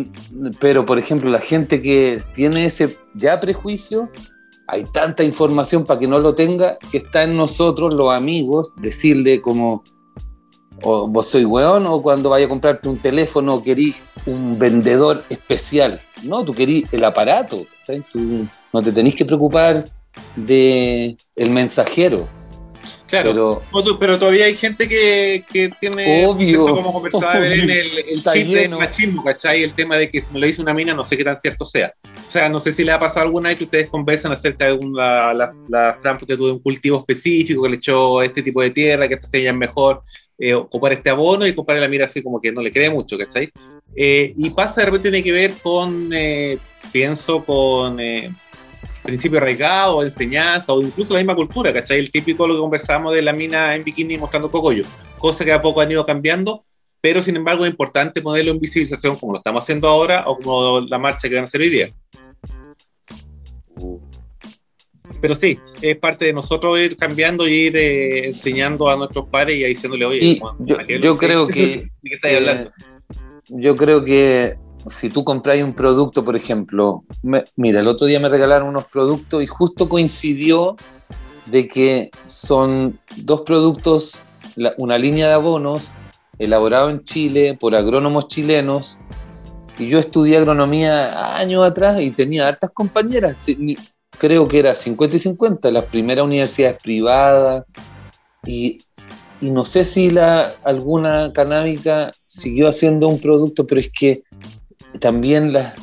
Pero, 0.59 0.86
por 0.86 0.99
ejemplo, 0.99 1.30
la 1.30 1.39
gente 1.39 1.82
que 1.82 2.22
tiene 2.36 2.66
ese 2.66 2.97
ya 3.16 3.39
prejuicio, 3.39 4.09
hay 4.68 4.84
tanta 4.84 5.24
información 5.24 5.86
para 5.86 5.99
que 5.99 6.07
no 6.07 6.20
lo 6.20 6.36
tenga, 6.36 6.78
que 6.91 6.97
está 6.97 7.24
en 7.24 7.38
nosotros, 7.38 7.93
los 7.93 8.14
amigos, 8.14 8.74
decirle 8.78 9.41
como, 9.41 9.84
o 10.82 11.08
vos 11.08 11.28
soy 11.28 11.46
weón, 11.46 11.86
o 11.86 12.02
cuando 12.02 12.30
vaya 12.30 12.46
a 12.46 12.50
comprarte 12.50 12.90
un 12.90 12.98
teléfono 12.98 13.64
querís 13.64 14.04
un 14.26 14.58
vendedor 14.58 15.24
especial. 15.30 16.02
No, 16.24 16.44
tú 16.44 16.54
querís 16.54 16.86
el 16.92 17.04
aparato, 17.04 17.66
¿sabes? 17.82 18.04
Tú 18.12 18.48
no 18.74 18.82
te 18.82 18.92
tenés 18.92 19.16
que 19.16 19.26
preocupar 19.26 19.86
de 20.36 21.16
el 21.36 21.50
mensajero. 21.50 22.28
Claro, 23.12 23.62
pero, 24.00 24.18
todavía 24.18 24.46
hay 24.46 24.56
gente 24.56 24.88
que, 24.88 25.44
que 25.52 25.70
tiene, 25.82 26.26
obvio, 26.26 26.66
como 26.68 26.94
conversaba 26.94 27.46
en 27.54 27.70
el, 27.70 27.98
el 28.08 28.24
chip 28.24 28.48
del 28.48 28.70
machismo, 28.70 29.22
¿cachai? 29.22 29.64
El 29.64 29.74
tema 29.74 29.98
de 29.98 30.10
que 30.10 30.22
si 30.22 30.32
me 30.32 30.40
lo 30.40 30.48
dice 30.48 30.62
una 30.62 30.74
mina, 30.74 30.94
no 30.94 31.04
sé 31.04 31.18
qué 31.18 31.26
tan 31.26 31.36
cierto 31.36 31.66
sea. 31.66 31.94
O 32.26 32.32
sea, 32.32 32.48
no 32.48 32.62
sé 32.62 32.72
si 32.72 32.86
le 32.86 32.94
ha 32.94 33.00
pasado 33.00 33.26
alguna 33.26 33.50
vez 33.50 33.58
que 33.58 33.66
ustedes 33.66 33.90
conversan 33.90 34.32
acerca 34.32 34.68
de 34.68 34.74
una, 34.74 35.34
la, 35.34 35.52
la, 35.68 36.00
la 36.02 36.18
que 36.18 36.38
tuvo 36.38 36.54
un 36.54 36.60
cultivo 36.60 37.00
específico, 37.00 37.64
que 37.64 37.70
le 37.70 37.76
echó 37.76 38.22
este 38.22 38.42
tipo 38.42 38.62
de 38.62 38.70
tierra, 38.70 39.10
que 39.10 39.18
te 39.18 39.26
enseñan 39.26 39.58
mejor 39.58 40.02
eh, 40.42 40.56
ocupar 40.56 40.92
este 40.94 41.12
abono 41.12 41.46
y 41.46 41.54
compadre 41.54 41.82
la 41.82 41.88
mira 41.88 42.06
así 42.06 42.24
como 42.24 42.42
que 42.42 42.52
no 42.52 42.62
le 42.62 42.72
cree 42.72 42.89
mucho, 42.89 43.16
¿cachai? 43.16 43.52
Eh, 43.96 44.34
y 44.36 44.50
pasa 44.50 44.82
de 44.82 44.86
repente 44.86 45.12
tiene 45.12 45.24
que 45.24 45.32
ver 45.32 45.54
con, 45.62 46.10
eh, 46.12 46.58
pienso, 46.92 47.46
con 47.46 48.00
eh, 48.00 48.34
principio 49.04 49.38
arraigado, 49.38 50.02
enseñanza 50.02 50.74
o 50.74 50.82
incluso 50.82 51.14
la 51.14 51.20
misma 51.20 51.36
cultura, 51.36 51.72
¿cachai? 51.72 52.00
El 52.00 52.10
típico 52.10 52.48
lo 52.48 52.56
que 52.56 52.60
conversábamos 52.60 53.14
de 53.14 53.22
la 53.22 53.34
mina 53.34 53.76
en 53.76 53.84
bikini 53.84 54.18
mostrando 54.18 54.50
cogollo, 54.50 54.84
cosa 55.20 55.46
que 55.46 55.52
a 55.52 55.62
poco 55.62 55.80
han 55.82 55.92
ido 55.92 56.04
cambiando, 56.08 56.64
pero 57.02 57.22
sin 57.22 57.36
embargo 57.36 57.64
es 57.64 57.70
importante 57.70 58.20
ponerlo 58.24 58.52
en 58.52 58.60
visibilización 58.60 59.18
como 59.18 59.34
lo 59.34 59.38
estamos 59.38 59.64
haciendo 59.64 59.88
ahora 59.88 60.24
o 60.26 60.39
como 60.39 60.80
la 60.82 60.98
marcha 60.98 61.30
que 61.30 61.36
van 61.36 61.44
a 61.44 61.46
hacer 61.46 61.62
hoy 61.62 61.70
día. 61.70 61.89
Pero 65.22 65.36
sí, 65.36 65.59
es 65.82 65.97
parte 65.97 66.26
de 66.26 66.34
nosotros 66.34 66.80
ir 66.80 66.97
cambiando 66.97 67.47
y 67.47 67.53
ir 67.53 67.78
eh, 67.78 68.26
enseñando 68.26 68.89
a 68.89 68.97
nuestros 68.97 69.28
padres 69.30 69.55
y 69.57 69.63
diciéndole, 69.63 70.05
oye, 70.05 70.41
yo, 70.99 71.15
creo 71.17 71.47
que, 71.47 71.89
Yo 73.49 73.78
creo 73.78 74.03
que 74.03 74.57
si 74.88 75.11
tú 75.11 75.24
compras 75.24 75.61
un 75.61 75.74
producto, 75.74 76.26
por 76.26 76.36
ejemplo, 76.36 77.03
mira, 77.55 77.82
el 77.82 77.88
otro 77.88 78.07
día 78.07 78.19
me 78.19 78.30
regalaron 78.30 78.69
unos 78.69 78.86
productos 78.86 79.43
y 79.43 79.47
justo 79.47 79.88
coincidió 79.88 80.76
de 81.45 81.67
que 81.67 82.09
son 82.26 82.97
dos 83.17 83.41
productos, 83.41 84.22
una 84.78 84.97
línea 84.97 85.28
de 85.28 85.34
abonos 85.34 85.93
elaborado 86.39 86.89
en 86.89 87.03
Chile 87.03 87.55
por 87.59 87.76
agrónomos 87.76 88.28
chilenos. 88.28 88.97
Y 89.78 89.88
yo 89.88 89.99
estudié 89.99 90.38
agronomía 90.38 91.38
años 91.38 91.63
atrás 91.63 92.01
y 92.01 92.09
tenía 92.09 92.47
hartas 92.47 92.72
compañeras 92.72 93.47
creo 94.22 94.47
que 94.47 94.59
era 94.59 94.76
50 94.76 95.15
y 95.15 95.19
50, 95.19 95.72
las 95.72 95.86
primeras 95.86 96.24
universidades 96.24 96.80
privadas, 96.80 97.65
y, 98.45 98.78
y 99.41 99.49
no 99.49 99.65
sé 99.65 99.84
si 99.84 100.11
la, 100.11 100.53
alguna 100.63 101.34
canábica 101.34 102.13
siguió 102.28 102.69
haciendo 102.69 103.07
un 103.07 103.19
producto, 103.19 103.65
pero 103.65 103.82
es 103.82 103.89
que 103.91 104.22
también 104.99 105.51
las, 105.51 105.74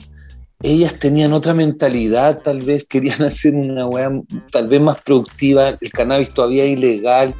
ellas 0.63 1.01
tenían 1.01 1.33
otra 1.33 1.53
mentalidad, 1.53 2.41
tal 2.41 2.63
vez 2.63 2.87
querían 2.87 3.23
hacer 3.25 3.57
una 3.57 3.89
weá 3.89 4.09
tal 4.53 4.69
vez 4.69 4.81
más 4.81 5.03
productiva, 5.03 5.71
el 5.71 5.91
cannabis 5.91 6.33
todavía 6.33 6.65
ilegal. 6.65 7.35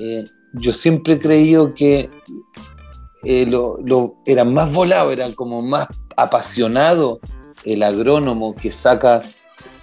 Eh, 0.00 0.24
yo 0.54 0.72
siempre 0.72 1.14
he 1.14 1.18
creído 1.20 1.74
que 1.74 2.10
eh, 3.22 3.46
lo, 3.46 3.78
lo, 3.86 4.16
eran 4.26 4.52
más 4.52 4.74
volados, 4.74 5.12
eran 5.12 5.30
como 5.30 5.62
más 5.62 5.86
apasionado 6.16 7.20
el 7.64 7.84
agrónomo 7.84 8.52
que 8.56 8.72
saca 8.72 9.22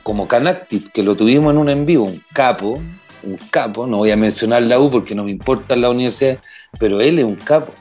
como 0.04 0.28
Canactip, 0.28 0.92
que 0.92 1.04
lo 1.04 1.16
tuvimos 1.16 1.52
en 1.52 1.58
un 1.58 1.70
en 1.70 1.86
vivo, 1.86 2.06
un 2.06 2.22
capo, 2.34 2.80
un 3.24 3.38
capo, 3.50 3.86
no 3.88 3.98
voy 3.98 4.12
a 4.12 4.16
mencionar 4.16 4.64
la 4.64 4.80
U 4.80 4.90
porque 4.90 5.16
no 5.16 5.24
me 5.24 5.32
importa 5.32 5.76
la 5.76 5.90
universidad, 5.90 6.40
pero 6.80 7.02
él 7.02 7.20
es 7.20 7.26
un 7.26 7.36
capo. 7.36 7.72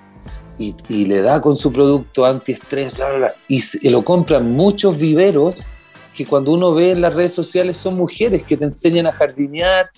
Y, 0.58 0.74
y 0.88 1.06
le 1.06 1.22
da 1.22 1.40
con 1.40 1.56
su 1.56 1.72
producto 1.72 2.26
antiestrés, 2.26 2.96
bla, 2.96 3.08
bla, 3.08 3.18
bla. 3.18 3.34
Y, 3.48 3.88
lo 3.88 4.04
compran 4.04 4.52
muchos 4.52 4.98
viveros 4.98 5.68
que 6.14 6.26
cuando 6.26 6.52
uno 6.52 6.74
ve 6.74 6.90
en 6.90 7.00
las 7.00 7.14
redes 7.14 7.32
sociales 7.32 7.78
son 7.78 7.94
mujeres 7.94 8.42
que 8.42 8.58
te 8.58 8.64
enseñan 8.64 9.06
a 9.06 9.12
jardinear. 9.12 9.88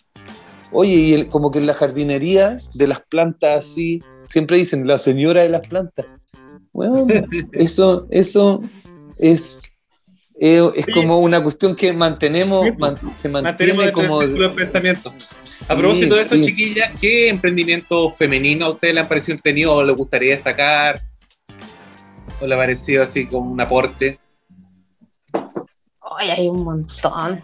Oye, 0.70 0.94
y 0.94 1.26
como 1.26 1.50
que 1.50 1.58
en 1.58 1.66
la 1.66 1.74
jardinería 1.74 2.56
de 2.74 2.86
las 2.86 3.00
plantas 3.00 3.58
así, 3.58 4.02
siempre 4.26 4.58
dicen 4.58 4.86
la 4.86 5.00
señora 5.00 5.42
de 5.42 5.48
las 5.48 5.66
plantas. 5.66 6.06
Bueno, 6.72 7.06
eso, 7.52 8.06
eso 8.10 8.62
es 9.18 9.71
es 10.38 10.86
como 10.92 11.18
una 11.20 11.42
cuestión 11.42 11.76
que 11.76 11.92
mantenemos, 11.92 12.62
se 13.14 13.28
mantiene 13.28 13.92
como... 13.92 14.20
de 14.20 14.48
pensamiento. 14.50 15.14
a 15.68 15.76
propósito 15.76 16.16
de 16.16 16.22
eso, 16.22 16.36
chiquillas, 16.36 16.98
¿qué 17.00 17.28
emprendimiento 17.28 18.10
femenino 18.10 18.66
a 18.66 18.70
ustedes 18.70 18.94
le 18.94 19.00
han 19.00 19.08
parecido 19.08 19.36
entretenido 19.36 19.74
o 19.74 19.84
les 19.84 19.96
gustaría 19.96 20.34
destacar? 20.34 21.00
¿O 22.40 22.46
le 22.46 22.54
ha 22.54 22.58
parecido 22.58 23.04
así 23.04 23.26
como 23.26 23.52
un 23.52 23.60
aporte? 23.60 24.18
Ay, 26.18 26.30
hay 26.30 26.48
un 26.48 26.64
montón. 26.64 27.42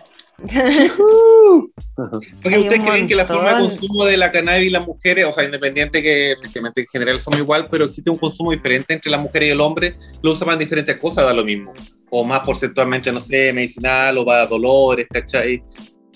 Porque 2.42 2.58
ustedes 2.58 2.80
creen 2.86 3.08
que 3.08 3.16
la 3.16 3.26
forma 3.26 3.54
de 3.54 3.68
consumo 3.68 4.04
de 4.04 4.16
la 4.16 4.30
cannabis 4.30 4.68
y 4.68 4.70
las 4.70 4.86
mujeres, 4.86 5.24
o 5.24 5.32
sea, 5.32 5.44
independiente 5.44 6.00
que 6.00 6.32
efectivamente 6.32 6.82
en 6.82 6.86
general 6.86 7.20
son 7.20 7.36
igual, 7.38 7.68
pero 7.68 7.86
existe 7.86 8.08
un 8.08 8.18
consumo 8.18 8.52
diferente 8.52 8.94
entre 8.94 9.10
la 9.10 9.18
mujer 9.18 9.42
y 9.42 9.48
el 9.48 9.60
hombre, 9.60 9.94
lo 10.22 10.32
usan 10.32 10.46
para 10.46 10.56
diferentes 10.56 10.96
cosas, 10.96 11.24
da 11.24 11.34
lo 11.34 11.44
mismo. 11.44 11.72
o 12.10 12.24
más 12.24 12.40
porcentualmente, 12.40 13.12
no 13.12 13.20
sé, 13.20 13.52
medicinal 13.52 14.16
o 14.16 14.24
para 14.24 14.46
dolores, 14.46 15.06
¿cachai? 15.10 15.62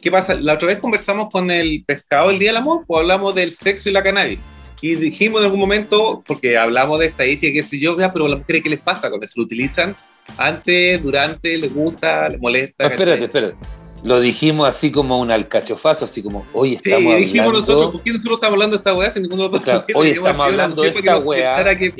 ¿Qué 0.00 0.10
pasa? 0.10 0.34
La 0.34 0.54
otra 0.54 0.68
vez 0.68 0.78
conversamos 0.78 1.28
con 1.30 1.50
el 1.50 1.84
pescado 1.84 2.30
el 2.30 2.38
Día 2.38 2.50
del 2.50 2.56
Amor, 2.58 2.84
pues 2.86 3.00
hablamos 3.00 3.34
del 3.34 3.52
sexo 3.52 3.88
y 3.88 3.92
la 3.92 4.02
cannabis. 4.02 4.40
Y 4.80 4.94
dijimos 4.94 5.40
en 5.40 5.46
algún 5.46 5.60
momento, 5.60 6.22
porque 6.26 6.56
hablamos 6.56 6.98
de 6.98 7.06
estadística, 7.06 7.52
qué 7.52 7.62
sé 7.62 7.78
yo, 7.78 7.94
vea, 7.94 8.12
pero 8.12 8.26
las 8.26 8.38
mujeres, 8.38 8.62
¿qué 8.62 8.70
les 8.70 8.80
pasa 8.80 9.10
con 9.10 9.22
eso? 9.22 9.34
¿Lo 9.36 9.44
utilizan 9.44 9.94
antes, 10.38 11.02
durante, 11.02 11.58
les 11.58 11.74
gusta, 11.74 12.28
les 12.30 12.40
molesta? 12.40 12.86
Espérate, 12.86 13.24
espérate. 13.24 13.81
Lo 14.02 14.18
dijimos 14.20 14.66
así 14.68 14.90
como 14.90 15.20
un 15.20 15.30
alcachofazo, 15.30 16.06
así 16.06 16.22
como, 16.22 16.44
hoy 16.52 16.74
estamos 16.74 17.14
sí, 17.14 17.20
dijimos 17.20 17.46
hablando... 17.46 17.60
nosotros, 17.60 17.92
¿por 17.92 18.02
qué 18.02 18.10
nosotros 18.12 18.34
estamos 18.34 18.52
hablando 18.54 18.76
de 18.76 18.78
esta 18.78 18.94
weá 18.94 19.10
si 19.10 19.20
ninguno 19.20 19.42
de 19.44 19.48
nosotros 19.50 19.84
Claro, 19.84 20.00
hoy 20.00 20.10
estamos 20.10 20.46
hablando 20.46 20.82
de 20.82 20.88
esta 20.88 21.18
weá. 21.18 21.76
que- 21.78 21.92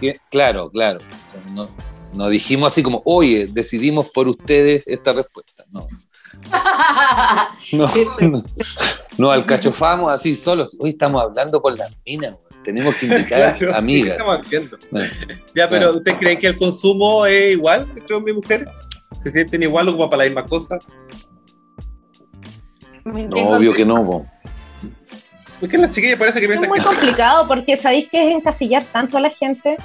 que 0.00 0.16
claro, 0.30 0.70
claro. 0.70 1.00
O 1.00 1.28
sea, 1.28 1.40
no, 1.54 1.68
no 2.14 2.28
dijimos 2.30 2.72
así 2.72 2.82
como, 2.82 3.02
oye, 3.04 3.48
decidimos 3.52 4.08
por 4.10 4.28
ustedes 4.28 4.82
esta 4.86 5.12
respuesta. 5.12 5.64
No, 5.72 5.86
no, 7.72 7.90
no, 8.28 8.42
no 9.18 9.30
alcachofamos 9.30 10.10
así 10.10 10.34
solos. 10.34 10.76
Hoy 10.80 10.90
estamos 10.90 11.22
hablando 11.22 11.60
con 11.60 11.76
las 11.76 11.94
minas, 12.06 12.32
weón. 12.32 12.62
tenemos 12.64 12.94
que 12.96 13.06
invitar 13.06 13.54
Claro, 13.58 13.76
amigas. 13.76 14.06
¿qué 14.08 14.12
estamos 14.22 14.46
haciendo? 14.46 14.78
Bueno, 14.90 15.08
Ya, 15.54 15.68
pero 15.68 15.82
Claro. 15.82 15.96
¿usted 15.98 16.12
cree 16.18 16.38
que 16.38 16.46
el 16.46 16.56
consumo 16.56 17.26
es 17.26 17.52
igual 17.52 17.86
entre 17.94 18.16
hombre 18.16 18.32
y 18.32 18.36
mujer? 18.36 18.66
¿Se 19.22 19.30
sienten 19.30 19.62
igual 19.62 19.88
o 19.88 19.92
como 19.92 20.08
para 20.08 20.24
la 20.24 20.30
misma 20.30 20.46
cosa? 20.46 20.78
No, 23.04 23.50
obvio 23.50 23.72
que 23.72 23.84
no, 23.84 24.04
po. 24.04 24.26
Porque 25.60 25.78
las 25.78 25.92
chiquillas 25.92 26.18
parece 26.18 26.40
que 26.40 26.46
Es 26.46 26.50
piensan 26.50 26.68
muy 26.68 26.80
que 26.80 26.84
complicado 26.84 27.46
porque 27.46 27.76
sabéis 27.76 28.08
que 28.08 28.28
es 28.28 28.34
encasillar 28.34 28.84
tanto 28.84 29.16
a 29.16 29.20
la 29.20 29.30
gente. 29.30 29.76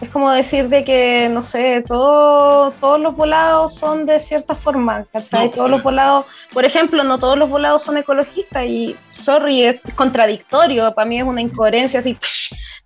Es 0.00 0.10
como 0.10 0.30
decir 0.30 0.68
de 0.68 0.84
que, 0.84 1.28
no 1.28 1.42
sé, 1.42 1.82
todo, 1.84 2.70
todos 2.80 3.00
los 3.00 3.16
volados 3.16 3.74
son 3.74 4.06
de 4.06 4.20
cierta 4.20 4.54
forma, 4.54 5.04
¿cachai? 5.12 5.46
No, 5.46 5.50
todos 5.50 5.70
los 5.70 5.82
volados, 5.82 6.26
por 6.52 6.64
ejemplo, 6.64 7.02
no 7.02 7.18
todos 7.18 7.36
los 7.36 7.50
volados 7.50 7.82
son 7.82 7.96
ecologistas 7.96 8.64
y, 8.64 8.94
sorry, 9.12 9.64
es 9.64 9.80
contradictorio, 9.96 10.92
para 10.94 11.08
mí 11.08 11.18
es 11.18 11.24
una 11.24 11.40
incoherencia 11.40 11.98
así, 11.98 12.16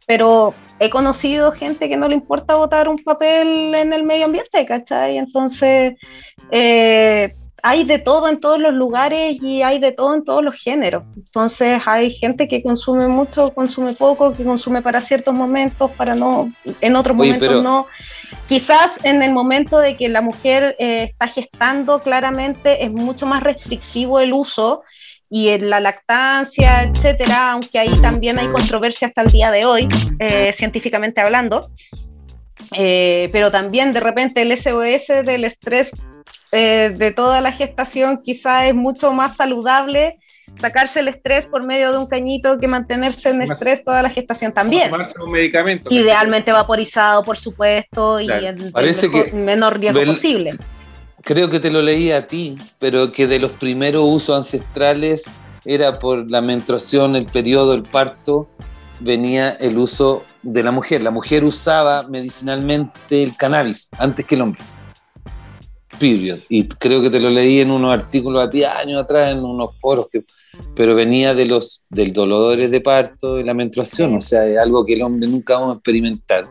pero 0.06 0.54
he 0.78 0.88
conocido 0.88 1.52
gente 1.52 1.88
que 1.90 1.98
no 1.98 2.08
le 2.08 2.14
importa 2.14 2.54
votar 2.54 2.88
un 2.88 2.96
papel 2.96 3.74
en 3.74 3.92
el 3.92 4.02
medio 4.02 4.24
ambiente, 4.24 4.64
¿cachai? 4.64 5.18
Entonces, 5.18 5.98
eh, 6.50 7.34
hay 7.62 7.84
de 7.84 7.98
todo 7.98 8.28
en 8.28 8.38
todos 8.40 8.58
los 8.60 8.72
lugares 8.74 9.42
y 9.42 9.62
hay 9.62 9.78
de 9.78 9.92
todo 9.92 10.14
en 10.14 10.24
todos 10.24 10.44
los 10.44 10.54
géneros. 10.54 11.04
Entonces 11.16 11.80
hay 11.86 12.12
gente 12.12 12.48
que 12.48 12.62
consume 12.62 13.08
mucho, 13.08 13.52
consume 13.54 13.94
poco, 13.94 14.32
que 14.32 14.44
consume 14.44 14.82
para 14.82 15.00
ciertos 15.00 15.34
momentos, 15.34 15.90
para 15.92 16.14
no, 16.14 16.52
en 16.80 16.96
otros 16.96 17.16
Oye, 17.18 17.28
momentos 17.32 17.48
pero- 17.48 17.62
no. 17.62 17.86
Quizás 18.48 19.04
en 19.04 19.22
el 19.22 19.32
momento 19.32 19.78
de 19.78 19.96
que 19.96 20.08
la 20.08 20.20
mujer 20.20 20.76
eh, 20.78 21.04
está 21.04 21.28
gestando, 21.28 21.98
claramente 21.98 22.84
es 22.84 22.90
mucho 22.92 23.26
más 23.26 23.42
restrictivo 23.42 24.20
el 24.20 24.32
uso 24.32 24.82
y 25.28 25.48
en 25.48 25.68
la 25.70 25.80
lactancia, 25.80 26.84
etcétera, 26.84 27.52
aunque 27.52 27.80
ahí 27.80 27.92
también 28.00 28.38
hay 28.38 28.46
controversia 28.48 29.08
hasta 29.08 29.22
el 29.22 29.28
día 29.28 29.50
de 29.50 29.64
hoy, 29.64 29.88
eh, 30.20 30.52
científicamente 30.52 31.20
hablando. 31.20 31.68
Eh, 32.72 33.28
pero 33.32 33.50
también 33.50 33.92
de 33.92 34.00
repente 34.00 34.42
el 34.42 34.56
SOS 34.56 35.24
del 35.24 35.44
estrés 35.44 35.90
eh, 36.56 36.94
de 36.96 37.10
toda 37.12 37.40
la 37.40 37.52
gestación 37.52 38.20
quizá 38.24 38.66
es 38.66 38.74
mucho 38.74 39.12
más 39.12 39.36
saludable 39.36 40.18
sacarse 40.60 41.00
el 41.00 41.08
estrés 41.08 41.44
por 41.46 41.64
medio 41.66 41.92
de 41.92 41.98
un 41.98 42.06
cañito 42.06 42.58
que 42.58 42.66
mantenerse 42.66 43.28
en 43.30 43.38
Más- 43.38 43.50
estrés 43.50 43.84
toda 43.84 44.00
la 44.00 44.08
gestación 44.10 44.52
también. 44.52 44.90
tomarse 44.90 45.20
un 45.22 45.32
medicamento. 45.32 45.92
Idealmente 45.92 46.50
vaporizado, 46.52 47.22
por 47.22 47.36
supuesto, 47.36 48.18
y 48.20 48.26
Claro. 48.26 48.46
en 48.46 48.62
el 48.62 48.72
Parece 48.72 49.08
mejor- 49.08 49.26
que 49.30 49.36
menor 49.36 49.78
riesgo 49.78 50.02
posible. 50.04 50.52
Creo 51.22 51.50
que 51.50 51.58
te 51.60 51.70
lo 51.70 51.82
leí 51.82 52.10
a 52.12 52.26
ti, 52.26 52.54
pero 52.78 53.12
que 53.12 53.26
de 53.26 53.38
los 53.38 53.52
primeros 53.52 54.04
usos 54.04 54.36
ancestrales 54.36 55.24
era 55.64 55.92
por 55.94 56.30
la 56.30 56.40
menstruación, 56.40 57.16
el 57.16 57.26
periodo, 57.26 57.74
el 57.74 57.82
parto, 57.82 58.48
venía 59.00 59.50
el 59.60 59.76
uso 59.76 60.24
de 60.42 60.62
la 60.62 60.70
mujer. 60.70 61.02
La 61.02 61.10
mujer 61.10 61.44
usaba 61.44 62.04
medicinalmente 62.08 63.22
el 63.22 63.36
cannabis 63.36 63.90
antes 63.98 64.24
que 64.24 64.36
el 64.36 64.42
hombre. 64.42 64.62
Period. 65.98 66.38
Y 66.48 66.66
creo 66.68 67.00
que 67.00 67.10
te 67.10 67.20
lo 67.20 67.30
leí 67.30 67.60
en 67.60 67.70
unos 67.70 67.96
artículos 67.96 68.44
a 68.44 68.50
ti 68.50 68.64
años 68.64 69.00
atrás, 69.00 69.32
en 69.32 69.38
unos 69.38 69.78
foros, 69.78 70.08
que, 70.10 70.22
pero 70.74 70.94
venía 70.94 71.34
de 71.34 71.46
los 71.46 71.82
del 71.88 72.12
dolores 72.12 72.70
de 72.70 72.80
parto 72.80 73.38
y 73.38 73.44
la 73.44 73.54
menstruación. 73.54 74.14
O 74.16 74.20
sea, 74.20 74.46
es 74.46 74.58
algo 74.58 74.84
que 74.84 74.94
el 74.94 75.02
hombre 75.02 75.28
nunca 75.28 75.54
vamos 75.54 75.70
a 75.70 75.74
experimentar. 75.74 76.48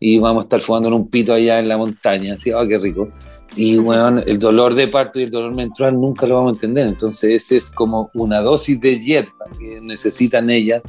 Y 0.00 0.18
vamos 0.18 0.44
a 0.44 0.46
estar 0.46 0.60
fumando 0.60 0.88
en 0.88 0.94
un 0.94 1.10
pito 1.10 1.32
allá 1.32 1.58
en 1.58 1.68
la 1.68 1.76
montaña, 1.76 2.34
así, 2.34 2.52
ah, 2.52 2.64
qué 2.68 2.78
rico. 2.78 3.08
Y 3.56 3.76
bueno, 3.78 4.20
el 4.24 4.38
dolor 4.38 4.74
de 4.74 4.86
parto 4.86 5.18
y 5.18 5.24
el 5.24 5.30
dolor 5.30 5.54
menstrual 5.54 5.94
nunca 5.94 6.26
lo 6.26 6.36
vamos 6.36 6.52
a 6.52 6.54
entender. 6.54 6.86
Entonces, 6.86 7.42
ese 7.42 7.56
es 7.56 7.72
como 7.72 8.10
una 8.14 8.40
dosis 8.40 8.80
de 8.80 9.00
hierba 9.00 9.46
que 9.58 9.80
necesitan 9.80 10.48
ellas 10.50 10.84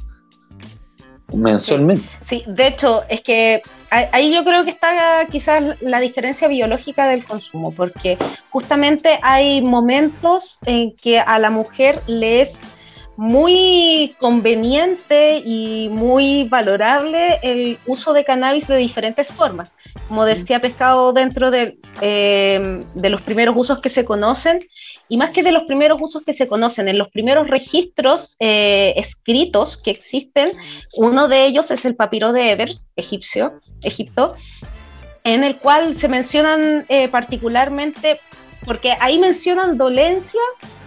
mensualmente. 1.33 2.07
Sí, 2.27 2.43
de 2.47 2.67
hecho, 2.67 3.01
es 3.09 3.21
que 3.21 3.61
ahí 3.89 4.33
yo 4.33 4.43
creo 4.43 4.63
que 4.63 4.71
está 4.71 5.25
quizás 5.29 5.81
la 5.81 5.99
diferencia 5.99 6.47
biológica 6.47 7.07
del 7.07 7.23
consumo, 7.23 7.73
porque 7.73 8.17
justamente 8.49 9.19
hay 9.21 9.61
momentos 9.61 10.59
en 10.65 10.95
que 10.95 11.19
a 11.19 11.39
la 11.39 11.49
mujer 11.49 12.01
le 12.07 12.41
es 12.41 12.57
muy 13.19 14.15
conveniente 14.17 15.41
y 15.43 15.89
muy 15.91 16.47
valorable 16.47 17.37
el 17.43 17.77
uso 17.85 18.13
de 18.13 18.23
cannabis 18.23 18.65
de 18.67 18.77
diferentes 18.77 19.27
formas. 19.27 19.73
Como 20.07 20.23
decía 20.23 20.61
Pescado, 20.61 21.11
dentro 21.11 21.51
de, 21.51 21.77
eh, 21.99 22.79
de 22.93 23.09
los 23.09 23.21
primeros 23.21 23.55
usos 23.57 23.81
que 23.81 23.89
se 23.89 24.05
conocen, 24.05 24.59
y 25.09 25.17
más 25.17 25.31
que 25.31 25.43
de 25.43 25.51
los 25.51 25.63
primeros 25.63 25.99
usos 26.01 26.23
que 26.23 26.33
se 26.33 26.47
conocen, 26.47 26.87
en 26.87 26.99
los 26.99 27.09
primeros 27.09 27.49
registros 27.49 28.35
eh, 28.39 28.93
escritos 28.95 29.75
que 29.75 29.89
existen, 29.89 30.51
uno 30.93 31.27
de 31.27 31.47
ellos 31.47 31.71
es 31.71 31.83
el 31.83 31.95
papiro 31.95 32.31
de 32.31 32.51
Evers, 32.51 32.87
egipcio, 32.95 33.59
Egipto, 33.81 34.35
en 35.23 35.43
el 35.43 35.57
cual 35.57 35.95
se 35.95 36.07
mencionan 36.07 36.85
eh, 36.89 37.07
particularmente, 37.09 38.21
porque 38.65 38.95
ahí 38.99 39.17
mencionan 39.17 39.77
dolencias 39.77 40.43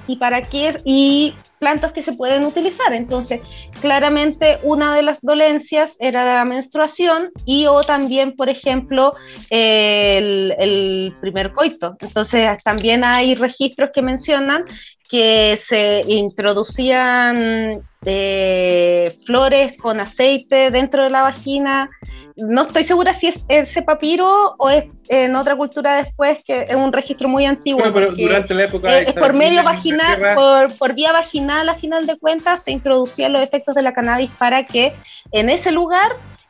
y 0.07 0.17
para 0.17 0.43
qué 0.43 0.81
y 0.85 1.35
plantas 1.63 1.93
que 1.93 2.03
se 2.03 2.13
pueden 2.13 2.45
utilizar. 2.45 2.93
Entonces, 2.93 3.41
claramente 3.81 4.59
una 4.65 4.97
de 4.97 5.03
las 5.03 5.21
dolencias 5.21 5.97
era 6.01 6.25
la 6.25 6.45
menstruación 6.45 7.31
y 7.45 7.67
o 7.67 7.83
también, 7.83 8.35
por 8.35 8.49
ejemplo, 8.49 9.15
el, 9.49 10.57
el 10.59 11.15
primer 11.21 11.53
coito. 11.53 11.97
Entonces, 12.01 12.43
también 12.65 13.05
hay 13.05 13.37
registros 13.37 13.91
que 13.95 14.03
mencionan 14.03 14.65
que 15.13 15.61
se 15.63 16.03
introducían 16.09 17.83
eh, 18.05 19.19
flores 19.27 19.77
con 19.77 20.01
aceite 20.01 20.71
dentro 20.71 21.05
de 21.05 21.11
la 21.11 21.21
vagina. 21.23 21.91
No 22.37 22.63
estoy 22.63 22.85
segura 22.85 23.13
si 23.13 23.29
es 23.29 23.45
ese 23.49 23.83
papiro 23.83 24.55
o 24.59 24.71
es 24.71 24.85
en 25.09 25.35
otra 25.37 25.55
cultura 25.57 25.97
después, 26.03 26.43
que 26.45 26.63
es 26.63 26.75
un 26.75 26.93
registro 26.93 27.29
muy 27.29 27.45
antiguo. 27.45 27.81
Bueno, 27.81 27.95
pero 27.95 28.07
porque 28.09 28.23
durante 28.23 28.55
la 28.55 28.65
época 28.65 28.89
es, 28.99 29.15
por 29.21 29.35
medio 29.35 29.63
vaginal, 29.65 30.21
por, 30.35 30.79
por 30.79 30.95
vía 30.95 31.13
vaginal, 31.13 31.69
a 31.69 31.75
final 31.75 32.07
de 32.07 32.19
cuentas, 32.19 32.63
se 32.65 32.71
introducían 32.71 33.33
los 33.33 33.43
efectos 33.43 33.75
de 33.75 33.83
la 33.83 33.93
cannabis 33.93 34.31
para 34.39 34.65
que 34.65 34.95
en 35.33 35.51
ese 35.51 35.73
lugar 35.73 36.09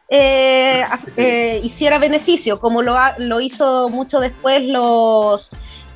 eh, 0.09 0.85
eh, 1.17 1.61
hiciera 1.65 1.99
beneficio, 1.99 2.61
como 2.61 2.83
lo, 2.83 2.97
ha- 2.99 3.15
lo 3.19 3.41
hizo 3.41 3.89
mucho 3.89 4.21
después 4.21 4.63
los, 4.65 5.49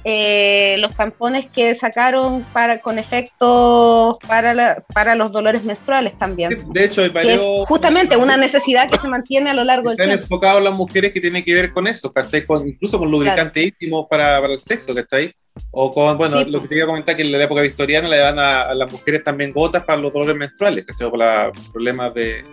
eh, 0.09 0.77
los 0.79 0.95
tampones 0.95 1.51
que 1.51 1.75
sacaron 1.75 2.45
para, 2.53 2.81
con 2.81 2.97
efectos 2.99 4.17
para, 4.29 4.55
la- 4.55 4.85
para 4.95 5.17
los 5.17 5.33
dolores 5.33 5.65
menstruales 5.65 6.17
también. 6.17 6.57
De 6.73 6.85
hecho, 6.85 7.03
hay 7.03 7.09
varios. 7.09 7.67
justamente 7.67 8.17
una 8.17 8.37
necesidad 8.37 8.89
que 8.89 8.99
se 8.99 9.09
mantiene 9.09 9.51
a 9.51 9.55
lo 9.55 9.65
largo 9.65 9.91
del 9.91 9.95
Están 9.99 10.09
tiempo. 10.11 10.23
enfocados 10.25 10.63
las 10.63 10.75
mujeres 10.75 11.13
que 11.13 11.21
tienen 11.21 11.43
que 11.43 11.53
ver 11.55 11.73
con 11.73 11.89
eso, 11.89 12.13
¿cachai? 12.13 12.47
Con, 12.47 12.69
incluso 12.69 13.01
con 13.01 13.11
lubricantes 13.11 13.65
íntimos 13.67 14.07
para, 14.09 14.41
para 14.41 14.53
el 14.53 14.61
sexo, 14.61 14.95
¿cachai? 14.95 15.33
O 15.73 15.91
con, 15.91 16.17
bueno, 16.19 16.39
Sí. 16.39 16.51
lo 16.51 16.63
que 16.63 16.69
te 16.69 16.77
iba 16.77 16.85
a 16.85 16.87
comentar 16.89 17.17
que 17.17 17.23
en 17.23 17.33
la 17.33 17.43
época 17.43 17.63
victoriana 17.63 18.09
le 18.09 18.19
dan 18.19 18.39
a, 18.39 18.61
a 18.63 18.75
las 18.75 18.93
mujeres 18.93 19.25
también 19.25 19.53
gotas 19.53 19.85
para 19.85 19.99
los 20.01 20.13
dolores 20.13 20.37
menstruales, 20.37 20.85
¿cachai? 20.85 21.11
Para 21.11 21.51
problemas 21.73 22.15
de, 22.15 22.45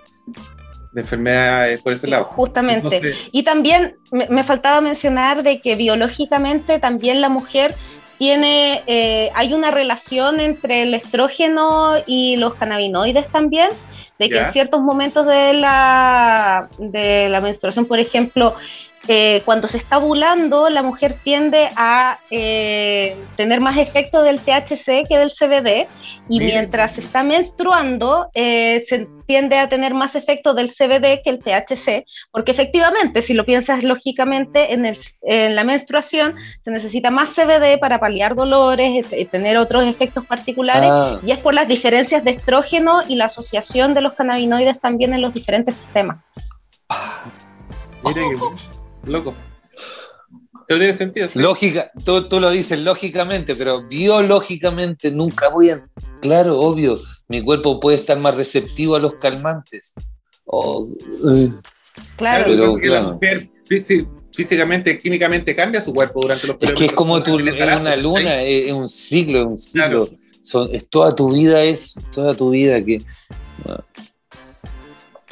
de 0.94 1.02
enfermedades 1.02 1.82
por 1.82 1.94
ese 1.94 2.08
lado. 2.08 2.26
Justamente. 2.26 2.88
Entonces, 2.88 3.16
Y 3.32 3.44
también 3.44 3.96
me, 4.12 4.28
me 4.30 4.44
faltaba 4.44 4.80
mencionar 4.82 5.44
de 5.44 5.60
que 5.62 5.76
biológicamente 5.76 6.80
también 6.80 7.20
la 7.22 7.30
mujer 7.30 7.76
tiene, 8.18 8.84
eh, 8.88 9.32
hay 9.36 9.54
una 9.54 9.72
relación 9.72 10.40
entre 10.40 10.84
el 10.84 10.94
estrógeno 10.94 11.96
y 12.06 12.38
los 12.38 12.54
cannabinoides 12.54 13.28
también, 13.30 13.70
de 14.20 14.30
que 14.30 14.36
Ya. 14.36 14.48
en 14.48 14.54
ciertos 14.54 14.82
momentos 14.82 15.26
de 15.26 15.54
la, 15.54 16.70
de 16.78 17.28
la 17.30 17.42
menstruación, 17.42 17.86
por 17.86 18.00
ejemplo, 18.00 18.56
eh, 19.08 19.42
cuando 19.44 19.68
se 19.68 19.78
está 19.78 19.98
ovulando, 19.98 20.70
la 20.70 20.82
mujer 20.82 21.18
tiende 21.24 21.70
a 21.76 22.20
eh, 22.32 23.18
tener 23.36 23.60
más 23.60 23.78
efecto 23.78 24.24
del 24.24 24.40
THC 24.40 25.06
que 25.08 25.18
del 25.18 25.32
CBD, 25.32 25.88
y 26.30 26.40
Miren. 26.40 26.48
mientras 26.60 26.94
se 26.94 27.02
está 27.02 27.22
menstruando, 27.24 28.30
eh, 28.34 28.84
se 28.88 29.08
tiende 29.26 29.58
a 29.58 29.68
tener 29.70 29.94
más 29.94 30.16
efecto 30.16 30.54
del 30.54 30.70
CBD 30.72 31.22
que 31.24 31.30
el 31.30 31.40
THC, 31.40 32.06
porque 32.32 32.52
efectivamente, 32.52 33.22
si 33.22 33.34
lo 33.34 33.46
piensas 33.46 33.84
lógicamente, 33.84 34.74
en, 34.74 34.86
el- 34.86 34.98
en 35.22 35.56
la 35.56 35.64
menstruación 35.64 36.36
se 36.64 36.72
necesita 36.72 37.10
más 37.12 37.32
CBD 37.34 37.78
para 37.80 38.00
paliar 38.00 38.36
dolores, 38.36 39.12
y 39.14 39.26
tener 39.26 39.58
otros 39.58 39.86
efectos 39.86 40.26
particulares, 40.26 40.90
Ah, 40.92 41.20
y 41.26 41.32
es 41.32 41.40
por 41.40 41.54
las 41.54 41.68
diferencias 41.68 42.24
de 42.24 42.32
estrógeno 42.32 43.02
y 43.08 43.16
la 43.16 43.26
asociación 43.26 43.94
de 43.94 44.02
los 44.02 44.14
cannabinoides 44.14 44.80
también 44.80 45.14
en 45.14 45.22
los 45.22 45.34
diferentes 45.34 45.76
sistemas. 45.76 46.18
Mira 48.04 48.22
que 48.22 48.83
loco. 49.06 49.34
Pero 50.68 50.80
tiene 50.80 50.94
sentido, 50.94 51.28
sí. 51.28 51.40
lógica, 51.40 51.92
tú, 52.06 52.28
tú 52.30 52.40
lo 52.40 52.50
dices 52.50 52.80
lógicamente, 52.80 53.54
pero 53.56 53.86
biológicamente 53.88 55.12
nunca 55.12 55.50
voy 55.50 55.72
a. 55.72 55.86
Claro, 56.22 56.60
obvio, 56.60 56.98
mi 57.28 57.44
cuerpo 57.44 57.80
puede 57.82 57.98
estar 57.98 58.18
más 58.18 58.36
receptivo 58.36 58.96
a 58.96 59.00
los 59.00 59.16
calmantes. 59.16 59.94
Oh, 60.46 60.88
eh, 61.30 61.50
Claro, 62.16 62.46
Claro, 62.46 62.46
Pero, 62.48 62.66
porque 62.72 62.88
claro. 62.88 63.06
la 63.08 63.12
mujer 63.14 63.50
físi- 63.70 64.08
físicamente, 64.32 64.98
químicamente 64.98 65.54
cambia 65.56 65.80
su 65.82 65.94
cuerpo 65.94 66.22
durante 66.22 66.48
los 66.48 66.56
es 66.56 66.60
periodos. 66.60 66.80
que 66.80 66.86
es 66.88 66.94
como 66.94 67.22
tu, 67.22 67.38
es 67.40 67.82
una 67.82 67.96
luna, 67.98 68.42
es, 68.42 68.66
es 68.68 68.72
un 68.74 68.88
ciclo, 68.88 69.40
es 69.42 69.46
un 69.46 69.58
ciclo. 69.58 70.06
Claro. 70.06 70.10
Son, 70.42 70.74
es 70.74 70.90
toda 70.90 71.14
tu 71.14 71.32
vida, 71.34 71.62
es 71.64 71.94
toda 72.14 72.34
tu 72.34 72.50
vida 72.50 72.84
que. 72.84 73.00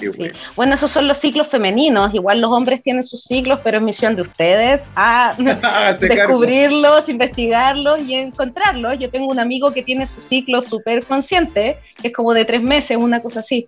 Qué 0.01 0.07
Sí. 0.11 0.17
bueno. 0.17 0.33
Bueno, 0.55 0.75
esos 0.75 0.91
son 0.91 1.07
los 1.07 1.17
ciclos 1.19 1.47
femeninos. 1.47 2.13
Igual 2.13 2.41
los 2.41 2.51
hombres 2.51 2.83
tienen 2.83 3.03
sus 3.03 3.23
ciclos, 3.23 3.59
pero 3.63 3.77
es 3.77 3.83
misión 3.83 4.15
de 4.17 4.23
ustedes 4.23 4.81
a 4.95 5.33
cargo. 5.61 5.97
descubrirlos, 5.99 7.07
investigarlos 7.07 8.01
y 8.01 8.15
encontrarlos. 8.15 8.99
Yo 8.99 9.09
tengo 9.09 9.27
un 9.31 9.39
amigo 9.39 9.71
que 9.71 9.83
tiene 9.83 10.07
su 10.09 10.19
ciclo 10.19 10.61
súper 10.61 11.05
consciente, 11.05 11.77
que 12.01 12.07
es 12.09 12.13
como 12.13 12.33
de 12.33 12.43
tres 12.45 12.61
meses, 12.61 12.97
una 12.97 13.21
cosa 13.21 13.39
así. 13.41 13.65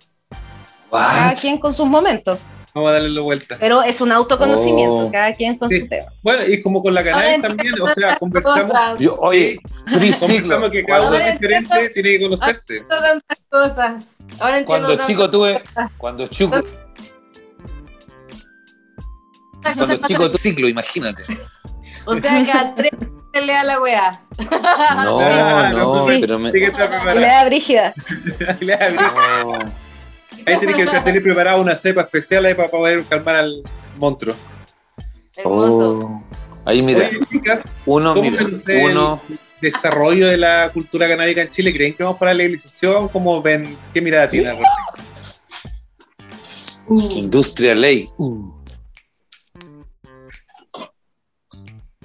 Cada 0.90 1.34
quien 1.34 1.58
con 1.58 1.72
sus 1.74 1.86
momentos. 1.86 2.38
Vamos 2.74 2.90
a 2.90 2.92
darle 2.94 3.10
la 3.10 3.20
vuelta. 3.20 3.56
Pero 3.60 3.82
es 3.84 4.00
un 4.00 4.10
autoconocimiento, 4.10 4.96
Oh. 4.96 5.12
cada 5.12 5.32
quien 5.32 5.56
con 5.56 5.68
Sí. 5.68 5.82
su 5.82 5.88
tema. 5.88 6.06
Bueno, 6.22 6.42
y 6.48 6.60
como 6.60 6.82
con 6.82 6.92
la 6.92 7.04
cannabis 7.04 7.34
entiendo 7.34 7.48
también, 7.56 7.74
o 7.80 7.86
sea, 7.94 8.16
conversamos. 8.18 8.98
Yo, 8.98 9.14
oye, 9.20 9.60
conversamos 9.88 10.70
que 10.72 10.84
cada 10.84 11.06
uno 11.06 11.14
es 11.16 11.32
diferente, 11.34 11.72
entiendo- 11.72 11.92
tiene 11.94 12.10
que 12.10 12.20
conocerse. 12.20 12.80
Tantas 12.88 13.38
cosas. 13.48 14.04
Ahora 14.40 14.58
entiendo 14.58 14.86
Cuando 14.88 15.06
chico 15.06 15.30
tuve, 15.30 15.62
cuando 15.98 16.26
chico, 16.26 16.62
cuando 19.62 19.96
chico 19.98 20.28
tuve 20.30 20.38
ciclo, 20.38 20.68
imagínate. 20.68 21.22
O 22.06 22.16
sea, 22.16 22.44
cada 22.44 22.74
tres 22.74 22.90
se 23.32 23.40
le 23.40 23.52
da 23.52 23.64
la 23.64 23.80
weá. 23.80 24.20
No, 25.04 25.20
Ah, 25.20 25.70
no, 25.72 25.94
no, 25.94 26.06
pero 26.06 26.38
me. 26.40 26.50
Tiene 26.50 26.66
que 26.66 26.72
estar 26.72 26.90
Le 26.90 26.96
preparado. 26.98 27.20
da 27.26 27.44
brígida. 27.44 27.94
no. 28.60 29.83
Ahí 30.46 30.58
tiene 30.58 30.74
que 30.74 30.82
estar 30.82 31.02
tener 31.04 31.22
preparada 31.22 31.58
una 31.60 31.74
cepa 31.76 32.02
especial 32.02 32.44
ahí 32.44 32.54
para 32.54 32.68
poder 32.68 33.04
calmar 33.04 33.36
al 33.36 33.62
monstruo. 33.98 34.34
Hermoso. 35.36 35.98
Oh. 35.98 36.22
Ahí 36.66 36.80
mira, 36.82 37.00
Oye, 37.00 37.20
chicas, 37.30 37.62
uno, 37.86 38.14
¿cómo 38.14 38.30
mira, 38.30 38.42
ven 38.44 38.54
ustedes 38.54 38.84
uno. 38.92 39.20
el 39.28 39.38
desarrollo 39.60 40.28
de 40.28 40.36
la 40.38 40.70
cultura 40.72 41.06
canábica 41.08 41.42
en 41.42 41.50
Chile? 41.50 41.72
¿Creen 41.72 41.94
que 41.94 42.02
vamos 42.02 42.18
para 42.18 42.32
la 42.32 42.38
legalización? 42.38 43.08
¿Cómo 43.08 43.42
ven? 43.42 43.76
¿Qué 43.92 44.00
mirada 44.00 44.28
tienen? 44.28 44.52
al 44.52 44.58
respecto? 44.58 44.94
Industria 47.18 47.74
ley. 47.74 48.06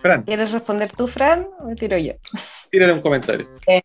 Fran, 0.02 0.24
¿Quieres 0.24 0.52
responder 0.52 0.92
tú, 0.92 1.08
Fran? 1.08 1.48
O 1.60 1.66
me 1.66 1.76
tiro 1.76 1.98
yo. 1.98 2.14
tírale 2.72 2.94
un 2.94 3.02
comentario. 3.02 3.48
Eh, 3.68 3.82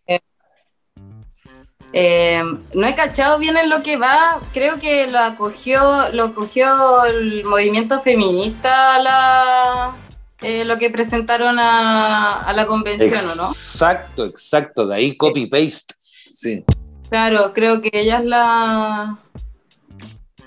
no 2.74 2.86
he 2.86 2.94
cachado 2.96 3.38
bien 3.38 3.56
en 3.56 3.68
lo 3.68 3.82
que 3.82 3.96
va. 3.96 4.40
Creo 4.52 4.80
que 4.80 5.06
lo 5.06 5.20
acogió, 5.20 6.08
lo 6.12 6.24
acogió 6.24 7.04
el 7.04 7.44
movimiento 7.44 8.00
feminista 8.00 8.98
la, 8.98 9.96
eh, 10.42 10.64
lo 10.64 10.76
que 10.76 10.90
presentaron 10.90 11.58
a, 11.58 12.40
a 12.40 12.52
la 12.52 12.66
convención, 12.66 13.12
¿o 13.12 13.36
no? 13.36 13.48
Exacto, 13.48 14.26
exacto. 14.26 14.86
De 14.86 14.96
ahí 14.96 15.16
copy 15.16 15.46
paste. 15.46 15.94
Sí. 15.96 16.64
Claro, 17.08 17.52
creo 17.52 17.80
que 17.80 17.90
ellas 17.92 18.24
la, 18.24 19.18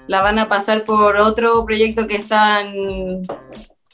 la 0.07 0.21
van 0.21 0.39
a 0.39 0.49
pasar 0.49 0.83
por 0.83 1.15
otro 1.15 1.63
proyecto 1.65 2.07
que 2.07 2.17
están 2.17 2.73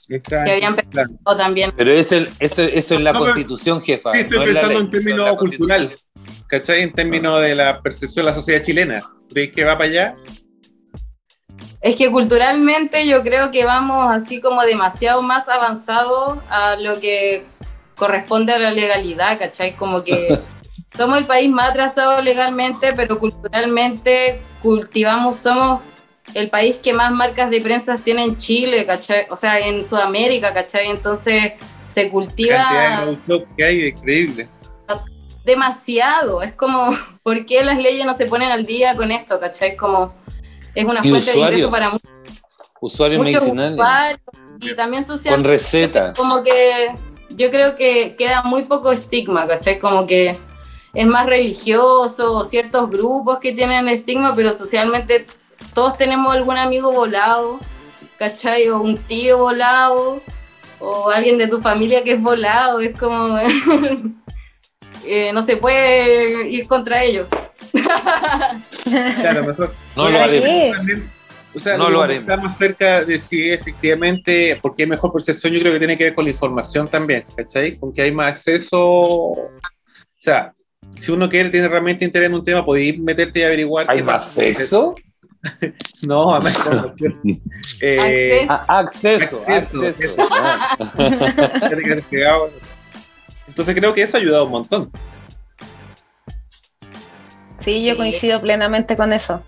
Está- 0.09 0.43
que 0.43 0.51
habían 0.51 0.75
pensado 0.75 1.37
también. 1.37 1.71
Pero 1.77 1.91
eso, 1.93 2.15
eso, 2.39 2.61
eso 2.61 2.95
es 2.95 3.01
la 3.01 3.13
No, 3.13 3.19
pero- 3.19 3.31
constitución, 3.33 3.81
jefa. 3.81 4.11
Sí, 4.13 4.19
estoy 4.19 4.37
no 4.37 4.43
es 4.43 4.49
pensando 4.49 4.69
ley, 4.69 4.77
en 4.77 4.83
es 4.85 4.91
términos 4.91 5.35
constitución. 5.37 5.79
cultural, 5.87 5.95
¿cachai? 6.47 6.81
En 6.81 6.91
términos 6.93 7.41
de 7.41 7.55
la 7.55 7.81
percepción 7.81 8.25
de 8.25 8.31
la 8.31 8.35
sociedad 8.35 8.61
chilena. 8.61 9.01
¿Crees 9.31 9.51
que 9.51 9.63
va 9.63 9.77
para 9.77 9.89
allá? 9.89 10.15
Es 11.81 11.95
que 11.95 12.09
culturalmente 12.11 13.05
yo 13.07 13.23
creo 13.23 13.51
que 13.51 13.65
vamos 13.65 14.09
así 14.11 14.39
como 14.41 14.61
demasiado 14.63 15.21
más 15.21 15.47
avanzados 15.49 16.39
a 16.49 16.75
lo 16.77 16.99
que 16.99 17.45
corresponde 17.95 18.53
a 18.53 18.59
la 18.59 18.71
legalidad, 18.71 19.37
¿cachai? 19.37 19.75
Como 19.75 20.03
que 20.03 20.37
somos 20.97 21.17
el 21.17 21.25
país 21.27 21.49
más 21.49 21.71
atrasado 21.71 22.21
legalmente, 22.21 22.93
pero 22.93 23.19
culturalmente 23.19 24.41
cultivamos, 24.61 25.37
somos 25.37 25.81
el 26.33 26.49
país 26.49 26.77
que 26.77 26.93
más 26.93 27.11
marcas 27.11 27.49
de 27.49 27.61
prensa 27.61 27.97
tiene 27.97 28.23
en 28.23 28.37
Chile, 28.37 28.85
¿cachai? 28.85 29.27
O 29.29 29.35
sea, 29.35 29.59
en 29.59 29.83
Sudamérica, 29.85 30.53
¿cachai? 30.53 30.89
Entonces 30.89 31.53
se 31.93 32.05
La 32.05 32.09
cultiva 32.11 32.57
cantidad 32.57 33.07
de 33.39 33.45
que 33.57 33.63
hay 33.63 33.79
es 33.87 33.97
increíble. 33.97 34.49
demasiado. 35.45 36.41
Es 36.41 36.53
como, 36.53 36.89
¿por 37.23 37.45
qué 37.45 37.63
las 37.63 37.77
leyes 37.77 38.05
no 38.05 38.15
se 38.15 38.25
ponen 38.25 38.49
al 38.51 38.65
día 38.65 38.95
con 38.95 39.11
esto, 39.11 39.39
¿cachai? 39.39 39.75
Como 39.75 40.13
es 40.73 40.85
una 40.85 41.03
fuente 41.03 41.31
de 41.31 41.39
ingreso 41.39 41.69
usuarios, 41.69 41.71
para 41.71 41.89
muchos 41.89 42.09
Usuarios 42.79 43.23
muchos 43.23 43.33
medicinales. 43.43 43.73
usuarios 43.73 44.19
y 44.61 44.75
también 44.75 45.03
Con 45.03 45.17
socialmente 45.17 45.49
recetas. 45.49 46.17
como 46.17 46.43
que 46.43 46.93
yo 47.29 47.49
creo 47.51 47.75
que 47.75 48.15
queda 48.15 48.43
muy 48.43 48.63
poco 48.63 48.91
estigma, 48.91 49.47
¿cachai? 49.47 49.79
Como 49.79 50.05
que 50.07 50.37
es 50.93 51.05
más 51.07 51.25
religioso, 51.25 52.43
ciertos 52.45 52.89
grupos 52.89 53.39
que 53.39 53.51
tienen 53.53 53.87
estigma, 53.89 54.33
pero 54.35 54.55
socialmente 54.57 55.25
todos 55.73 55.97
tenemos 55.97 56.33
algún 56.33 56.57
amigo 56.57 56.91
volado, 56.91 57.59
¿cachai? 58.17 58.69
O 58.69 58.79
un 58.79 58.97
tío 58.97 59.37
volado, 59.37 60.21
o 60.79 61.09
alguien 61.09 61.37
de 61.37 61.47
tu 61.47 61.61
familia 61.61 62.03
que 62.03 62.13
es 62.13 62.21
volado, 62.21 62.79
es 62.79 62.97
como... 62.97 63.37
eh, 65.05 65.31
no 65.33 65.43
se 65.43 65.57
puede 65.57 66.49
ir 66.49 66.67
contra 66.67 67.03
ellos. 67.03 67.29
Claro, 68.83 69.43
mejor. 69.45 69.73
No 69.95 70.09
lo 70.09 70.19
haremos. 70.19 70.75
también, 70.75 71.11
o 71.55 71.59
sea, 71.59 71.77
No 71.77 71.89
lo 71.89 72.01
haremos. 72.01 72.27
más 72.37 72.57
cerca 72.57 73.03
de 73.03 73.19
si 73.19 73.49
efectivamente, 73.49 74.59
porque 74.61 74.83
hay 74.83 74.89
mejor 74.89 75.13
percepción, 75.13 75.53
yo 75.53 75.61
creo 75.61 75.73
que 75.73 75.79
tiene 75.79 75.97
que 75.97 76.03
ver 76.03 76.15
con 76.15 76.25
la 76.25 76.31
información 76.31 76.89
también, 76.89 77.25
¿cachai? 77.35 77.77
Con 77.77 77.93
que 77.93 78.01
hay 78.01 78.11
más 78.11 78.27
acceso. 78.31 78.79
O 78.81 79.51
sea, 80.19 80.53
si 80.97 81.11
uno 81.11 81.29
quiere, 81.29 81.49
tiene 81.49 81.67
realmente 81.67 82.05
interés 82.05 82.29
en 82.29 82.35
un 82.35 82.43
tema, 82.43 82.65
podéis 82.65 82.99
meterte 82.99 83.39
y 83.39 83.43
averiguar. 83.43 83.85
¿Hay 83.89 83.97
qué 83.97 84.03
más 84.03 84.33
sexo? 84.33 84.95
No, 86.07 86.33
a 86.33 86.39
más 86.39 86.53
información. 86.65 87.19
Eh, 87.81 88.45
acceso, 88.67 89.43
Acceso, 89.47 89.83
acceso. 89.83 89.85
eso. 89.85 90.27
Ah. 90.31 90.77
Entonces 93.47 93.75
creo 93.75 93.93
que 93.93 94.01
eso 94.03 94.17
ha 94.17 94.19
ayudado 94.19 94.45
un 94.45 94.51
montón. 94.51 94.91
Sí, 97.61 97.83
yo 97.83 97.91
Sí. 97.93 97.97
coincido 97.97 98.41
plenamente 98.41 98.95
con 98.97 99.13
eso. 99.13 99.43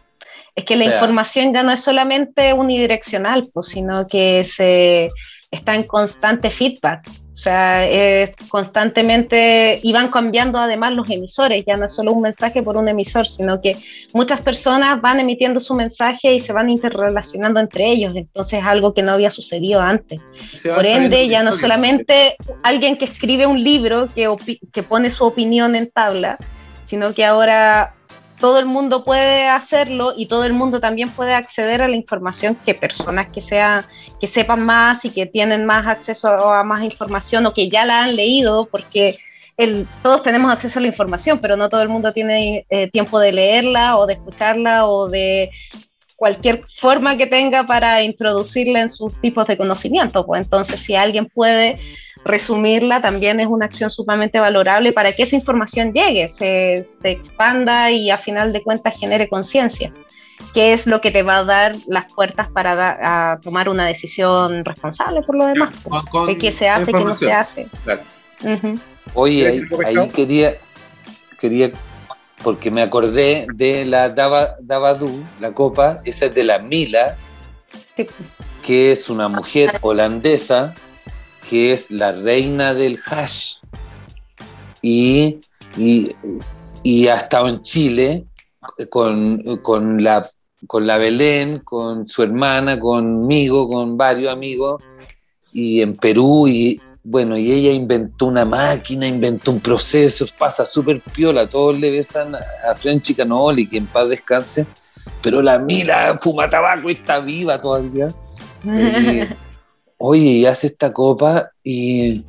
Es 0.55 0.63
que 0.65 0.75
O 0.75 0.77
la 0.77 0.85
sea- 0.85 0.93
información 0.95 1.53
ya 1.53 1.63
no 1.63 1.71
es 1.73 1.81
solamente 1.83 2.53
unidireccional, 2.53 3.49
pues, 3.53 3.67
sino 3.67 4.07
que 4.07 4.45
se 4.45 5.09
está 5.51 5.75
en 5.75 5.83
constante 5.83 6.49
feedback. 6.51 7.05
O 7.35 7.37
sea, 7.37 7.85
es 7.85 8.31
constantemente, 8.47 9.77
y 9.83 9.91
van 9.91 10.09
cambiando 10.09 10.57
además 10.57 10.93
los 10.93 11.09
emisores, 11.09 11.65
ya 11.67 11.75
no 11.75 11.87
es 11.87 11.93
solo 11.93 12.13
un 12.13 12.21
mensaje 12.21 12.63
por 12.63 12.77
un 12.77 12.87
emisor, 12.87 13.27
sino 13.27 13.59
que 13.59 13.75
muchas 14.13 14.39
personas 14.39 15.01
van 15.01 15.19
emitiendo 15.19 15.59
su 15.59 15.75
mensaje 15.75 16.33
y 16.33 16.39
se 16.39 16.53
van 16.53 16.69
interrelacionando 16.69 17.59
entre 17.59 17.87
ellos, 17.87 18.15
entonces 18.15 18.59
es 18.59 18.65
algo 18.65 18.93
que 18.93 19.01
no 19.01 19.11
había 19.11 19.31
sucedido 19.31 19.81
antes. 19.81 20.21
Por 20.63 20.85
ende, 20.85 21.27
ya 21.27 21.43
no 21.43 21.51
solamente 21.51 22.37
alguien 22.63 22.97
que 22.97 23.03
escribe 23.03 23.45
un 23.45 23.61
libro, 23.61 24.07
que, 24.15 24.33
que 24.71 24.83
pone 24.83 25.09
su 25.09 25.25
opinión 25.25 25.75
en 25.75 25.91
tabla, 25.91 26.37
sino 26.85 27.13
que 27.13 27.25
ahora 27.25 27.95
todo 28.45 28.59
el 28.59 28.67
mundo 28.67 29.03
puede 29.03 29.47
hacerlo 29.47 30.13
y 30.15 30.27
todo 30.27 30.43
el 30.43 30.53
mundo 30.53 30.79
también 30.79 31.09
puede 31.09 31.33
acceder 31.33 31.81
a 31.81 31.87
la 31.87 31.95
información 31.95 32.53
que 32.63 32.75
personas 32.75 33.29
que, 33.33 33.41
sean, 33.41 33.83
que 34.21 34.27
sepan 34.27 34.63
más 34.63 35.03
y 35.03 35.09
que 35.09 35.25
tienen 35.25 35.65
más 35.65 35.87
acceso 35.87 36.27
a 36.27 36.63
más 36.63 36.83
información 36.83 37.43
o 37.47 37.55
que 37.55 37.69
ya 37.69 37.87
la 37.87 38.03
han 38.03 38.15
leído, 38.15 38.67
porque 38.69 39.17
todos 40.03 40.21
tenemos 40.21 40.51
acceso 40.51 40.77
a 40.77 40.83
la 40.83 40.89
información, 40.89 41.39
pero 41.39 41.57
no 41.57 41.69
todo 41.69 41.81
el 41.81 41.89
mundo 41.89 42.13
tiene 42.13 42.67
eh, 42.69 42.87
tiempo 42.91 43.19
de 43.19 43.31
leerla 43.31 43.97
o 43.97 44.05
de 44.05 44.13
escucharla 44.13 44.85
o 44.85 45.09
de 45.09 45.49
cualquier 46.15 46.61
forma 46.79 47.17
que 47.17 47.25
tenga 47.25 47.65
para 47.65 48.03
introducirla 48.03 48.81
en 48.81 48.91
sus 48.91 49.19
tipos 49.21 49.47
de 49.47 49.57
conocimiento. 49.57 50.23
Pues 50.23 50.43
entonces, 50.43 50.81
si 50.81 50.93
alguien 50.93 51.25
puede 51.33 51.79
resumirla, 52.25 53.01
también 53.01 53.39
es 53.39 53.47
una 53.47 53.67
acción 53.67 53.89
sumamente 53.91 54.39
valorable 54.39 54.91
para 54.91 55.13
que 55.13 55.23
esa 55.23 55.35
información 55.35 55.93
llegue, 55.93 56.27
se, 56.29 56.85
se 57.01 57.11
expanda 57.11 57.91
y 57.91 58.09
a 58.09 58.17
final 58.17 58.51
de 58.51 58.63
cuentas 58.63 58.95
genere 58.99 59.29
conciencia, 59.29 59.93
que 60.53 60.73
es 60.73 60.87
lo 60.87 60.99
que 61.01 61.11
te 61.11 61.21
va 61.23 61.37
a 61.37 61.43
dar 61.45 61.75
las 61.87 62.11
puertas 62.11 62.49
para 62.49 62.75
da- 62.75 63.33
a 63.33 63.39
tomar 63.39 63.69
una 63.69 63.85
decisión 63.85 64.65
responsable 64.65 65.21
por 65.21 65.35
lo 65.37 65.45
demás. 65.45 65.73
Con- 65.87 66.05
con 66.07 66.27
de 66.27 66.37
qué 66.37 66.51
se 66.51 66.67
hace, 66.67 66.91
qué 66.91 66.99
no 66.99 67.13
se 67.13 67.31
hace. 67.31 67.67
Claro. 67.83 68.01
Ujú. 68.43 68.79
Oye, 69.13 69.47
ahí, 69.47 69.59
¿Quieres 69.59 69.69
decir 69.69 69.85
algo, 69.87 70.01
ahí 70.01 70.09
quería, 70.09 70.55
quería, 71.39 71.71
porque 72.43 72.71
me 72.71 72.81
acordé 72.81 73.45
de 73.53 73.85
la 73.85 74.09
Dava, 74.09 74.55
Davadu, 74.59 75.23
la 75.39 75.51
copa, 75.53 76.01
esa 76.03 76.25
es 76.25 76.33
de 76.33 76.43
la 76.43 76.57
Mila, 76.57 77.15
Sí. 77.95 78.07
que 78.63 78.91
es 78.91 79.09
una 79.09 79.27
mujer 79.29 79.77
holandesa, 79.81 80.73
que 81.49 81.73
es 81.73 81.91
la 81.91 82.11
reina 82.11 82.73
del 82.73 82.99
hash. 83.05 83.57
Y, 84.81 85.39
y, 85.77 86.11
y 86.83 87.07
ha 87.07 87.15
estado 87.15 87.47
en 87.47 87.61
Chile 87.61 88.25
con, 88.89 89.57
con, 89.61 90.03
la, 90.03 90.27
con 90.67 90.85
la 90.85 90.97
Belén, 90.97 91.59
con 91.59 92.07
su 92.07 92.23
hermana, 92.23 92.79
conmigo, 92.79 93.67
con 93.67 93.97
varios 93.97 94.31
amigos, 94.31 94.81
y 95.51 95.81
en 95.81 95.95
Perú, 95.95 96.47
y 96.47 96.81
bueno, 97.03 97.37
y 97.37 97.51
ella 97.51 97.71
inventó 97.71 98.25
una 98.25 98.45
máquina, 98.45 99.07
inventó 99.07 99.51
un 99.51 99.59
proceso, 99.59 100.25
pasa 100.37 100.65
súper 100.65 101.01
piola, 101.01 101.47
todos 101.47 101.79
le 101.79 101.91
besan 101.91 102.35
a 102.35 102.75
Frenchy 102.75 103.13
Canoli, 103.13 103.67
que 103.67 103.77
en 103.77 103.85
paz 103.85 104.09
descanse, 104.09 104.65
pero 105.21 105.41
la 105.41 105.59
Mila 105.59 106.17
fuma 106.19 106.49
tabaco 106.49 106.89
y 106.89 106.93
está 106.93 107.19
viva 107.19 107.59
todavía. 107.59 108.09
Eh, 108.67 109.29
oye, 110.05 110.23
y 110.23 110.45
hace 110.45 110.67
esta 110.67 110.93
copa 110.93 111.51
y, 111.63 112.23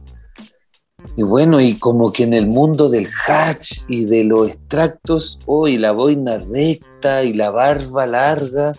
y 1.17 1.23
bueno, 1.23 1.61
y 1.61 1.75
como 1.79 2.13
que 2.13 2.25
en 2.25 2.35
el 2.35 2.47
mundo 2.47 2.89
del 2.89 3.09
hatch 3.27 3.81
y 3.89 4.05
de 4.07 4.25
los 4.25 4.49
extractos, 4.49 5.39
hoy 5.47 5.79
la 5.79 5.93
boina 5.93 6.39
recta 6.39 7.23
y 7.23 7.33
la 7.33 7.51
barba 7.51 8.07
larga 8.07 8.73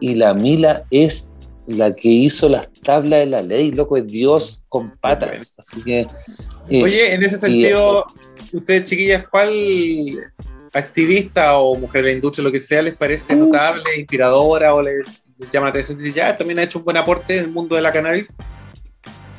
y 0.00 0.14
la 0.14 0.34
Mila 0.34 0.84
es 0.90 1.34
la 1.66 1.94
que 1.94 2.08
hizo 2.08 2.48
las 2.48 2.70
tablas 2.82 3.20
de 3.20 3.26
la 3.26 3.40
ley, 3.40 3.70
loco, 3.70 3.96
es 3.96 4.06
Dios 4.06 4.64
con 4.68 4.96
patas. 4.98 5.54
Así 5.56 5.82
que... 5.82 6.00
eh, 6.68 6.82
Oye, 6.82 7.14
en 7.14 7.22
ese 7.22 7.38
sentido, 7.38 8.04
ustedes 8.52 8.84
chiquillas, 8.84 9.26
¿cuál 9.28 9.50
activista 10.74 11.56
o 11.58 11.74
mujer 11.76 12.02
de 12.02 12.10
la 12.10 12.14
industria, 12.16 12.44
lo 12.44 12.52
que 12.52 12.60
sea, 12.60 12.82
les 12.82 12.96
parece 12.96 13.34
notable, 13.34 13.82
inspiradora 13.96 14.74
o 14.74 14.82
les 14.82 15.06
llama 15.52 15.66
la 15.66 15.70
atención? 15.70 15.98
Dice, 15.98 16.12
ya, 16.12 16.34
también 16.36 16.58
ha 16.58 16.62
hecho 16.62 16.78
un 16.78 16.84
buen 16.84 16.96
aporte 16.96 17.36
en 17.38 17.44
el 17.44 17.50
mundo 17.50 17.76
de 17.76 17.82
la 17.82 17.92
cannabis. 17.92 18.36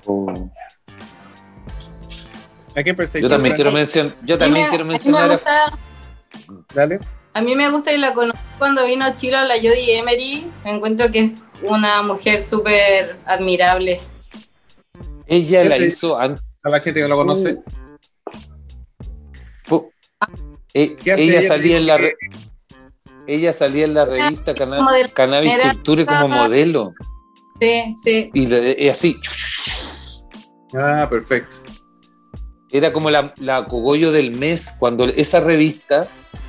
oh, 0.05 0.49
¿A 2.77 2.83
pensáis? 2.83 3.21
yo 3.23 3.29
también 3.29 3.55
quiero 3.55 3.71
mencionar, 3.71 4.13
yo 4.23 4.35
A 4.35 4.37
mí 4.37 4.39
también 4.39 4.63
me- 4.65 4.69
quiero 4.69 4.83
a 4.83 4.87
mí 4.87 4.87
me 4.87 4.93
mencionar 4.95 5.31
a- 5.31 5.77
Dale. 6.73 6.99
A 7.33 7.41
mí 7.41 7.55
me 7.55 7.69
gusta 7.69 7.91
y 7.93 7.97
la 7.97 8.13
conocí 8.13 8.37
cuando 8.57 8.85
vino 8.85 9.05
a 9.05 9.15
Chile 9.15 9.37
a 9.37 9.45
la 9.45 9.55
Jodie 9.55 9.97
Emery. 9.97 10.51
Me 10.63 10.71
encuentro 10.73 11.09
que 11.11 11.19
es 11.19 11.31
una 11.63 12.01
mujer 12.01 12.41
súper 12.43 13.17
admirable. 13.25 13.99
ella 15.27 15.63
la 15.65 15.77
hizo 15.77 16.17
A 16.17 16.35
la 16.63 16.79
gente 16.81 17.01
que 17.01 17.07
lo 17.07 17.15
conoce. 17.15 17.57
fu- 19.63 19.89
eh, 20.73 20.95
¿Qué 20.95 21.13
hace 21.13 21.23
ella 21.23 21.41
salía 21.41 21.77
en 21.77 21.87
la 21.87 21.97
Que- 21.97 22.13
ella 23.27 23.53
salía 23.53 23.85
en 23.85 23.93
la 23.93 24.05
revista 24.05 24.53
de 24.53 24.65
la 24.65 25.09
Cannabis 25.13 25.53
Culture 25.71 26.05
como 26.05 26.27
modelo 26.27 26.93
Sí, 27.59 27.93
sí. 27.95 28.29
y, 28.33 28.87
así 28.89 29.17
Ah, 30.77 31.07
perfecto. 31.09 31.57
era 32.71 32.91
como 32.91 33.09
la, 33.09 33.33
la 33.39 33.65
cogollo 33.65 34.11
del 34.11 34.31
mes 34.31 34.75
cuando 34.79 35.05
esa 35.05 35.39
revista 35.39 36.07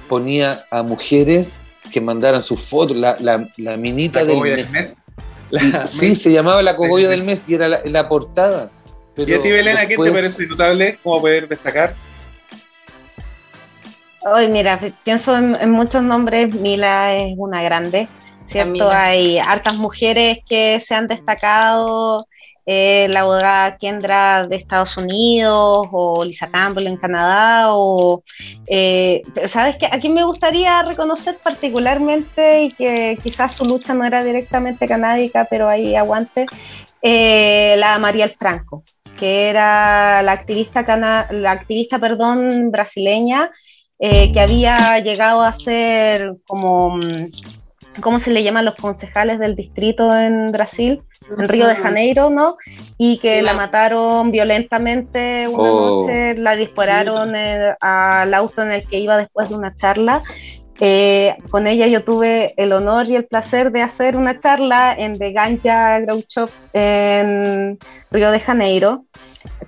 ponía 0.08 0.64
a 0.70 0.82
mujeres 0.82 1.60
que 1.92 2.00
mandaran 2.00 2.42
sus 2.42 2.60
fotos 2.62 2.96
la, 2.96 3.16
la, 3.20 3.48
la 3.58 3.76
minita 3.76 4.20
La 4.20 4.26
del 4.26 4.34
cogollo 4.34 4.56
mes, 4.56 4.72
del 4.72 4.82
mes. 4.82 5.84
Y- 5.84 5.88
sí 5.88 6.16
se 6.16 6.32
llamaba 6.32 6.60
la 6.62 6.74
cogollo 6.74 7.08
del 7.08 7.22
mes 7.22 7.48
y 7.48 7.54
era 7.54 7.68
la, 7.68 7.80
la 7.84 8.08
portada 8.08 8.70
¿Y 9.16 9.32
a 9.32 9.40
ti, 9.40 9.50
Belén, 9.50 9.76
a 9.78 9.86
quién 9.86 9.98
te 9.98 10.02
después- 10.10 10.12
parece 10.12 10.46
notable? 10.46 10.98
¿Cómo 11.02 11.20
poder 11.22 11.48
destacar? 11.48 11.94
Ay, 14.34 14.48
mira, 14.48 14.80
pienso 15.04 15.36
en, 15.36 15.54
en 15.54 15.70
muchos 15.70 16.02
nombres, 16.02 16.52
Mila 16.54 17.14
es 17.14 17.34
una 17.36 17.62
grande, 17.62 18.08
¿cierto? 18.48 18.90
Hay 18.90 19.38
hartas 19.38 19.76
mujeres 19.76 20.38
que 20.48 20.80
se 20.80 20.96
han 20.96 21.06
destacado, 21.06 22.26
eh, 22.66 23.06
la 23.08 23.20
abogada 23.20 23.76
Kendra 23.78 24.46
de 24.48 24.56
Estados 24.56 24.96
Unidos, 24.96 25.86
o 25.92 26.24
Lisa 26.24 26.48
Campbell 26.50 26.88
en 26.88 26.96
Canadá, 26.96 27.66
o, 27.74 28.24
eh, 28.66 29.22
pero 29.32 29.48
¿sabes 29.48 29.76
qué? 29.76 29.86
A 29.86 29.98
quién 30.00 30.12
me 30.14 30.24
gustaría 30.24 30.82
reconocer 30.82 31.36
particularmente 31.40 32.64
y 32.64 32.72
que 32.72 33.16
quizás 33.22 33.54
su 33.54 33.64
lucha 33.64 33.94
no 33.94 34.04
era 34.04 34.24
directamente 34.24 34.88
canábica, 34.88 35.46
pero 35.48 35.68
ahí 35.68 35.94
aguante, 35.94 36.46
eh, 37.00 37.76
la 37.78 37.96
Mariel 38.00 38.34
Franco, 38.36 38.82
que 39.16 39.48
era 39.50 40.20
la 40.22 40.32
activista, 40.32 40.84
cana- 40.84 41.28
la 41.30 41.52
activista 41.52 42.00
perdón, 42.00 42.72
brasileña, 42.72 43.52
eh, 43.98 44.30
que 44.32 44.40
había 44.40 44.98
llegado 45.00 45.40
a 45.42 45.52
ser 45.58 46.34
como, 46.46 46.96
mm, 46.96 48.00
¿cómo 48.02 48.20
se 48.20 48.30
le 48.30 48.42
llaman 48.42 48.64
los 48.66 48.74
concejales 48.74 49.38
del 49.38 49.56
distrito 49.56 50.14
en 50.16 50.52
Brasil? 50.52 51.02
En 51.38 51.48
Río 51.48 51.66
de 51.66 51.74
Janeiro, 51.76 52.30
¿no? 52.30 52.56
Y 52.98 53.18
que 53.18 53.42
la- 53.42 53.54
mataron 53.54 54.30
violentamente 54.30 55.48
una 55.48 55.70
Oh. 55.70 56.02
noche, 56.02 56.34
la 56.36 56.54
dispararon 56.56 57.34
eh, 57.34 57.74
al 57.80 58.32
auto 58.34 58.62
en 58.62 58.70
el 58.72 58.86
que 58.86 58.98
iba 59.00 59.16
después 59.16 59.48
de 59.48 59.54
una 59.56 59.74
charla. 59.76 60.22
Eh, 60.80 61.36
con 61.50 61.66
ella 61.66 61.86
yo 61.86 62.04
tuve 62.04 62.52
el 62.58 62.72
honor 62.72 63.06
y 63.06 63.16
el 63.16 63.24
placer 63.24 63.72
de 63.72 63.80
hacer 63.82 64.16
una 64.16 64.40
charla 64.40 64.94
en 64.96 65.18
The 65.18 65.32
Ganja 65.32 65.96
en 66.74 67.78
Río 68.10 68.30
de 68.30 68.40
Janeiro 68.40 69.04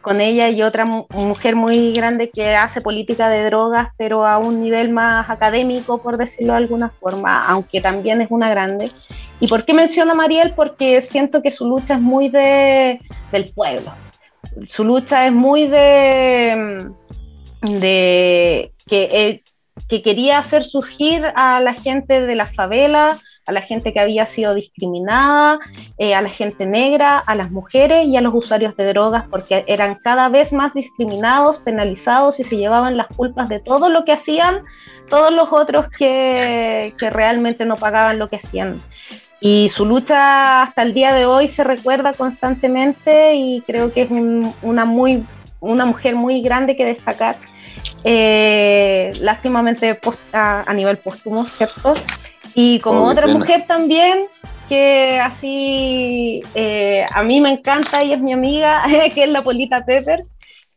con 0.03 0.21
ella 0.21 0.49
y 0.49 0.63
otra 0.63 0.85
mu- 0.85 1.07
mujer 1.15 1.57
muy 1.57 1.93
grande 1.93 2.31
que 2.31 2.55
hace 2.55 2.81
política 2.81 3.29
de 3.29 3.45
drogas, 3.45 3.89
pero 3.97 4.27
a 4.27 4.39
un 4.39 4.61
nivel 4.63 4.91
más 4.91 5.31
académico, 5.31 6.03
por 6.03 6.17
decirlo 6.17 6.53
de 6.53 6.59
alguna 6.59 6.89
forma, 6.89 7.45
aunque 7.47 7.81
también 7.81 8.21
es 8.21 8.29
una 8.31 8.51
grande. 8.51 8.91
¿Y 9.41 9.47
por 9.47 9.65
qué 9.65 9.75
menciono 9.75 10.13
a 10.13 10.17
Mariel? 10.17 10.53
Porque 10.55 11.01
siento 11.03 11.43
que 11.43 11.51
su 11.51 11.67
lucha 11.67 11.95
es 11.95 12.01
muy 12.01 12.29
de, 12.29 13.01
del 13.33 13.53
pueblo. 13.53 13.93
Su 14.69 14.85
lucha 14.85 15.27
es 15.27 15.33
muy 15.33 15.69
de, 15.69 16.91
de 17.63 18.73
que, 18.87 19.03
eh, 19.13 19.43
que 19.89 20.03
quería 20.03 20.39
hacer 20.39 20.65
surgir 20.65 21.25
a 21.35 21.61
la 21.61 21.75
gente 21.75 22.21
de 22.21 22.35
las 22.35 22.55
favelas, 22.55 23.23
a 23.47 23.53
la 23.53 23.63
gente 23.63 23.93
que 23.95 24.01
había 24.01 24.27
sido 24.27 24.55
discriminada, 24.55 25.59
eh, 25.97 26.15
a 26.15 26.21
la 26.21 26.29
gente 26.29 26.67
negra, 26.67 27.17
a 27.19 27.35
las 27.35 27.51
mujeres 27.51 28.07
y 28.07 28.17
a 28.17 28.21
los 28.21 28.35
usuarios 28.35 28.77
de 28.77 28.93
drogas, 28.93 29.25
porque 29.31 29.65
eran 29.69 29.95
cada 30.05 30.29
vez 30.29 30.53
más 30.53 30.75
discriminados, 30.75 31.59
penalizados 31.59 32.39
y 32.41 32.45
se 32.45 32.57
llevaban 32.59 32.97
las 32.99 33.07
culpas 33.09 33.49
de 33.49 33.59
todo 33.61 33.89
lo 33.89 34.05
que 34.05 34.13
hacían 34.13 34.63
todos 35.09 35.35
los 35.35 35.51
otros 35.53 35.87
que, 35.89 36.93
que 36.99 37.09
realmente 37.09 37.65
no 37.65 37.77
pagaban 37.77 38.19
lo 38.19 38.29
que 38.29 38.37
hacían. 38.37 38.79
Y 39.41 39.71
su 39.71 39.87
lucha 39.87 40.63
hasta 40.63 40.83
el 40.83 40.93
día 40.93 41.15
de 41.15 41.25
hoy 41.25 41.49
se 41.49 41.65
recuerda 41.65 42.13
constantemente 42.13 43.37
y 43.37 43.63
creo 43.63 43.93
que 43.93 44.03
es 44.03 44.11
un- 44.11 44.53
una, 44.63 44.85
muy, 44.85 45.25
una 45.61 45.87
mujer 45.87 46.17
muy 46.17 46.43
grande 46.43 46.77
que 46.77 46.85
destacar. 46.85 47.37
Eh, 48.05 49.13
lástimamente 49.21 49.95
post- 49.95 50.35
a, 50.35 50.65
a 50.71 50.75
nivel 50.75 50.97
póstumo, 50.99 51.45
¿cierto? 51.45 51.95
Y 52.55 52.79
como 52.81 53.01
Oh, 53.05 53.11
otra 53.11 53.27
pena. 53.27 53.39
mujer 53.39 53.65
también, 53.67 54.25
que 54.69 55.19
así 55.19 56.41
eh, 56.55 57.05
a 57.15 57.23
mí 57.23 57.41
me 57.41 57.51
encanta 57.51 58.05
y 58.05 58.13
es 58.13 58.21
mi 58.21 58.33
amiga, 58.33 58.83
que 59.15 59.25
es 59.25 59.29
la 59.29 59.43
Polita 59.43 59.85
Pepper, 59.85 60.23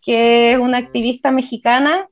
que 0.04 0.54
es 0.54 0.58
una 0.60 0.78
activista 0.80 1.32
mexicana, 1.32 2.08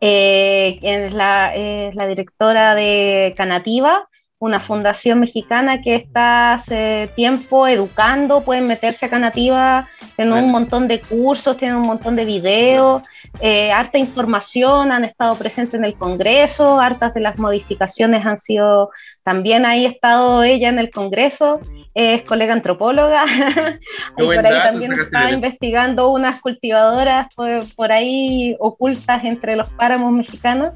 eh, 0.00 0.78
es 0.82 1.12
la, 1.12 1.54
es 1.54 1.94
la 1.94 2.06
directora 2.06 2.74
de 2.74 3.34
Canativa, 3.36 4.08
una 4.38 4.58
fundación 4.58 5.20
mexicana 5.20 5.80
que 5.82 5.94
está 5.94 6.54
hace 6.54 7.08
tiempo 7.14 7.68
educando, 7.68 8.42
pueden 8.42 8.66
meterse 8.66 9.06
a 9.06 9.10
Canativa, 9.10 9.88
tienen 10.16 10.34
un 10.34 10.50
montón 10.50 10.88
de 10.88 11.00
cursos, 11.00 11.56
tienen 11.56 11.76
un 11.76 11.86
montón 11.86 12.16
de 12.16 12.24
videos, 12.24 13.02
eh, 13.40 13.72
harta 13.72 13.98
información, 13.98 14.92
han 14.92 15.04
estado 15.04 15.34
presentes 15.36 15.74
en 15.74 15.84
el 15.84 15.94
Congreso, 15.94 16.80
hartas 16.80 17.14
de 17.14 17.20
las 17.20 17.38
modificaciones 17.38 18.26
han 18.26 18.38
sido, 18.38 18.90
también 19.22 19.64
ahí 19.64 19.86
ha 19.86 19.90
estado 19.90 20.42
ella 20.42 20.68
en 20.68 20.78
el 20.78 20.90
Congreso, 20.90 21.60
es 21.94 22.22
colega 22.22 22.52
antropóloga 22.52 23.24
y 24.18 24.22
por 24.22 24.46
ahí 24.46 24.70
también 24.70 24.92
está 24.92 25.30
investigando 25.30 26.10
unas 26.10 26.40
cultivadoras 26.40 27.32
por, 27.34 27.62
por 27.74 27.92
ahí 27.92 28.56
ocultas 28.58 29.24
entre 29.24 29.56
los 29.56 29.68
páramos 29.70 30.12
mexicanos. 30.12 30.70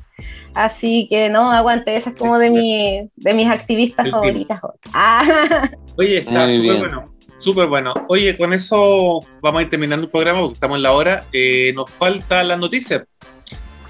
Así 0.55 1.07
que 1.11 1.29
no, 1.29 1.51
aguante, 1.53 1.95
esa 1.97 2.11
es 2.11 2.17
como 2.17 2.39
de, 2.39 2.49
mi, 2.49 3.11
de 3.17 3.35
mis 3.35 3.51
activistas 3.51 4.07
El 4.07 4.13
favoritas. 4.13 4.61
Ah, 4.95 5.69
Oye, 5.99 6.19
está 6.19 6.47
Muy 6.47 6.57
súper 6.57 6.63
bien. 6.63 6.79
bueno. 6.79 7.16
Súper 7.39 7.67
bueno. 7.67 7.95
Oye, 8.09 8.37
con 8.37 8.53
eso 8.53 9.21
vamos 9.43 9.61
a 9.61 9.63
ir 9.63 9.71
terminando 9.71 10.07
el 10.07 10.11
programa 10.11 10.41
porque 10.41 10.55
estamos 10.55 10.77
en 10.77 10.83
la 10.83 10.93
hora. 10.93 11.25
Eh, 11.33 11.73
nos 11.75 11.91
falta 11.91 12.43
las 12.43 12.59
noticias. 12.59 13.05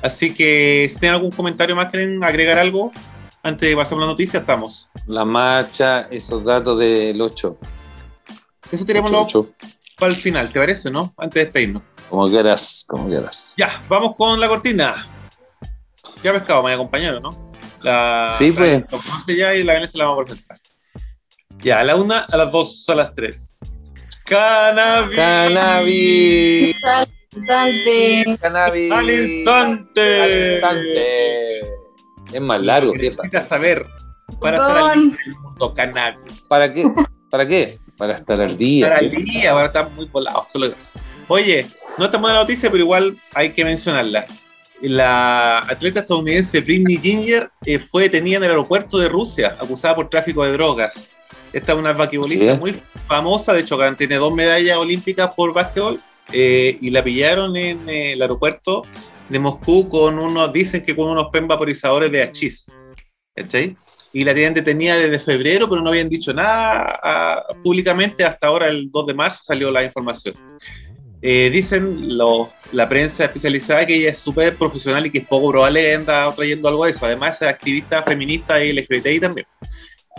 Así 0.02 0.34
que 0.34 0.86
si 0.88 1.00
tienen 1.00 1.14
algún 1.14 1.30
comentario 1.30 1.74
más, 1.74 1.90
quieren 1.90 2.22
agregar 2.22 2.58
algo 2.58 2.90
antes 3.42 3.68
de 3.68 3.76
pasar 3.76 3.98
a 3.98 4.00
la 4.02 4.06
noticia, 4.08 4.40
estamos. 4.40 4.88
La 5.06 5.24
marcha, 5.24 6.08
esos 6.10 6.44
datos 6.44 6.78
del 6.78 7.20
8. 7.20 7.58
Eso 8.72 8.84
tirémoslo 8.84 9.26
para 9.98 10.12
el 10.12 10.18
final, 10.18 10.52
¿te 10.52 10.58
parece, 10.58 10.90
no? 10.90 11.14
Antes 11.16 11.34
de 11.34 11.44
despedirnos. 11.44 11.82
Como 12.10 12.28
quieras, 12.28 12.84
como 12.86 13.08
quieras. 13.08 13.54
Ya, 13.56 13.78
vamos 13.88 14.16
con 14.16 14.38
la 14.38 14.48
cortina. 14.48 15.06
Ya 16.22 16.32
pescado, 16.32 16.62
me 16.62 16.72
acompañaron, 16.72 17.22
¿no? 17.22 17.52
La, 17.80 18.28
Sí, 18.28 18.52
pues. 18.52 18.84
La 18.92 19.34
ya 19.34 19.54
y 19.54 19.64
la 19.64 19.74
Vanessa 19.74 19.98
la 19.98 20.06
vamos 20.06 20.20
a 20.20 20.24
presentar. 20.24 20.60
Ya, 21.66 21.80
a 21.80 21.84
la 21.84 21.96
una, 21.96 22.20
a 22.20 22.36
las 22.36 22.52
dos, 22.52 22.88
a 22.88 22.94
las 22.94 23.12
tres. 23.12 23.58
Cannabis. 24.24 25.16
Cannabis. 25.16 26.76
Bastante. 26.80 28.38
Cannabis. 28.40 28.92
Al 28.92 29.10
instante. 29.10 30.22
Al 30.22 30.52
instante. 30.52 31.60
Es 32.32 32.40
más 32.40 32.62
largo, 32.64 32.92
¿qué 32.92 33.10
necesitas 33.10 33.48
saber 33.48 33.84
para 34.40 34.58
estar 34.58 34.76
al 34.76 35.10
día 35.10 35.18
del 35.24 35.38
mundo 35.40 35.74
cannabis. 35.74 36.44
¿Para 36.46 36.72
qué? 36.72 36.84
¿Para 37.32 37.48
qué? 37.48 37.80
Para 37.96 38.14
estar 38.14 38.40
al 38.40 38.56
día. 38.56 38.86
Para 38.86 39.00
el 39.00 39.10
día, 39.10 39.50
ahora 39.50 39.66
están 39.66 39.92
muy 39.96 40.04
volados. 40.04 40.44
Solo 40.52 40.66
eso. 40.66 40.92
Oye, 41.26 41.66
no 41.98 42.04
está 42.04 42.18
buena 42.18 42.38
noticia, 42.38 42.70
pero 42.70 42.84
igual 42.84 43.20
hay 43.34 43.50
que 43.50 43.64
mencionarla. 43.64 44.24
La 44.82 45.58
atleta 45.68 45.98
estadounidense 45.98 46.60
Britney 46.60 46.98
Ginger 46.98 47.50
eh, 47.64 47.80
fue 47.80 48.04
detenida 48.04 48.36
en 48.36 48.44
el 48.44 48.50
aeropuerto 48.50 48.98
de 48.98 49.08
Rusia, 49.08 49.56
acusada 49.60 49.96
por 49.96 50.08
tráfico 50.08 50.44
de 50.44 50.52
drogas. 50.52 51.15
Esta 51.52 51.72
es 51.72 51.78
una 51.78 51.92
basquetbolista 51.92 52.54
¿Qué? 52.54 52.54
muy 52.54 52.82
famosa, 53.06 53.52
de 53.52 53.60
hecho, 53.60 53.78
tiene 53.96 54.16
dos 54.16 54.34
medallas 54.34 54.76
olímpicas 54.76 55.34
por 55.34 55.54
básquetbol, 55.54 56.00
eh, 56.32 56.76
y 56.80 56.90
la 56.90 57.02
pillaron 57.04 57.56
en 57.56 57.88
eh, 57.88 58.12
el 58.12 58.22
aeropuerto 58.22 58.84
de 59.28 59.38
Moscú 59.38 59.88
con 59.88 60.18
unos, 60.18 60.52
dicen 60.52 60.82
que 60.82 60.94
con 60.94 61.08
unos 61.08 61.28
pen 61.32 61.46
vaporizadores 61.46 62.10
de 62.10 62.22
hachís. 62.22 62.70
¿Cachai? 63.34 63.76
Y 64.12 64.24
la 64.24 64.32
tienen 64.32 64.54
detenida 64.54 64.96
desde 64.96 65.18
febrero, 65.18 65.68
pero 65.68 65.82
no 65.82 65.90
habían 65.90 66.08
dicho 66.08 66.32
nada 66.32 66.98
ah, 67.02 67.42
públicamente. 67.62 68.24
Hasta 68.24 68.46
ahora, 68.46 68.68
el 68.68 68.90
2 68.90 69.06
de 69.08 69.14
marzo, 69.14 69.40
salió 69.44 69.70
la 69.70 69.84
información. 69.84 70.34
Eh, 71.20 71.50
dicen 71.50 72.16
los- 72.16 72.48
la 72.72 72.88
prensa 72.88 73.24
especializada 73.24 73.84
que 73.84 73.94
ella 73.94 74.10
es 74.10 74.18
súper 74.18 74.56
profesional 74.56 75.04
y 75.06 75.10
que 75.10 75.18
es 75.18 75.26
poco 75.26 75.50
probable 75.50 75.82
que 75.82 75.94
anda 75.94 76.32
trayendo 76.34 76.68
algo 76.68 76.84
de 76.84 76.92
eso. 76.92 77.04
Además, 77.04 77.40
es 77.42 77.48
activista 77.48 78.02
feminista 78.02 78.62
y 78.62 78.70
LGBTI 78.70 79.20
también. 79.20 79.46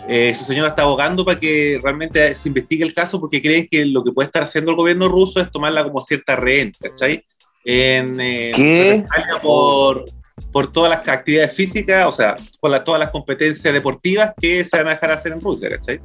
Eh, 0.06 0.34
su 0.34 0.44
señora 0.44 0.68
está 0.68 0.82
abogando 0.82 1.24
para 1.24 1.38
que 1.40 1.78
realmente 1.82 2.34
se 2.34 2.48
investigue 2.48 2.84
el 2.84 2.94
caso 2.94 3.20
porque 3.20 3.42
creen 3.42 3.66
que 3.70 3.84
lo 3.84 4.04
que 4.04 4.12
puede 4.12 4.26
estar 4.26 4.42
haciendo 4.42 4.70
el 4.70 4.76
gobierno 4.76 5.08
ruso 5.08 5.40
es 5.40 5.50
tomarla 5.50 5.82
como 5.84 6.00
cierta 6.00 6.36
rehén, 6.36 6.72
¿cachai? 6.80 7.24
En, 7.64 8.18
eh, 8.20 8.52
¿Qué? 8.54 9.04
Por, 9.42 10.04
por 10.52 10.70
todas 10.72 10.90
las 10.90 11.06
actividades 11.08 11.52
físicas, 11.54 12.06
o 12.06 12.12
sea, 12.12 12.34
por 12.60 12.70
la- 12.70 12.84
todas 12.84 13.00
las 13.00 13.10
competencias 13.10 13.74
deportivas 13.74 14.32
que 14.40 14.62
se 14.64 14.76
van 14.78 14.86
a 14.86 14.90
dejar 14.90 15.10
hacer 15.10 15.32
en 15.32 15.40
Rusia, 15.40 15.68
¿cachai? 15.70 16.00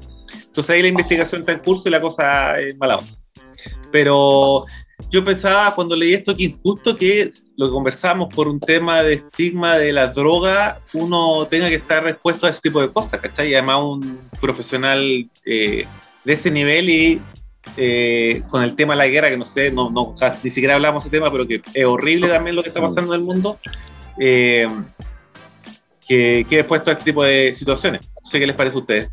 Entonces 0.48 0.70
ahí 0.72 0.82
la 0.82 0.88
investigación 0.90 1.42
está 1.42 1.54
en 1.54 1.60
curso 1.60 1.88
y 1.88 1.92
la 1.92 2.02
cosa 2.02 2.60
es 2.60 2.76
mala 2.78 2.98
onda. 2.98 3.12
Pero 3.92 4.66
yo 5.10 5.24
pensaba 5.24 5.74
cuando 5.76 5.96
leí 5.96 6.14
esto 6.14 6.36
que 6.36 6.46
injusto 6.46 6.96
que 6.96 7.32
lo 7.56 7.68
que 7.68 7.74
conversamos 7.74 8.34
por 8.34 8.48
un 8.48 8.60
tema 8.60 9.04
de 9.04 9.14
estigma 9.14 9.78
de 9.78 9.94
la 9.94 10.08
droga, 10.08 10.80
uno 10.94 11.48
tenga 11.48 11.70
que 11.70 11.76
estar 11.76 12.08
expuesto 12.08 12.48
a 12.48 12.50
ese 12.50 12.62
tipo 12.62 12.82
de 12.82 12.90
cosas, 12.90 13.20
¿cachai? 13.22 13.50
Y 13.50 13.54
además 13.54 13.80
un 13.82 14.20
profesional 14.42 15.30
eh, 15.46 15.86
de 16.24 16.34
ese 16.34 16.50
nivel 16.50 16.90
y 16.90 17.22
eh, 17.78 18.42
con 18.50 18.64
el 18.64 18.76
tema 18.76 18.94
de 18.94 18.98
la 18.98 19.08
guerra, 19.08 19.30
que 19.30 19.38
no 19.38 19.46
sé, 19.46 19.72
no, 19.72 19.90
no, 19.90 20.16
ni 20.44 20.50
siquiera 20.50 20.76
hablamos 20.76 21.04
de 21.04 21.08
ese 21.08 21.18
tema, 21.18 21.32
pero 21.32 21.48
que 21.48 21.62
es 21.74 21.86
horrible 21.86 22.28
también 22.28 22.56
lo 22.56 22.64
que 22.64 22.70
está 22.70 22.82
pasando 22.82 23.14
en 23.14 23.22
el 23.22 23.26
mundo, 23.26 23.60
eh, 24.20 24.68
que 26.08 26.46
quede 26.50 26.62
expuesto 26.62 26.90
a 26.90 26.94
este 26.94 27.06
tipo 27.06 27.24
de 27.24 27.54
situaciones. 27.54 28.02
No 28.02 28.30
sé 28.30 28.40
qué 28.40 28.48
les 28.48 28.56
parece 28.56 28.78
a 28.78 28.80
ustedes. 28.80 29.10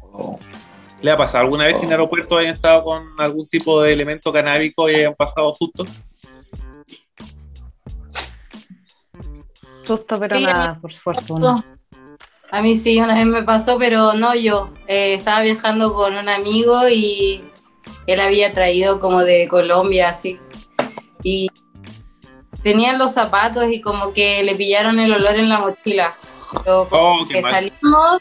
¿Le 1.03 1.11
ha 1.11 1.17
pasado 1.17 1.45
alguna 1.45 1.65
vez 1.67 1.75
que 1.75 1.81
en 1.81 1.87
el 1.87 1.93
aeropuerto 1.93 2.37
hayan 2.39 2.55
estado 2.55 2.83
con 2.83 3.03
algún 3.19 3.49
tipo 3.49 3.81
de 3.83 3.93
elemento 3.93 4.33
canábico 4.33 4.89
y 4.89 4.95
hayan 4.97 5.15
pasado 5.15 5.55
sustos? 5.55 5.89
susto, 9.87 10.21
pero 10.21 10.37
Sí, 10.37 10.45
nada, 10.45 10.79
por 10.81 10.93
fortuna. 10.93 11.65
A 12.53 12.63
mí 12.63 12.77
sí, 12.77 12.99
una 13.01 13.15
vez 13.15 13.27
me 13.27 13.43
pasó, 13.43 13.79
pero 13.79 14.13
no 14.15 14.35
yo. 14.35 14.71
Eh, 14.87 15.15
estaba 15.15 15.41
viajando 15.41 15.95
con 15.95 16.17
un 16.17 16.29
amigo 16.29 16.89
y 16.89 17.45
él 18.07 18.21
había 18.21 18.53
traído 18.53 19.01
como 19.01 19.21
de 19.23 19.49
Colombia, 19.49 20.11
así. 20.11 20.39
Y 21.23 21.49
tenían 22.63 22.99
los 22.99 23.13
zapatos 23.15 23.65
y 23.71 23.81
como 23.81 24.13
que 24.13 24.43
le 24.43 24.55
pillaron 24.55 24.99
el 25.01 25.13
olor 25.13 25.37
en 25.37 25.49
la 25.49 25.59
mochila. 25.61 26.15
Pero 26.65 26.89
como 26.89 27.23
Oh, 27.23 27.27
qué 27.27 27.35
que 27.35 27.43
mal. 27.43 27.53
salimos, 27.53 28.19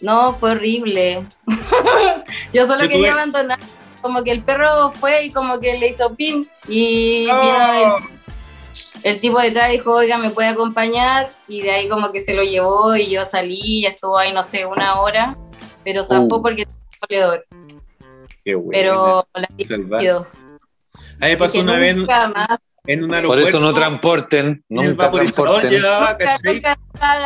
no, 0.00 0.36
fue 0.38 0.52
horrible. 0.52 1.26
yo 2.52 2.66
solo 2.66 2.84
Yo 2.84 2.88
quería 2.90 3.08
tuve- 3.08 3.12
abandonar. 3.12 3.58
Como 4.00 4.22
que 4.22 4.30
el 4.30 4.44
perro 4.44 4.92
fue 4.92 5.24
y 5.24 5.30
como 5.32 5.58
que 5.58 5.76
le 5.76 5.88
hizo 5.88 6.14
pin 6.14 6.48
y 6.68 7.24
vino 7.24 7.72
el 7.74 8.18
el 9.02 9.20
tipo 9.20 9.40
detrás 9.40 9.72
dijo, 9.72 9.92
oiga, 9.92 10.18
¿me 10.18 10.30
puede 10.30 10.48
acompañar? 10.48 11.30
Y 11.48 11.62
de 11.62 11.70
ahí 11.72 11.88
como 11.88 12.12
que 12.12 12.20
se 12.20 12.32
lo 12.34 12.44
llevó 12.44 12.94
y 12.94 13.10
yo 13.10 13.24
salí 13.26 13.58
y 13.60 13.86
estuvo 13.86 14.16
ahí, 14.16 14.32
no 14.32 14.42
sé, 14.44 14.66
una 14.66 15.00
hora, 15.00 15.36
pero 15.84 16.04
zafó 16.04 16.36
Uh. 16.36 16.42
porque 16.42 16.64
tenía 16.64 17.26
moledor. 17.26 17.46
Qué 18.44 18.54
bueno. 18.54 18.70
Pero 18.70 19.28
la. 19.34 19.48
A 21.20 21.28
mí 21.28 21.36
pasó 21.36 21.58
una 21.60 21.78
vez 21.78 21.96
más, 21.96 22.58
en 22.88 23.04
un 23.04 23.10
Por 23.22 23.38
eso 23.38 23.60
no 23.60 23.72
transporten, 23.72 24.64
nunca 24.68 25.04
vaporizador 25.04 25.60
transporten. 25.60 25.70
llevaba, 25.70 26.16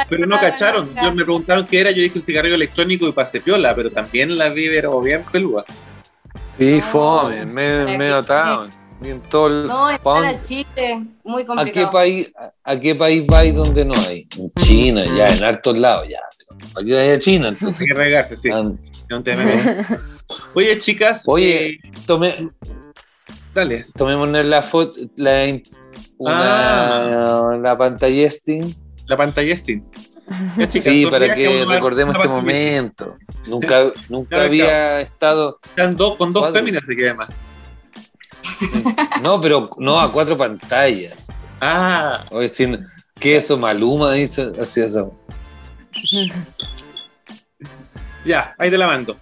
Pero 0.08 0.26
no 0.26 0.38
cacharon. 0.38 0.86
nunca. 0.88 1.02
Yo 1.04 1.14
me 1.14 1.24
preguntaron 1.24 1.66
qué 1.66 1.80
era, 1.80 1.90
yo 1.92 2.02
dije 2.02 2.18
un 2.18 2.22
cigarrillo 2.24 2.56
electrónico 2.56 3.06
y 3.08 3.12
pasé 3.12 3.40
piola, 3.40 3.74
pero 3.74 3.90
también 3.90 4.36
la 4.36 4.48
vi 4.48 4.66
pero 4.68 5.00
bien 5.00 5.24
peluda. 5.30 5.64
Sí, 6.58 6.78
No, 6.78 6.82
fome, 6.82 7.46
me, 7.46 7.70
¿para 7.70 7.84
me 7.98 8.04
qué? 8.04 8.10
notaron. 8.10 8.70
Y 9.04 9.08
en 9.08 9.20
todo 9.22 9.46
el- 9.48 9.66
No, 9.68 9.86
¿pa' 9.86 9.94
estar 9.94 10.14
dónde- 10.14 10.28
a 10.28 10.42
Chile, 10.42 11.02
muy 11.24 11.42
¿A 11.42 11.44
qué 11.44 11.46
complicado. 11.46 11.90
país, 11.92 12.32
a, 12.36 12.72
a 12.72 12.80
qué 12.80 12.94
país 12.94 13.26
vais 13.26 13.54
donde 13.54 13.84
no 13.84 13.94
hay? 14.08 14.26
En 14.38 14.50
China, 14.62 15.02
ya, 15.16 15.24
en 15.32 15.44
hartos 15.44 15.76
lados, 15.78 16.06
ya. 16.08 16.18
¿Para 16.74 16.86
qué 16.86 16.92
vais 16.94 17.16
a 17.16 17.18
China 17.20 17.48
Hay 17.48 17.52
entonces? 17.54 17.86
que 17.86 17.94
regarse, 17.94 18.36
sí. 18.36 18.50
Ah. 18.52 18.62
Oye, 20.54 20.78
chicas. 20.78 21.22
Oye. 21.26 21.66
eh, 21.66 21.80
tome- 22.06 22.50
dale. 23.54 23.86
tomémonos 23.96 24.44
la 24.44 24.62
foto, 24.62 24.94
la, 25.16 25.52
una, 26.18 27.56
la 27.58 27.78
pantalla 27.78 28.30
Steam. 28.30 28.72
La 29.06 29.16
pantalla 29.16 29.56
Steam. 29.56 29.82
Sí, 30.70 31.04
para 31.10 31.34
que 31.34 31.64
recordemos 31.66 32.14
este 32.16 32.28
momento. 32.28 33.16
Nunca, 33.48 33.90
nunca 34.08 34.28
Claro, 34.30 34.44
había 34.44 35.00
estado. 35.00 35.58
Están 35.64 35.96
dos, 35.96 36.16
con 36.16 36.32
dos 36.32 36.44
Cuatro. 36.44 36.60
féminas 36.60 36.84
se 36.86 36.96
queda 36.96 37.14
más. 37.14 37.28
No, 39.22 39.40
pero 39.40 39.68
no 39.78 40.00
a 40.00 40.12
cuatro 40.12 40.36
pantallas. 40.38 41.26
Ah, 41.60 42.24
O 42.30 42.38
decir, 42.40 42.80
¿qué 43.18 43.36
eso? 43.36 43.58
Maluma 43.58 44.12
dice 44.12 44.52
así 44.60 44.80
eso. 44.80 45.12
ya, 48.24 48.54
ahí 48.58 48.70
te 48.70 48.78
la 48.78 48.86
mando. 48.86 49.16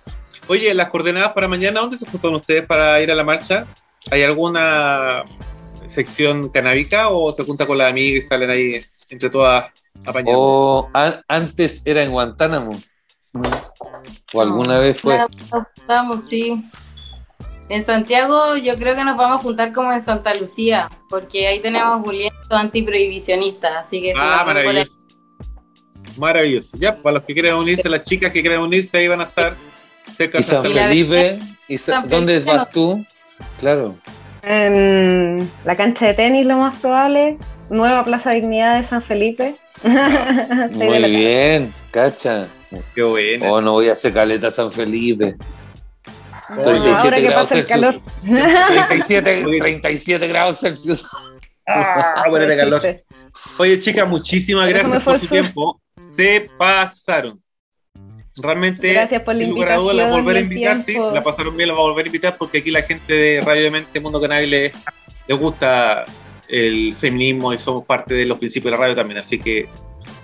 Oye, 0.46 0.72
las 0.74 0.88
coordenadas 0.90 1.32
para 1.32 1.48
mañana, 1.48 1.80
¿dónde 1.80 1.96
se 1.96 2.06
juntan 2.06 2.34
ustedes 2.34 2.66
para 2.66 3.00
ir 3.00 3.10
a 3.10 3.14
la 3.14 3.24
marcha? 3.24 3.66
¿Hay 4.10 4.22
alguna 4.22 5.24
sección 5.86 6.48
canábica 6.48 7.08
o 7.10 7.32
se 7.34 7.44
junta 7.44 7.66
con 7.66 7.78
las 7.78 7.90
amigas 7.90 8.24
y 8.24 8.26
salen 8.26 8.50
ahí 8.50 8.80
entre 9.10 9.30
todas 9.30 9.70
apañando? 10.06 10.40
O 10.40 10.90
an- 10.94 11.22
antes 11.28 11.82
era 11.84 12.02
en 12.02 12.10
Guantánamo. 12.10 12.78
O 14.32 14.40
alguna 14.40 14.78
vez 14.78 15.00
fue. 15.00 15.18
Juntamos, 15.50 16.28
sí. 16.28 16.64
En 17.68 17.82
Santiago 17.84 18.56
yo 18.56 18.74
creo 18.76 18.96
que 18.96 19.04
nos 19.04 19.16
vamos 19.16 19.38
a 19.38 19.42
juntar 19.42 19.72
como 19.72 19.92
en 19.92 20.00
Santa 20.00 20.34
Lucía, 20.34 20.90
porque 21.08 21.46
ahí 21.46 21.60
tenemos 21.60 22.04
un 22.04 22.16
antiprohibicionista, 22.50 23.78
así 23.78 24.00
que 24.02 24.12
ah, 24.16 24.42
maravilloso. 24.44 24.90
Maravilloso. 26.18 26.68
Ya, 26.74 26.96
para 27.00 27.18
los 27.18 27.24
que 27.24 27.32
quieran 27.32 27.54
unirse, 27.54 27.88
las 27.88 28.02
chicas 28.02 28.32
que 28.32 28.40
quieran 28.40 28.60
unirse, 28.62 28.98
ahí 28.98 29.06
van 29.06 29.20
a 29.20 29.24
estar 29.24 29.54
cerca 30.12 30.38
Y 30.38 30.42
de 30.42 30.48
San 30.48 30.64
Felipe. 30.64 31.38
y 31.68 31.78
Sa- 31.78 31.92
San 32.00 32.08
¿Dónde 32.08 32.34
Felipe 32.40 32.50
vas 32.56 32.66
no. 32.66 32.72
tú? 32.72 33.06
Claro. 33.58 33.96
En 34.42 35.50
la 35.64 35.76
cancha 35.76 36.06
de 36.06 36.14
tenis, 36.14 36.46
lo 36.46 36.58
más 36.58 36.76
probable. 36.76 37.38
Nueva 37.68 38.04
Plaza 38.04 38.30
Dignidad 38.30 38.80
de 38.80 38.86
San 38.86 39.02
Felipe. 39.02 39.56
Muy 40.72 41.10
bien, 41.10 41.72
cacha. 41.90 42.48
Qué 42.94 43.02
bueno. 43.02 43.52
Oh, 43.52 43.60
no 43.60 43.72
voy 43.72 43.88
a 43.88 43.92
hacer 43.92 44.12
caleta 44.12 44.48
a 44.48 44.50
San 44.50 44.72
Felipe. 44.72 45.36
Ahora 46.48 47.16
que 47.16 47.30
pasa 47.30 47.58
el 47.58 47.66
calor. 47.66 48.00
37, 48.22 49.44
37 49.60 50.28
grados 50.28 50.58
Celsius. 50.58 51.06
Ah, 51.66 52.24
bueno, 52.28 52.46
de 52.46 52.56
calor. 52.56 52.82
Oye, 53.58 53.78
chicas, 53.78 54.08
muchísimas 54.08 54.68
gracias 54.68 55.02
por 55.02 55.20
su 55.20 55.26
tiempo. 55.28 55.80
Se 56.08 56.50
pasaron. 56.58 57.40
Realmente, 58.42 58.92
Gracias 58.92 59.22
por 59.22 59.34
la 59.34 59.44
sin 59.44 59.50
lugar 59.50 59.72
a 59.72 59.76
dudas, 59.76 59.96
la 59.96 60.06
volver 60.06 60.36
a 60.36 60.40
invitar, 60.40 60.76
sí, 60.82 60.94
la 60.94 61.22
pasaron 61.22 61.56
bien, 61.56 61.68
la 61.68 61.74
vamos 61.74 61.88
a 61.88 61.90
volver 61.90 62.06
a 62.06 62.08
invitar 62.08 62.36
porque 62.38 62.58
aquí 62.58 62.70
la 62.70 62.82
gente 62.82 63.12
de 63.12 63.40
Radio 63.40 63.64
de 63.64 63.70
Mente, 63.70 64.00
Mundo 64.00 64.20
Cannabis, 64.20 64.48
le, 64.48 64.72
le 65.26 65.34
gusta 65.34 66.04
el 66.48 66.94
feminismo 66.94 67.52
y 67.52 67.58
somos 67.58 67.84
parte 67.84 68.14
de 68.14 68.26
los 68.26 68.38
principios 68.38 68.70
de 68.72 68.78
la 68.78 68.82
radio 68.84 68.96
también, 68.96 69.18
así 69.18 69.38
que 69.38 69.68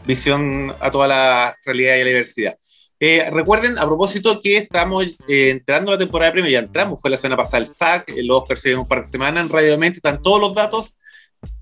visión 0.07 0.73
a 0.81 0.91
toda 0.91 1.09
la 1.09 1.57
realidad 1.65 1.97
y 1.97 2.05
la 2.05 2.09
diversidad. 2.11 2.57
Eh, 2.99 3.29
recuerden, 3.31 3.79
a 3.79 3.85
propósito, 3.85 4.41
que 4.41 4.57
estamos 4.57 5.05
eh, 5.29 5.51
entrando 5.51 5.91
a 5.91 5.95
la 5.95 5.99
temporada 5.99 6.31
de 6.31 6.33
premios, 6.33 6.53
ya 6.53 6.61
entramos, 6.61 7.01
fue 7.01 7.11
la 7.11 7.19
semana 7.19 7.37
pasada 7.37 7.63
el 7.63 7.67
SAC, 7.67 8.11
el 8.11 8.31
Oscar 8.31 8.57
se 8.57 8.71
viene 8.71 8.83
un 8.83 8.89
par 8.89 9.01
de 9.01 9.07
semanas 9.07 9.45
en 9.45 9.51
Radio 9.51 9.73
de 9.73 9.79
Mente, 9.79 9.99
están 9.99 10.23
todos 10.23 10.41
los 10.41 10.55
datos 10.55 10.95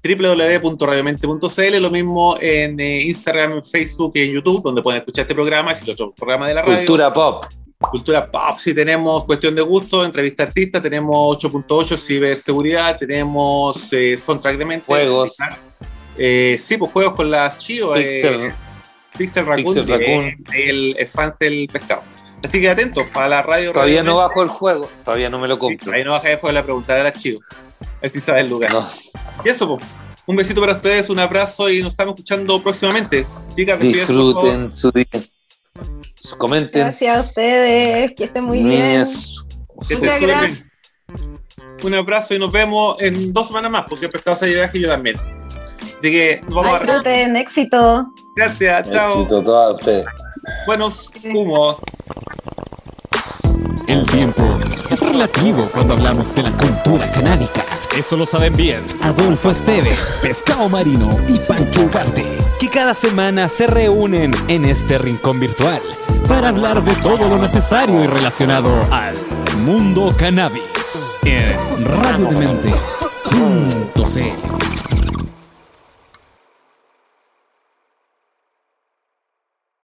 www.radiomente.cl, 0.03 1.81
lo 1.81 1.91
mismo 1.91 2.37
en 2.41 2.79
eh, 2.79 3.03
Instagram, 3.03 3.63
Facebook 3.63 4.13
y 4.15 4.23
en 4.23 4.33
YouTube, 4.33 4.63
donde 4.63 4.83
pueden 4.83 5.01
escuchar 5.01 5.23
este 5.23 5.35
programa 5.35 5.73
y 5.73 5.81
los 5.81 5.89
otros 5.91 6.13
programas 6.17 6.49
de 6.49 6.55
la 6.55 6.63
radio. 6.63 6.79
Cultura 6.79 7.13
pop. 7.13 7.47
Cultura 7.91 8.31
Pop, 8.31 8.59
sí 8.59 8.73
tenemos 8.75 9.25
cuestión 9.25 9.55
de 9.55 9.63
gusto, 9.63 10.05
entrevista 10.05 10.45
artista, 10.45 10.81
tenemos 10.81 11.37
8.8 11.39 11.99
ciberseguridad, 11.99 12.99
tenemos 12.99 13.93
eh, 13.93 14.17
soundtrack 14.17 14.57
de 14.57 14.65
mente. 14.65 14.87
Juegos. 14.87 15.37
Eh, 16.17 16.57
sí, 16.59 16.77
pues 16.77 16.93
juegos 16.93 17.15
con 17.15 17.31
las 17.31 17.59
chivas. 17.59 17.99
Pixel. 17.99 18.41
Eh, 18.43 18.55
Pixel 19.17 19.47
Raccoon, 19.47 19.75
Pixel 19.75 19.89
Raccoon. 19.89 20.37
el, 20.55 20.97
el 20.99 21.07
fans 21.07 21.39
del 21.39 21.69
pescado. 21.73 22.03
Así 22.45 22.61
que 22.61 22.69
atentos, 22.69 23.05
para 23.13 23.27
la 23.29 23.43
radio. 23.43 23.73
Todavía 23.73 24.03
Radio 24.03 24.13
no 24.13 24.19
bajo 24.19 24.43
el 24.43 24.49
juego. 24.51 24.91
Todavía 25.03 25.31
no 25.31 25.39
me 25.39 25.49
lo 25.49 25.55
Sí, 25.55 25.61
compro. 25.61 25.93
Ahí 25.93 26.05
no 26.05 26.13
baja 26.13 26.29
de 26.29 26.37
juego, 26.37 26.53
le 26.53 26.63
preguntar 26.63 26.99
a 27.01 27.05
la 27.05 27.13
chivo. 27.13 27.41
A 27.81 28.01
ver 28.03 28.11
si 28.11 28.21
sabe 28.21 28.41
el 28.41 28.51
lugar. 28.51 28.71
No. 28.73 28.87
Y 29.45 29.49
eso, 29.49 29.67
pues. 29.67 29.83
Un 30.27 30.37
besito 30.37 30.61
para 30.61 30.75
ustedes, 30.75 31.11
un 31.11 31.19
abrazo 31.19 31.69
y 31.69 31.83
nos 31.83 31.91
estamos 31.91 32.15
escuchando 32.15 32.63
próximamente. 32.63 33.25
Favor. 33.25 33.79
Disfruten 33.79 34.71
su 34.71 34.91
día. 34.91 35.05
Comenten. 36.39 36.83
Gracias 36.83 37.17
a 37.17 37.21
ustedes, 37.21 38.13
que 38.17 38.25
estén 38.25 38.45
muy 38.45 38.63
bien. 38.63 38.69
Niñas. 38.69 39.45
Que 39.87 39.97
Muchas 39.97 40.21
gracias. 40.21 40.65
bien. 41.09 41.41
Un 41.83 41.95
abrazo 41.95 42.35
y 42.35 42.39
nos 42.39 42.51
vemos 42.51 42.97
en 43.01 43.35
dos 43.35 43.49
semanas 43.49 43.71
más, 43.71 43.85
porque 43.89 44.07
el 44.07 44.13
pescado 44.13 44.37
se 44.37 44.47
viaje 44.47 44.79
y 44.79 44.83
yo 44.83 44.89
también. 44.89 45.17
Así 45.99 46.11
que 46.11 46.41
nos 46.45 46.55
vamos 46.55 46.75
a 46.75 46.79
ver. 46.79 46.87
Disfruten, 46.87 47.37
éxito. 47.37 48.07
Gracias, 48.37 48.89
chao. 48.91 49.13
Éxito 49.13 49.39
a 49.39 49.43
todas 49.43 49.81
ustedes. 49.81 50.07
Buenos 50.67 51.11
humos. 51.33 51.79
El 53.87 54.07
tiempo 54.07 54.43
es 54.91 55.01
relativo 55.01 55.69
cuando 55.73 55.95
hablamos 55.95 56.35
de 56.35 56.43
la 56.43 56.53
cultura 56.53 57.11
canábica. 57.11 57.65
Eso 57.97 58.17
lo 58.17 58.27
saben 58.27 58.57
bien 58.57 58.85
Adolfo 59.03 59.51
Esteves, 59.51 60.19
Pescado 60.21 60.69
Marino 60.69 61.17
y 61.29 61.39
Pancho 61.39 61.83
Ugarte, 61.83 62.25
que 62.59 62.69
cada 62.69 62.95
semana 62.95 63.49
se 63.49 63.67
reúnen 63.67 64.33
en 64.49 64.65
este 64.65 64.99
rincón 64.99 65.39
virtual 65.39 65.81
para 66.27 66.49
hablar 66.49 66.83
de 66.83 66.95
todo 66.97 67.29
lo 67.29 67.39
necesario 67.39 68.03
y 68.03 68.07
relacionado 68.07 68.71
al 68.91 69.15
mundo 69.59 70.13
cannabis 70.17 71.17
en 71.25 71.85
radiodemente.cl. 71.85 74.84